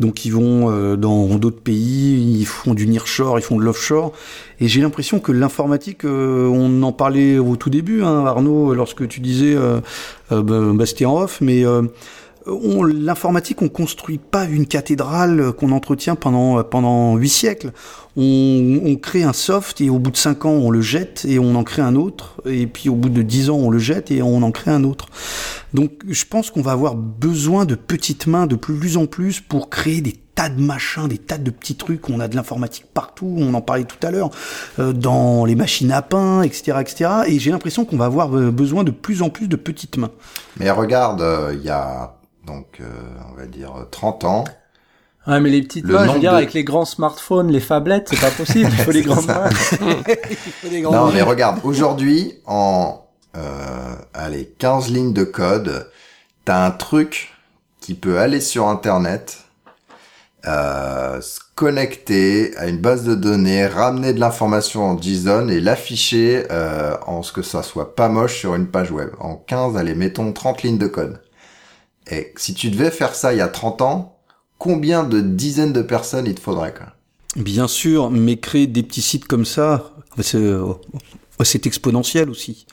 [0.00, 4.12] donc ils vont euh, dans d'autres pays, ils font du nearshore, ils font de l'offshore.
[4.58, 9.06] Et j'ai l'impression que l'informatique, euh, on en parlait au tout début, hein, Arnaud, lorsque
[9.06, 9.54] tu disais,
[10.30, 11.62] bah, bah, c'était en off, mais
[12.46, 17.72] l'informatique, on construit pas une cathédrale qu'on entretient pendant pendant huit siècles.
[18.16, 21.38] On, on, crée un soft et au bout de cinq ans on le jette et
[21.38, 24.10] on en crée un autre et puis au bout de dix ans on le jette
[24.10, 25.06] et on en crée un autre.
[25.72, 29.70] Donc je pense qu'on va avoir besoin de petites mains de plus en plus pour
[29.70, 32.08] créer des tas de machins, des tas de petits trucs.
[32.10, 34.30] On a de l'informatique partout, on en parlait tout à l'heure,
[34.78, 37.10] euh, dans les machines à pain, etc., etc.
[37.26, 40.10] Et j'ai l'impression qu'on va avoir besoin de plus en plus de petites mains.
[40.58, 42.14] Mais regarde, euh, il y a
[42.46, 42.84] donc euh,
[43.30, 44.44] on va dire 30 ans.
[45.24, 48.20] Ah mais les petites mains, je veux dire, avec les grands smartphones, les phablettes, c'est
[48.20, 49.50] pas possible, il faut les grandes mains.
[50.90, 53.02] non mais regarde, aujourd'hui, en
[53.36, 55.90] euh, allez, 15 lignes de code,
[56.44, 57.32] t'as un truc
[57.80, 59.38] qui peut aller sur Internet,
[60.46, 66.44] euh, se connecter à une base de données, ramener de l'information en JSON et l'afficher
[66.50, 69.10] euh, en ce que ça soit pas moche sur une page web.
[69.18, 71.20] En 15, allez, mettons 30 lignes de code.
[72.10, 74.18] Et si tu devais faire ça il y a 30 ans,
[74.58, 76.94] combien de dizaines de personnes il te faudrait quoi
[77.36, 82.66] Bien sûr, mais créer des petits sites comme ça, c'est exponentiel aussi.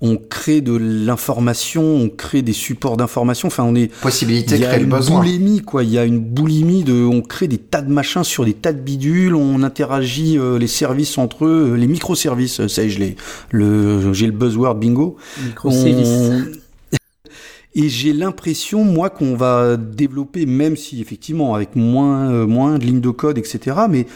[0.00, 3.48] On crée de l'information, on crée des supports d'information.
[3.48, 5.84] Enfin, on est possibilité il y a une boulimie quoi.
[5.84, 8.72] Il y a une boulimie de, on crée des tas de machins sur des tas
[8.72, 9.34] de bidules.
[9.34, 12.66] On interagit euh, les services entre eux, euh, les microservices.
[12.66, 13.16] Ça, je l'ai,
[13.50, 15.16] le, j'ai le buzzword bingo.
[15.44, 16.61] Microservices.
[17.74, 22.84] Et j'ai l'impression, moi, qu'on va développer, même si effectivement avec moins, euh, moins de
[22.84, 23.76] lignes de code, etc.
[23.88, 24.06] Mais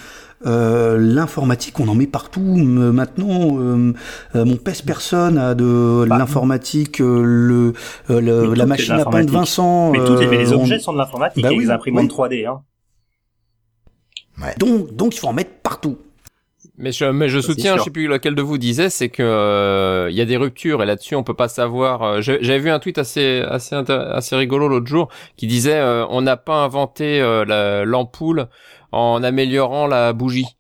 [0.44, 2.40] euh, l'informatique, on en met partout.
[2.42, 3.94] Maintenant, euh,
[4.34, 6.18] euh mon pèse personne a de bah.
[6.18, 7.72] l'informatique, le,
[8.10, 9.92] le la machine à pain de Vincent.
[9.92, 11.42] Mais, tout, mais les objets sont de l'informatique.
[11.42, 12.46] Bah oui, les imprimantes 3D.
[12.46, 12.60] Hein.
[14.42, 14.54] Ouais.
[14.58, 15.96] Donc, donc il faut en mettre partout.
[16.78, 20.16] Mais je, mais je soutiens, je sais plus lequel de vous disait, c'est que il
[20.16, 22.20] y a des ruptures et là-dessus on peut pas savoir.
[22.20, 26.62] J'avais vu un tweet assez assez assez rigolo l'autre jour qui disait on n'a pas
[26.64, 27.20] inventé
[27.86, 28.48] l'ampoule
[28.92, 30.56] en améliorant la bougie.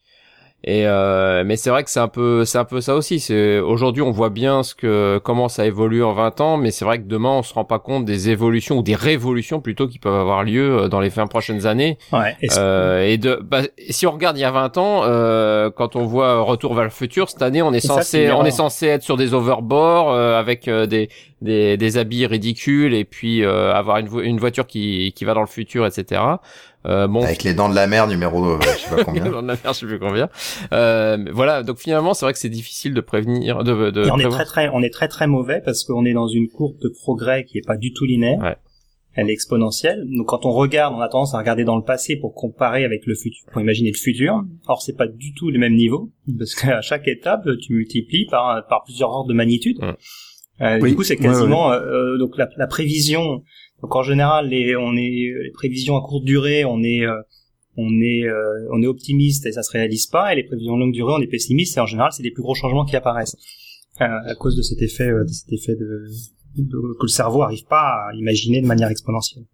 [0.68, 3.20] Et euh, mais c'est vrai que c'est un peu c'est un peu ça aussi.
[3.20, 6.84] C'est aujourd'hui on voit bien ce que comment ça évolue en 20 ans, mais c'est
[6.84, 10.00] vrai que demain on se rend pas compte des évolutions ou des révolutions plutôt qui
[10.00, 11.98] peuvent avoir lieu euh, dans les 20 prochaines années.
[12.12, 12.36] Ouais.
[12.42, 13.60] Et, Euh, et de bah,
[13.90, 16.90] si on regarde il y a 20 ans, euh, quand on voit Retour vers le
[16.90, 20.36] futur cette année, on est ça, censé on est censé être sur des overboards euh,
[20.40, 21.08] avec euh, des,
[21.42, 25.34] des des habits ridicules et puis euh, avoir une, vo- une voiture qui qui va
[25.34, 26.20] dans le futur, etc.
[26.86, 29.24] Euh, bon, Avec les dents de la mer numéro, euh, je sais pas combien.
[29.24, 30.28] dans la mer, je sais plus combien.
[30.72, 34.18] Euh, voilà, donc finalement, c'est vrai que c'est difficile de prévenir, de, de et on
[34.18, 36.88] est très très, on est très très mauvais parce qu'on est dans une courbe de
[36.88, 38.38] progrès qui est pas du tout linéaire.
[38.40, 38.56] Ouais.
[39.18, 40.04] Elle est exponentielle.
[40.16, 43.06] Donc quand on regarde, on a tendance à regarder dans le passé pour comparer avec
[43.06, 44.42] le futur, pour imaginer le futur.
[44.68, 48.66] Or c'est pas du tout le même niveau parce qu'à chaque étape, tu multiplies par
[48.68, 49.78] par plusieurs ordres de magnitude.
[49.82, 49.94] Ouais.
[50.60, 53.42] Euh, Oui, Du coup, c'est ouais, quasiment euh, donc la, la prévision.
[53.82, 57.20] Donc en général, les on est les prévisions à courte durée, on est euh,
[57.78, 60.32] euh, on est optimiste et ça se réalise pas.
[60.32, 62.54] Et les prévisions longue durée, on est pessimiste et en général, c'est des plus gros
[62.54, 63.36] changements qui apparaissent
[64.00, 65.24] euh, à cause de cet effet de
[66.56, 69.44] de, de- que le cerveau arrive pas à imaginer de manière exponentielle.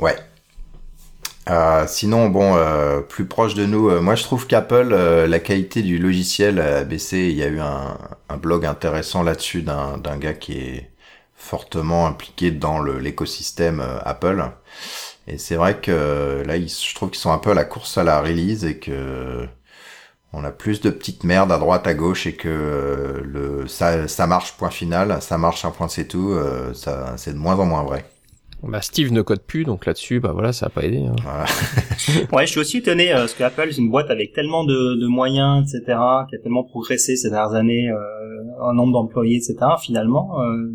[0.00, 0.16] Ouais.
[1.86, 2.56] Sinon, bon,
[3.08, 7.28] plus proche de nous, moi je trouve qu'Apple, la qualité du logiciel a baissé.
[7.30, 10.90] Il y a eu un, blog intéressant là-dessus d'un gars qui est
[11.36, 14.44] fortement impliqué dans le- l'écosystème euh, Apple.
[15.28, 17.64] Et c'est vrai que euh, là, ils, je trouve qu'ils sont un peu à la
[17.64, 19.46] course à la release et que
[20.32, 24.06] on a plus de petites merdes à droite, à gauche et que euh, le ça,
[24.08, 26.30] ça marche point final, ça marche un point c'est tout.
[26.32, 28.04] euh, ça, c'est de moins en moins vrai.
[28.62, 31.04] Bah, Steve ne code plus, donc là-dessus, bah voilà, ça a pas aidé.
[31.06, 31.14] hein.
[31.22, 31.44] Voilà.
[32.32, 34.94] Ouais, je suis aussi étonné euh, parce que Apple c'est une boîte avec tellement de,
[35.00, 35.98] de moyens, etc.,
[36.28, 37.96] qui a tellement progressé ces dernières années euh,
[38.62, 39.56] en nombre d'employés, etc.
[39.80, 40.70] Finalement, euh,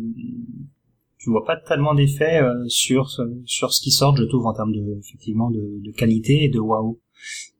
[1.22, 4.52] tu vois pas tellement d'effet euh, sur ce- sur ce qui sort, je trouve, en
[4.54, 6.98] termes de effectivement de, de qualité et de waouh.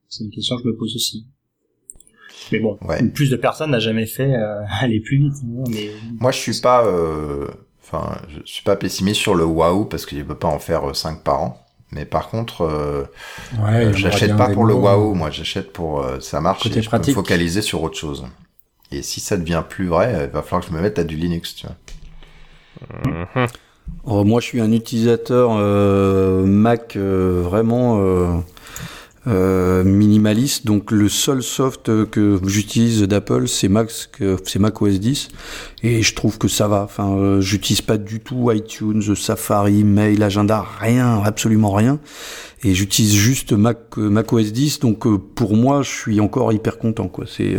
[0.08, 1.26] C'est une question que je me pose aussi.
[2.50, 3.02] Mais bon, Ouais.
[3.08, 5.34] plus de personnes n'a jamais fait euh, aller plus vite.
[5.42, 5.86] hein, mais
[6.20, 7.48] Moi, je suis pas, euh,
[7.80, 11.22] enfin, je suis pas pessimiste sur le waouh parce qu'il peut pas en faire 5
[11.22, 11.58] par an.
[11.92, 13.04] Mais par contre, euh,
[13.62, 15.14] Ouais, euh, j'achète pas pour le waouh.
[15.14, 17.14] Moi, j'achète pour euh, ça marche Côté et je peux me pratique.
[17.14, 18.24] focaliser sur autre chose.
[18.90, 21.16] Et si ça devient plus vrai, il va falloir que je me mette à du
[21.16, 21.76] Linux, tu vois.
[24.04, 28.36] Oh, moi, je suis un utilisateur euh, Mac euh, vraiment euh,
[29.28, 30.66] euh, minimaliste.
[30.66, 33.90] Donc, le seul soft que j'utilise d'Apple, c'est Mac,
[34.44, 35.28] c'est Mac OS 10,
[35.84, 36.82] et je trouve que ça va.
[36.82, 42.00] Enfin, euh, j'utilise pas du tout iTunes, Safari, Mail, Agenda, rien, absolument rien.
[42.64, 44.80] Et j'utilise juste Mac, euh, Mac OS 10.
[44.80, 47.06] Donc, pour moi, je suis encore hyper content.
[47.06, 47.26] Quoi.
[47.28, 47.56] C'est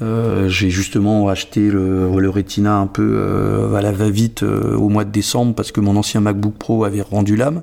[0.00, 4.88] euh, j'ai justement acheté le, le Retina un peu euh, à la va-vite euh, au
[4.88, 7.62] mois de décembre parce que mon ancien MacBook Pro avait rendu l'âme.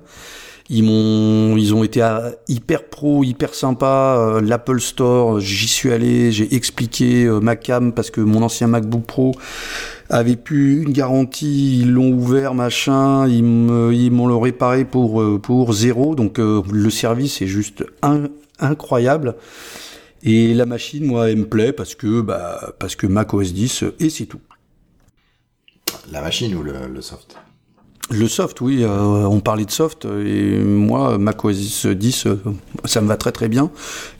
[0.68, 4.16] Ils m'ont, ils ont été euh, hyper pro, hyper sympa.
[4.18, 9.04] Euh, L'Apple Store, j'y suis allé, j'ai expliqué ma cam parce que mon ancien MacBook
[9.06, 9.36] Pro
[10.10, 15.24] avait plus une garantie, ils l'ont ouvert, machin, ils me- ils m'ont le réparé pour
[15.42, 16.16] pour zéro.
[16.16, 18.30] Donc le service est juste in-
[18.60, 19.36] incroyable.
[20.26, 23.84] Et la machine, moi, elle me plaît parce que bah parce que Mac OS 10
[23.84, 24.42] euh, et c'est tout.
[26.12, 27.38] La machine ou le, le soft?
[28.12, 32.40] Le soft, oui, euh, on parlait de soft et moi Mac OS 10, euh,
[32.84, 33.72] ça me va très très bien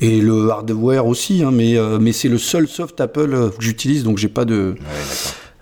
[0.02, 4.04] et le hardware aussi, hein, mais euh, mais c'est le seul soft Apple que j'utilise
[4.04, 4.76] donc j'ai pas de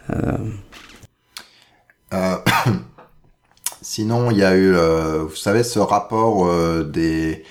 [0.09, 0.15] Ouais.
[2.13, 2.37] Euh,
[3.81, 6.47] Sinon, il y a eu, vous savez, ce rapport
[6.85, 7.43] des,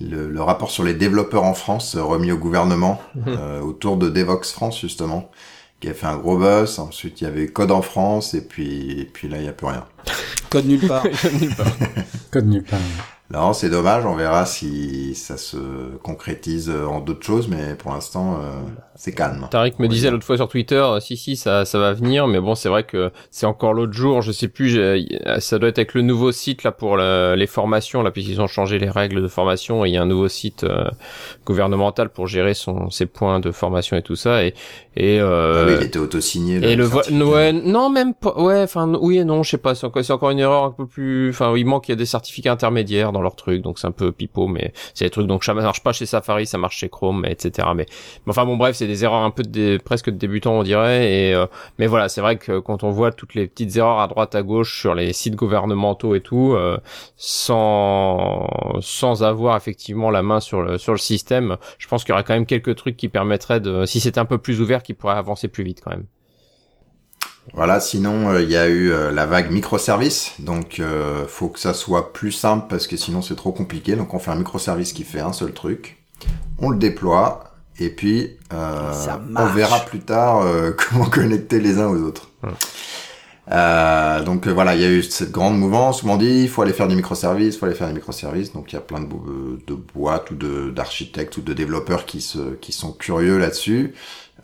[0.00, 4.08] le, le rapport sur les développeurs en France euh, remis au gouvernement euh, autour de
[4.08, 5.30] Devox France justement,
[5.80, 6.78] qui a fait un gros buzz.
[6.78, 9.52] Ensuite, il y avait Code en France et puis, et puis là, il n'y a
[9.52, 9.84] plus rien.
[10.50, 11.04] code nulle part.
[12.30, 12.78] Code nulle part.
[13.32, 14.04] Non, c'est dommage.
[14.06, 15.56] On verra si ça se
[16.02, 18.50] concrétise euh, en d'autres choses, mais pour l'instant, euh,
[18.96, 19.46] c'est calme.
[19.50, 22.40] Tariq me disait l'autre fois sur Twitter, euh, si si ça ça va venir, mais
[22.40, 25.06] bon c'est vrai que c'est encore l'autre jour, je sais plus, j'ai-
[25.38, 28.48] ça doit être avec le nouveau site là pour la- les formations là puisqu'ils ont
[28.48, 30.84] changé les règles de formation et il y a un nouveau site euh,
[31.46, 34.54] gouvernemental pour gérer son ses points de formation et tout ça et
[34.96, 36.56] et Ah euh, oui, il était auto-signé.
[36.56, 37.24] et le certificat.
[37.24, 40.12] ouais non même pas ouais enfin oui et non je sais pas c'est encore, c'est
[40.12, 43.12] encore une erreur un peu plus enfin il manque il y a des certificats intermédiaires
[43.12, 45.82] dans leur truc donc c'est un peu pipeau mais c'est des trucs donc ça marche
[45.82, 47.86] pas chez Safari ça marche chez Chrome etc mais
[48.26, 51.12] mais enfin bon bref c'est des erreurs un peu de presque de débutants on dirait
[51.12, 51.46] et euh,
[51.78, 54.42] mais voilà c'est vrai que quand on voit toutes les petites erreurs à droite à
[54.42, 56.78] gauche sur les sites gouvernementaux et tout euh,
[57.16, 58.48] sans
[58.80, 62.24] sans avoir effectivement la main sur le sur le système je pense qu'il y aurait
[62.24, 65.16] quand même quelques trucs qui permettraient de si c'était un peu plus ouvert qui pourraient
[65.16, 66.06] avancer plus vite quand même
[67.54, 71.58] Voilà, sinon euh, il y a eu euh, la vague microservice, donc euh, faut que
[71.58, 73.96] ça soit plus simple parce que sinon c'est trop compliqué.
[73.96, 75.98] Donc on fait un microservice qui fait un seul truc.
[76.58, 81.88] on le déploie, et puis euh, on verra plus tard euh, comment connecter les uns
[81.88, 82.30] aux autres.
[82.44, 82.50] Ouais.
[83.52, 86.48] Euh, donc euh, voilà, il y a eu cette grande mouvance où on dit il
[86.48, 88.52] faut aller faire du microservice, il faut aller faire du microservice.
[88.52, 89.24] Donc il y a plein de, bo-
[89.66, 93.94] de boîtes ou de d'architectes ou de développeurs qui se qui sont curieux là-dessus.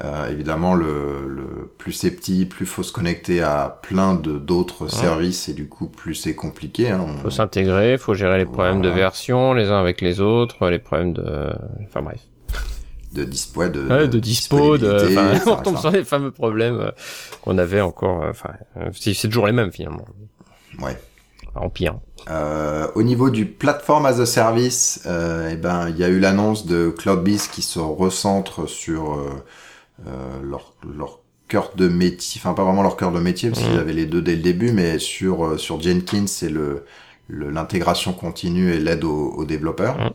[0.04, 4.88] Euh, évidemment, le, le plus c'est petit, plus faut se connecter à plein de d'autres
[4.88, 6.90] services et du coup plus c'est compliqué.
[6.90, 7.02] Hein.
[7.06, 10.78] On- Faut s'intégrer, faut gérer les problèmes de version les uns avec les autres, les
[10.78, 11.50] problèmes de,
[11.86, 12.20] enfin bref,
[13.12, 16.78] de dispo, ouais, de, Ouais, de dispo, de, enfin, on tombe sur les fameux problèmes
[16.78, 16.90] euh,
[17.40, 20.04] qu'on avait encore, euh, enfin, euh, c'est toujours les mêmes finalement,
[20.82, 20.98] Ouais.
[21.54, 21.94] en pire.
[22.28, 26.18] Euh, au niveau du platform as a service, euh, eh ben il y a eu
[26.18, 29.18] l'annonce de CloudBees qui se recentre sur
[30.42, 33.68] leur leur cœur de métier, enfin pas vraiment leur cœur de métier parce Mhm.
[33.70, 36.84] qu'ils avaient les deux dès le début, mais sur euh, sur Jenkins c'est le
[37.28, 40.10] le- l'intégration continue et l'aide aux, aux développeurs Mhm.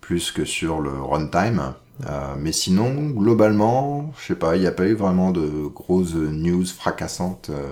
[0.00, 1.74] plus que sur le runtime.
[2.10, 6.14] Euh, mais sinon, globalement, je sais pas, il n'y a pas eu vraiment de grosses
[6.16, 7.70] news fracassantes euh,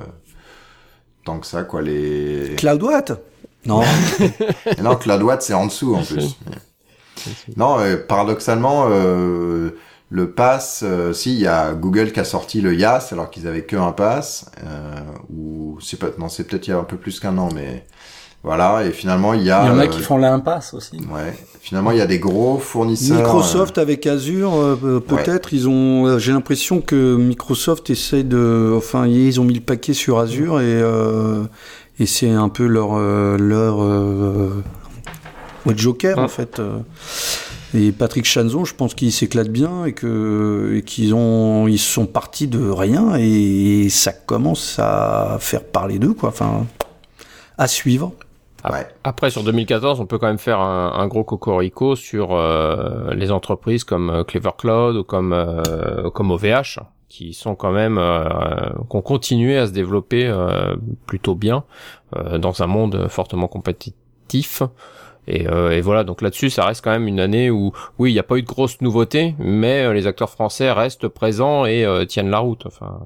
[1.25, 1.83] tant que ça, quoi.
[1.83, 3.13] Les CloudWatt
[3.67, 3.83] Non.
[4.83, 6.37] non, CloudWatt, c'est en dessous en plus.
[7.57, 9.71] Non, euh, paradoxalement, euh,
[10.15, 13.47] le pass, euh, si, il y a Google qui a sorti le YAS alors qu'ils
[13.49, 15.01] avaient que un pass, euh,
[15.35, 17.87] ou c'est pas, non, c'est peut-être il y a un peu plus qu'un an, mais
[18.45, 18.85] voilà.
[18.85, 20.99] Et finalement, il y a, Il y en a euh, qui font l'impasse aussi.
[21.15, 21.33] ouais,
[21.63, 23.17] finalement, il y a des gros fournisseurs.
[23.17, 26.07] Microsoft avec Azure, euh, euh, peut-être, ils ont.
[26.07, 28.75] euh, J'ai l'impression que Microsoft essaie de.
[28.77, 31.45] Enfin, ils ont mis le paquet sur Azure et euh,
[31.99, 34.63] et c'est un peu leur euh, leur euh,
[35.65, 36.25] ouais, Joker Ouais.
[36.25, 36.61] en fait.
[37.75, 42.07] Et Patrick Chanzon, je pense qu'il s'éclate bien et que et qu'ils ont ils sont
[42.07, 46.29] partis de rien et ça commence à faire parler d'eux quoi.
[46.29, 46.67] Enfin,
[47.57, 48.13] à suivre.
[48.67, 48.87] euh, ouais.
[49.05, 53.31] Après, sur 2014, on peut quand même faire un, un gros cocorico sur euh, les
[53.33, 56.79] entreprises comme euh, Clever Cloud ou comme euh, comme OVH,
[57.09, 58.25] qui sont quand même euh,
[58.91, 60.77] qui ont continué à se développer euh,
[61.07, 61.65] plutôt bien
[62.17, 64.63] euh, dans un monde fortement compétitif.
[65.29, 68.15] Et, euh, et voilà, donc là-dessus, ça reste quand même une année où, oui, il
[68.15, 71.85] n'y a pas eu de grosses nouveautés, mais euh, les acteurs français restent présents et
[71.85, 72.67] euh, tiennent la route.
[72.67, 73.01] Enfin,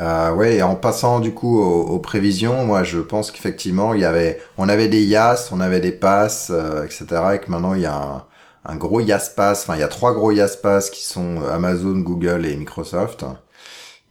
[0.00, 4.00] Euh, ouais, et en passant du coup aux, aux prévisions, moi je pense qu'effectivement il
[4.00, 7.34] y avait, on avait des YAS, on avait des passes, euh, etc.
[7.34, 8.26] Et que maintenant il y a un,
[8.64, 11.98] un gros YAS pass, enfin il y a trois gros YAS pass qui sont Amazon,
[11.98, 13.26] Google et Microsoft,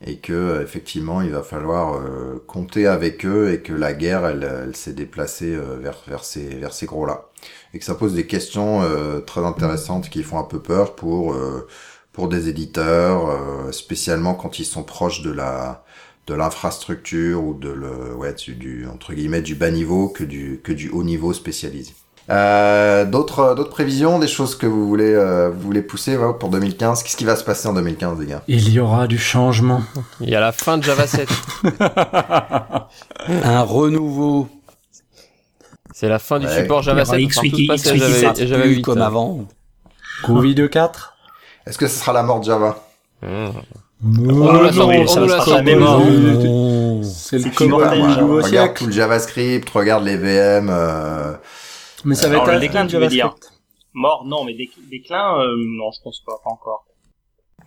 [0.06, 4.44] et que effectivement il va falloir euh, compter avec eux et que la guerre elle,
[4.66, 7.31] elle s'est déplacée vers vers ces vers ces gros là,
[7.74, 11.34] et que ça pose des questions euh, très intéressantes qui font un peu peur pour
[11.34, 11.68] euh,
[12.12, 15.84] pour des éditeurs, euh, spécialement quand ils sont proches de la
[16.28, 20.62] de l'infrastructure ou de le ouais du, du entre guillemets du bas niveau que du
[20.64, 21.94] que du haut niveau spécialisé.
[22.30, 26.50] Euh, d'autres d'autres prévisions, des choses que vous voulez euh, vous voulez pousser ouais, pour
[26.50, 27.04] 2015.
[27.04, 28.44] Qu'est-ce qui va se passer en 2015, les gars?
[28.48, 29.82] Il y aura du changement.
[30.22, 31.28] il y a la fin de Java 7.
[33.44, 34.48] Un renouveau
[35.94, 36.62] C'est la fin du Ouais.
[36.62, 37.22] support Java Il y aura 7.
[37.24, 38.48] X Wiki- passer à X Wiki Java, 7.
[38.48, 38.82] Java plus 8.
[38.82, 39.46] comme avant.
[40.24, 41.16] Groovy 2.4
[41.66, 42.84] Est-ce que ce sera la mort de Java?
[43.22, 43.28] Mmh.
[44.04, 45.62] On nous la sort- on nous la sort.
[45.64, 47.04] Non.
[47.04, 48.18] C'est le immortel, du hein.
[48.18, 48.74] nouveau Regarde siècle.
[48.80, 50.70] tout le JavaScript, regarde les VM.
[50.72, 51.34] euh,
[52.06, 53.52] Mais ça va Alors, être le un- déclin, dire JavaScript.
[53.94, 56.86] Mort, non, mais déc- déclin, euh, non, je pense pas, pas encore.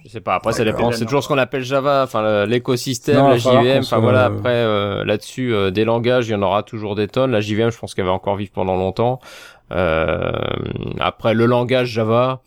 [0.04, 0.34] Je sais pas.
[0.34, 0.92] Après, ça dépend.
[0.92, 2.02] C'est toujours ce qu'on appelle Java.
[2.04, 3.78] Enfin, l'écosystème, la JVM.
[3.78, 4.26] Enfin voilà.
[4.26, 7.30] Après, euh, là-dessus, euh, des langages, il y en aura toujours des tonnes.
[7.30, 9.18] La JVM, je pense qu'elle va encore vivre pendant longtemps.
[9.72, 10.32] Euh,
[11.00, 12.42] après, le langage Java,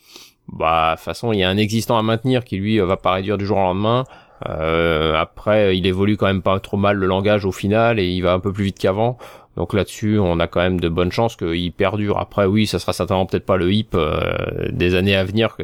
[0.47, 3.13] bah, de toute façon, il y a un existant à maintenir qui lui va pas
[3.13, 4.03] réduire du jour au lendemain.
[4.47, 8.21] Euh, après, il évolue quand même pas trop mal le langage au final et il
[8.21, 9.17] va un peu plus vite qu'avant.
[9.55, 12.19] Donc là-dessus, on a quand même de bonnes chances qu'il perdure.
[12.19, 15.57] Après, oui, ça sera certainement peut-être pas le hip euh, des années à venir.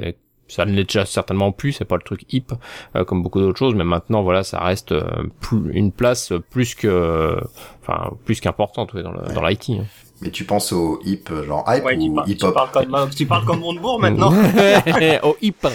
[0.48, 1.72] Ça ne l'est déjà certainement plus.
[1.74, 2.48] C'est pas le truc hip
[2.96, 3.76] euh, comme beaucoup d'autres choses.
[3.76, 5.02] Mais maintenant, voilà, ça reste euh,
[5.40, 7.38] plus- une place plus que,
[7.82, 9.70] enfin, plus qu'importante ouais, dans le- dans l'IT.
[9.72, 9.86] hein.
[10.22, 13.10] Mais tu penses au hip, genre hype Ouais, tu, ou tu hip hop parles comme,
[13.10, 14.32] tu parles comme Montebourg maintenant.
[15.24, 15.68] Au hip.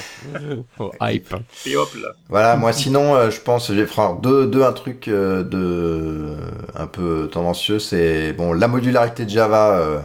[0.78, 1.34] Au hype.
[1.66, 2.08] Et hop, là.
[2.30, 3.86] Voilà, moi sinon, euh, je pense, j'ai
[4.22, 6.36] deux, deux un truc euh, de
[6.74, 9.98] un peu tendancieux, c'est bon, la modularité de Java euh,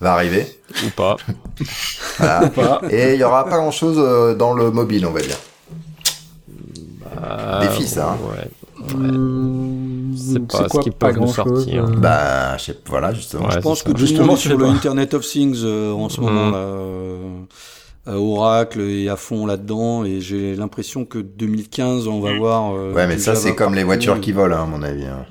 [0.00, 0.46] va arriver,
[0.84, 1.16] Ou pas.
[2.18, 2.48] voilà.
[2.50, 2.80] Pas.
[2.90, 5.36] et il y aura pas grand chose dans le mobile, on va dire.
[7.22, 8.18] Euh, Défi, ça, hein.
[8.30, 8.48] Ouais.
[8.92, 11.84] Hum, C'est pas ce quoi, qu'ils pas peuvent nous sortir.
[11.84, 13.44] euh, Bah, je sais, voilà, justement.
[13.46, 13.96] Ouais, Je pense que ça.
[13.96, 14.66] Justement, sur le.
[14.66, 16.24] Internet of Things euh, en ce Mm.
[16.24, 16.56] moment là.
[16.58, 17.38] euh,
[18.08, 22.74] euh, Oracle est à fond là-dedans et j'ai l'impression que 2015 on va voir.
[22.74, 25.06] euh, Ouais, mais ça, c'est comme les voitures qui volent, hein, à mon avis.
[25.06, 25.24] hein.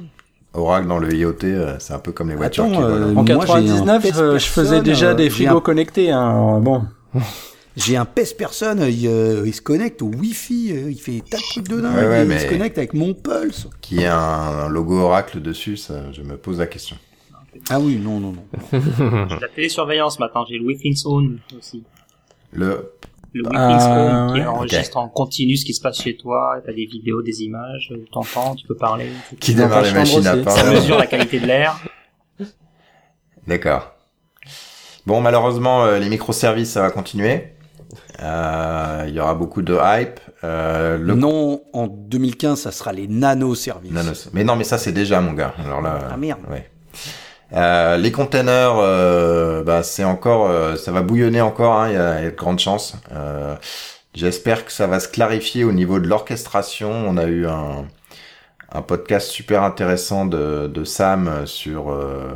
[0.54, 3.16] Oracle dans le IoT, euh, c'est un peu comme les voitures Attends, qui euh.
[3.16, 6.12] En Moi, j'ai un 99, test euh, je faisais déjà euh, des frigos un- connectés.
[6.12, 6.22] Hein.
[6.30, 6.84] alors Bon,
[7.76, 11.42] J'ai un PES personne, il, euh, il se connecte au Wi-Fi, il fait tas de
[11.42, 13.68] trucs de dingue, Ouais, ouais, il mais- se connecte avec mon Pulse.
[13.82, 16.98] Qui a un logo Oracle dessus, ça, je me pose la question.
[17.70, 18.44] Ah oui, non, non, non.
[18.72, 21.84] J'ai la télésurveillance maintenant, j'ai le Wi-Fi Zone aussi.
[22.52, 22.92] Le,
[23.34, 23.80] Le Wi-Fi Ah,
[24.28, 24.46] Zone qui ouais.
[24.48, 28.06] enregistre en continu ce qui se passe chez toi, t'as des vidéos, des images, euh,
[28.12, 30.54] t'entends, tu peux parler, tu qui démarre les machines à part.
[30.54, 31.80] ça mesure la qualité de l'air.
[33.48, 33.92] D'accord.
[35.06, 37.50] Bon, malheureusement, euh, les microservices, ça va continuer.
[38.22, 40.20] Euh, Il y aura beaucoup de hype.
[40.44, 43.92] Euh, le Non, en 2015, ça sera les nano-services.
[43.92, 44.30] Nanos.
[44.34, 45.54] Mais non, mais ça, c'est déjà, mon gars.
[45.66, 46.00] Alors là.
[46.12, 46.40] Ah merde.
[46.50, 46.70] Ouais.
[47.54, 51.74] Euh, les containers, euh, bah, c'est encore, euh, ça va bouillonner encore.
[51.80, 52.96] hein, Il y, a, il y a de grandes chances.
[53.12, 53.56] Euh,
[54.16, 56.92] J'espère que ça va se clarifier au niveau de l'orchestration.
[56.92, 57.86] On a eu un,
[58.72, 62.34] un podcast super intéressant de, de Sam sur euh,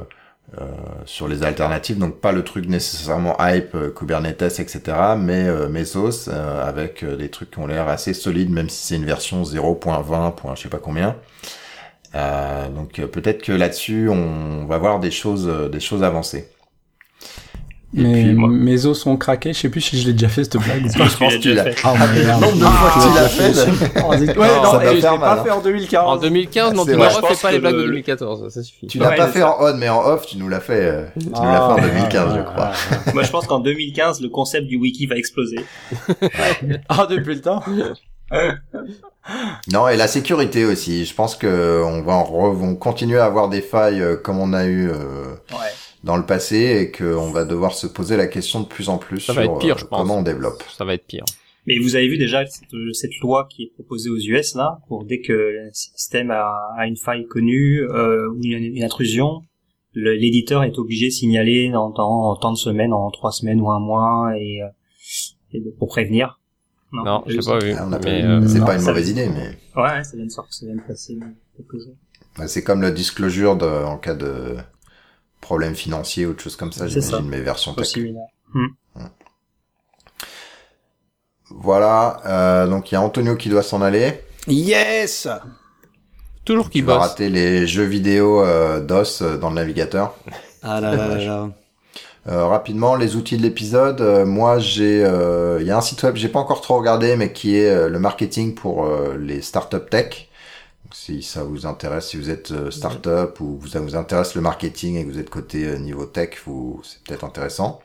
[1.06, 1.98] sur les alternatives.
[1.98, 5.16] Donc pas le truc nécessairement hype, Kubernetes, etc.
[5.18, 9.44] Mais Mesos avec des trucs qui ont l'air assez solides, même si c'est une version
[9.44, 10.32] 0.20.
[10.36, 11.16] point Je sais pas combien.
[12.16, 16.50] Euh, donc euh, peut-être que là-dessus on va voir des choses, euh, des choses avancées.
[17.96, 20.28] Et Mais puis, moi- mes os sont craqués, je sais plus si je l'ai déjà
[20.28, 21.76] fait cette blague ou tu l'as déjà fait.
[21.86, 22.42] Ah, merde.
[22.42, 23.96] nombre de fois que tu l'as fait, zut.
[23.96, 25.44] Non, Ouais, non, ça doit et je faire l'ai mal, pas hein.
[25.46, 26.06] fait en 2015.
[26.06, 28.62] En 2015, non, tu ne Je refais pense pas les blagues de le- 2014, ça
[28.62, 28.88] suffit.
[28.88, 31.32] tu l'as pas fait en on, mais en off, tu nous l'as fait, tu nous
[31.34, 32.72] l'as Ah, fait en ouais, 2015, je crois.
[33.14, 35.60] Moi, je pense qu'en 2015, le concept du wiki va exploser.
[36.90, 37.64] Ah, depuis le temps?
[39.72, 41.06] Non, et la sécurité aussi.
[41.06, 44.40] Je pense que on va en re- vont continuer à avoir des failles euh, comme
[44.40, 45.68] on a eu euh, Ouais.
[46.04, 49.20] dans le passé et qu'on va devoir se poser la question de plus en plus
[49.20, 50.00] Ça sur va être pire, euh, je pense.
[50.00, 50.64] comment on développe.
[50.78, 51.26] Ça va être pire.
[51.66, 55.04] Mais vous avez vu déjà cette, cette loi qui est proposée aux US là, pour
[55.04, 59.42] dès que le système a, a une faille connue euh, ou une, une intrusion,
[59.94, 63.70] l'éditeur est obligé de signaler en, temps- en temps de semaines, en trois semaines ou
[63.70, 64.68] un mois, et, euh,
[65.52, 66.37] et pour prévenir.
[66.92, 67.74] Non, vous je sais pas vu.
[67.78, 70.54] Ah, mais, euh, c'est non, pas une mauvaise idée, mais Ouais, ça vient de sortir,
[70.54, 71.20] ça vient de passer
[71.56, 71.96] quelques jours.
[72.40, 74.56] ouais, c'est comme le disclosure de, en cas de
[75.42, 77.82] problème financier ou de choses comme ça, j'imagine mes versions tech.
[77.88, 78.14] Aussi,
[81.50, 84.22] Voilà, euh, donc il y a Antonio qui doit s'en aller.
[84.48, 85.28] Yes
[86.46, 86.98] Toujours Qui bosse.
[86.98, 90.16] rater les jeux vidéo euh, DOS euh, dans le navigateur.
[90.62, 91.50] Ah là là là là.
[92.28, 94.02] Euh, rapidement, les outils de l'épisode.
[94.02, 97.16] euh, moi, j'ai, euh, il y a un site web, j'ai pas encore trop regardé,
[97.16, 100.28] mais qui est euh, le marketing pour euh, les startup tech.
[100.84, 104.42] Donc, si ça vous intéresse, si vous êtes euh, startup ou ça vous intéresse le
[104.42, 107.82] marketing et que vous êtes côté euh, niveau tech, vous, c'est peut-être intéressant.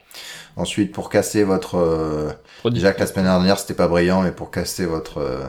[0.56, 2.30] Ensuite, pour casser votre, euh,
[2.70, 5.46] déjà que la semaine dernière c'était pas brillant, mais pour casser votre euh,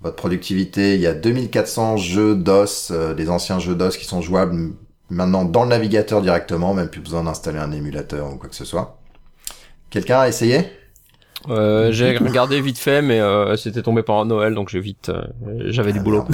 [0.00, 4.22] votre productivité, il y a 2400 jeux DOS, euh, des anciens jeux DOS qui sont
[4.22, 4.72] jouables
[5.10, 8.64] maintenant dans le navigateur directement, même plus besoin d'installer un émulateur ou quoi que ce
[8.64, 8.98] soit.
[9.90, 10.70] Quelqu'un a essayé?
[11.48, 15.22] Euh, j'ai regardé vite fait, mais euh, c'était tombé pendant Noël, donc j'ai vite, euh,
[15.66, 16.26] j'avais du boulot.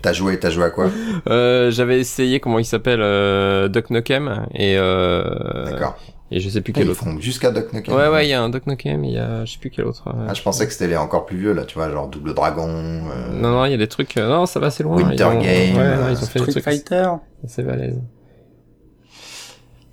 [0.00, 0.90] T'as joué, t'as joué à quoi?
[1.28, 5.96] Euh, j'avais essayé comment il s'appelle euh, Duck Nukem et euh, D'accord.
[6.30, 7.00] Et je sais plus quel Ils autre.
[7.00, 7.94] font jusqu'à Duck Nukem.
[7.94, 9.84] Ouais ouais, il y a un Duck Nukem, il y a je sais plus quel
[9.84, 10.08] autre.
[10.08, 10.26] euh.
[10.28, 12.68] Ah, je pensais que c'était les encore plus vieux là, tu vois, genre Double Dragon.
[12.68, 14.16] euh, Non non, il y a des trucs.
[14.16, 14.96] euh, non, ça va assez loin.
[14.96, 17.08] Winter ils ont, Game, Ouais, non, ils ont fait des Street trucs Fighter
[17.44, 18.00] assez balèzes.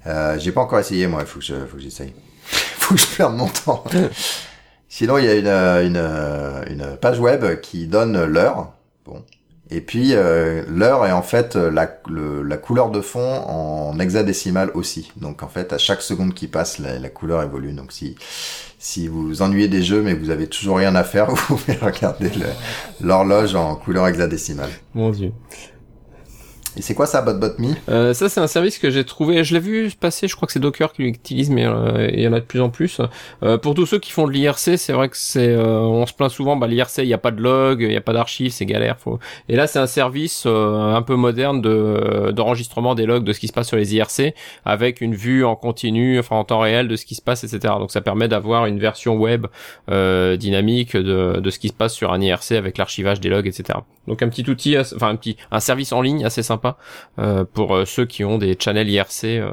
[0.06, 1.22] Euh, j'ai pas encore essayé, moi.
[1.22, 2.14] Il faut que je, faut que j'essaye.
[2.46, 3.84] faut que je perde mon temps.
[4.90, 5.48] Sinon, il y a une,
[5.96, 8.74] une, une page web qui donne l'heure.
[9.06, 9.24] Bon.
[9.72, 13.98] Et puis, euh, l'heure est en fait euh, la, le- la couleur de fond en
[14.00, 15.12] hexadécimal aussi.
[15.18, 17.72] Donc, en fait, à chaque seconde qui passe, la, la couleur évolue.
[17.74, 18.16] Donc, si,
[18.78, 21.76] si vous vous ennuyez des jeux, mais vous avez toujours rien à faire, vous pouvez
[21.78, 22.30] regarder
[23.02, 24.70] l'horloge en couleur hexadécimale.
[24.94, 25.32] Mon dieu.
[26.76, 29.60] Et c'est quoi ça, BotBotMe Euh, ça c'est un service que j'ai trouvé, je l'ai
[29.60, 32.40] vu passer, je crois que c'est Docker qui l'utilise, mais euh, il y en a
[32.40, 33.00] de plus en plus.
[33.44, 36.14] Euh, pour tous ceux qui font de l'IRC, c'est vrai que c'est, euh, on se
[36.14, 38.52] plaint souvent, bah l'IRC il n'y a pas de log, il n'y a pas d'archives,
[38.52, 38.98] c'est galère.
[39.50, 43.40] Et là c'est un service euh, un peu moderne de d'enregistrement des logs de ce
[43.40, 44.34] qui se passe sur les IRC,
[44.66, 47.76] avec une vue en continu, enfin en temps réel de ce qui se passe, etc.
[47.78, 49.46] Donc ça permet d'avoir une version web
[49.88, 53.80] dynamique de, de ce qui se passe sur un IRC avec l'archivage des logs, etc.
[54.08, 56.63] Donc un petit outil, enfin un petit, un service en ligne assez sympa
[57.20, 59.52] euh, pour euh, ceux qui ont des channels IRC euh,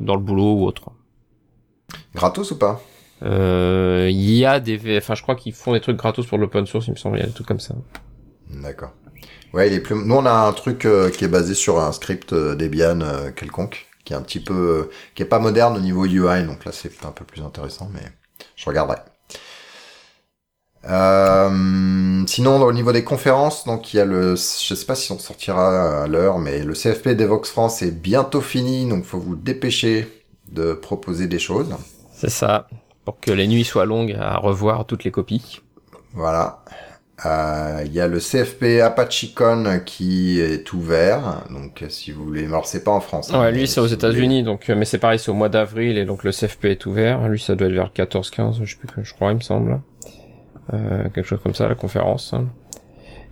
[0.00, 0.90] dans le boulot ou autre.
[2.14, 2.80] Gratos ou pas?
[3.22, 6.86] Il y a des, enfin je crois qu'ils font des trucs gratos pour l'open source,
[6.86, 7.74] il me semble, il y a des trucs comme ça.
[8.48, 8.92] D'accord.
[9.52, 9.94] Ouais, il est plus.
[9.94, 13.00] Nous, on a un truc qui est basé sur un script Debian
[13.36, 16.72] quelconque, qui est un petit peu, qui est pas moderne au niveau UI, donc là
[16.72, 18.04] c'est un peu plus intéressant, mais
[18.56, 18.98] je regarderai.
[20.88, 25.12] Euh, sinon, au niveau des conférences, donc il y a le, je sais pas si
[25.12, 29.36] on sortira à l'heure, mais le CFP Devox France est bientôt fini, donc faut vous
[29.36, 30.08] dépêcher
[30.50, 31.74] de proposer des choses.
[32.12, 32.66] C'est ça.
[33.04, 35.60] pour que les nuits soient longues à revoir toutes les copies.
[36.14, 36.64] Voilà.
[37.26, 42.66] Euh, Il y a le CFP ApacheCon qui est ouvert, donc si vous voulez, alors
[42.66, 43.30] c'est pas en France.
[43.32, 45.50] hein, Ouais, lui c'est aux si États-Unis, donc euh, mais c'est pareil, c'est au mois
[45.50, 47.28] d'avril et donc le CFP est ouvert.
[47.28, 49.80] Lui, ça doit être vers le 14-15, je sais plus, je crois, il me semble.
[50.72, 52.34] Euh, quelque chose comme ça, la conférence.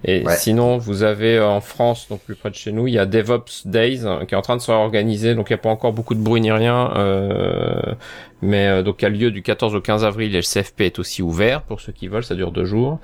[0.05, 0.37] Et Ouais.
[0.37, 3.07] sinon, vous avez euh, en France, donc plus près de chez nous, il y a
[3.07, 5.71] DevOps Days euh, qui est en train de se réorganiser, donc il n'y a pas
[5.71, 7.95] encore beaucoup de bruit ni rien, euh,
[8.41, 10.83] mais euh, donc il y a lieu du 14 au 15 avril et le CFP
[10.83, 13.01] est aussi ouvert pour ceux qui veulent, ça dure deux jours.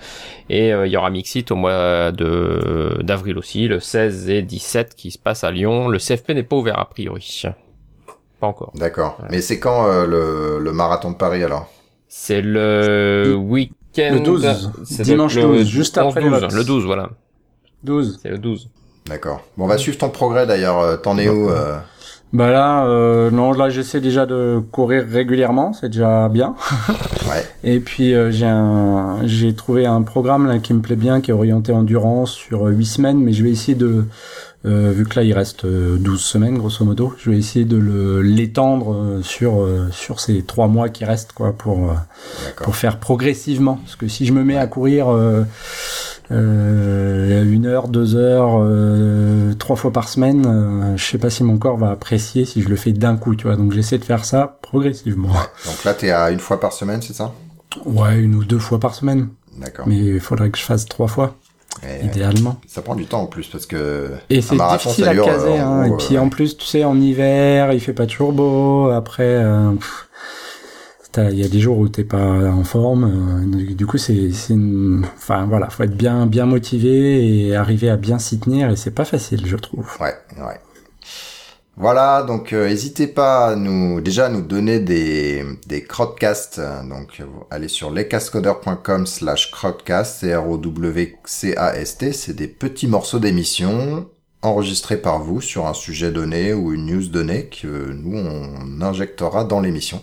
[0.48, 4.94] Et euh, il y aura Mixit au mois de d'avril aussi, le 16 et 17
[4.94, 5.88] qui se passe à Lyon.
[5.88, 7.42] Le CFP n'est pas ouvert a priori.
[8.38, 8.70] Pas encore.
[8.76, 9.18] D'accord.
[9.30, 11.68] Mais c'est quand euh, le, le marathon de Paris alors?
[12.06, 13.34] C'est le
[13.96, 14.14] week-end.
[14.14, 16.52] Le 12, c'est dimanche le 12, juste après les 11, votes.
[16.52, 17.10] Le 12, voilà.
[17.82, 18.18] 12.
[18.22, 18.68] C'est le 12.
[19.06, 19.42] D'accord.
[19.56, 20.78] Bon, on va suivre ton progrès d'ailleurs.
[20.78, 21.76] Euh, T'en es où euh
[22.32, 26.54] Bah là, euh, non, là j'essaie déjà de courir régulièrement, c'est déjà bien.
[27.24, 27.42] Ouais.
[27.64, 31.30] Et puis euh, j'ai un, j'ai trouvé un programme là qui me plaît bien, qui
[31.30, 34.04] est orienté endurance sur euh, 8 semaines, mais je vais essayer de,
[34.66, 37.76] euh, vu que là il reste euh, 12 semaines grosso modo, je vais essayer de
[37.76, 41.94] le l'étendre euh, sur euh, sur ces trois mois qui restent quoi pour euh,
[42.44, 42.64] D'accord.
[42.64, 43.76] pour faire progressivement.
[43.84, 45.44] Parce que si je me mets à courir euh,
[46.30, 51.44] euh, une heure, deux heures, euh, trois fois par semaine, euh, je sais pas si
[51.44, 53.56] mon corps va apprécier si je le fais d'un coup, tu vois.
[53.56, 55.28] Donc j'essaie de faire ça progressivement.
[55.66, 57.32] Donc là, t'es à une fois par semaine, c'est ça?
[57.84, 59.28] Ouais, une ou deux fois par semaine.
[59.58, 59.86] D'accord.
[59.86, 61.36] Mais il faudrait que je fasse trois fois,
[61.82, 62.56] Et, idéalement.
[62.66, 65.58] ça prend du temps en plus parce que Et c'est difficile à caser.
[65.58, 65.86] euh, Hein.
[65.88, 68.88] gros, Et puis euh, en plus, tu sais, en hiver, il fait pas toujours beau.
[68.90, 69.72] Après, euh,
[71.16, 72.18] il y a des jours où t'es pas
[72.50, 73.04] en forme.
[73.04, 75.06] euh, du- du coup, c'est, c'est une...
[75.16, 78.70] enfin voilà, faut être bien, bien motivé et arriver à bien s'y tenir.
[78.70, 79.86] Et c'est pas facile, je trouve.
[80.00, 80.60] Ouais, ouais.
[81.76, 86.60] Voilà, donc euh, n'hésitez pas à nous déjà à nous donner des des crowdcasts.
[86.88, 92.12] Donc euh, allez sur lescascodeurs.com slash crowdcast, c r o w c a s t,
[92.12, 94.08] c'est des petits morceaux d'émissions
[94.42, 99.42] enregistrés par vous sur un sujet donné ou une news donnée que nous on injectera
[99.44, 100.00] dans l'émission.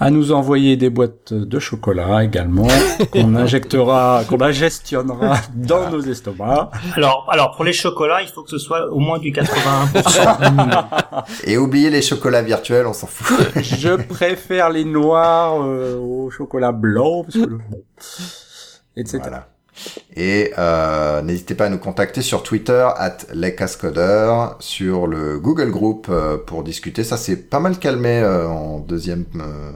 [0.00, 2.68] À nous envoyer des boîtes de chocolat également,
[3.12, 6.70] qu'on injectera, qu'on ingestionnera dans nos estomacs.
[6.94, 11.24] Alors, alors pour les chocolats, il faut que ce soit au moins du 81%.
[11.44, 13.36] Et oubliez les chocolats virtuels, on s'en fout.
[13.60, 17.58] Je préfère les noirs euh, au chocolat blanc, parce que le...
[17.68, 17.82] bon,
[18.96, 19.18] etc.
[19.20, 19.48] Voilà.
[20.16, 26.06] Et euh, n'hésitez pas à nous contacter sur Twitter, at lescascodeurs, sur le Google Group
[26.10, 27.04] euh, pour discuter.
[27.04, 29.72] Ça s'est pas mal calmé euh, en deuxième, euh,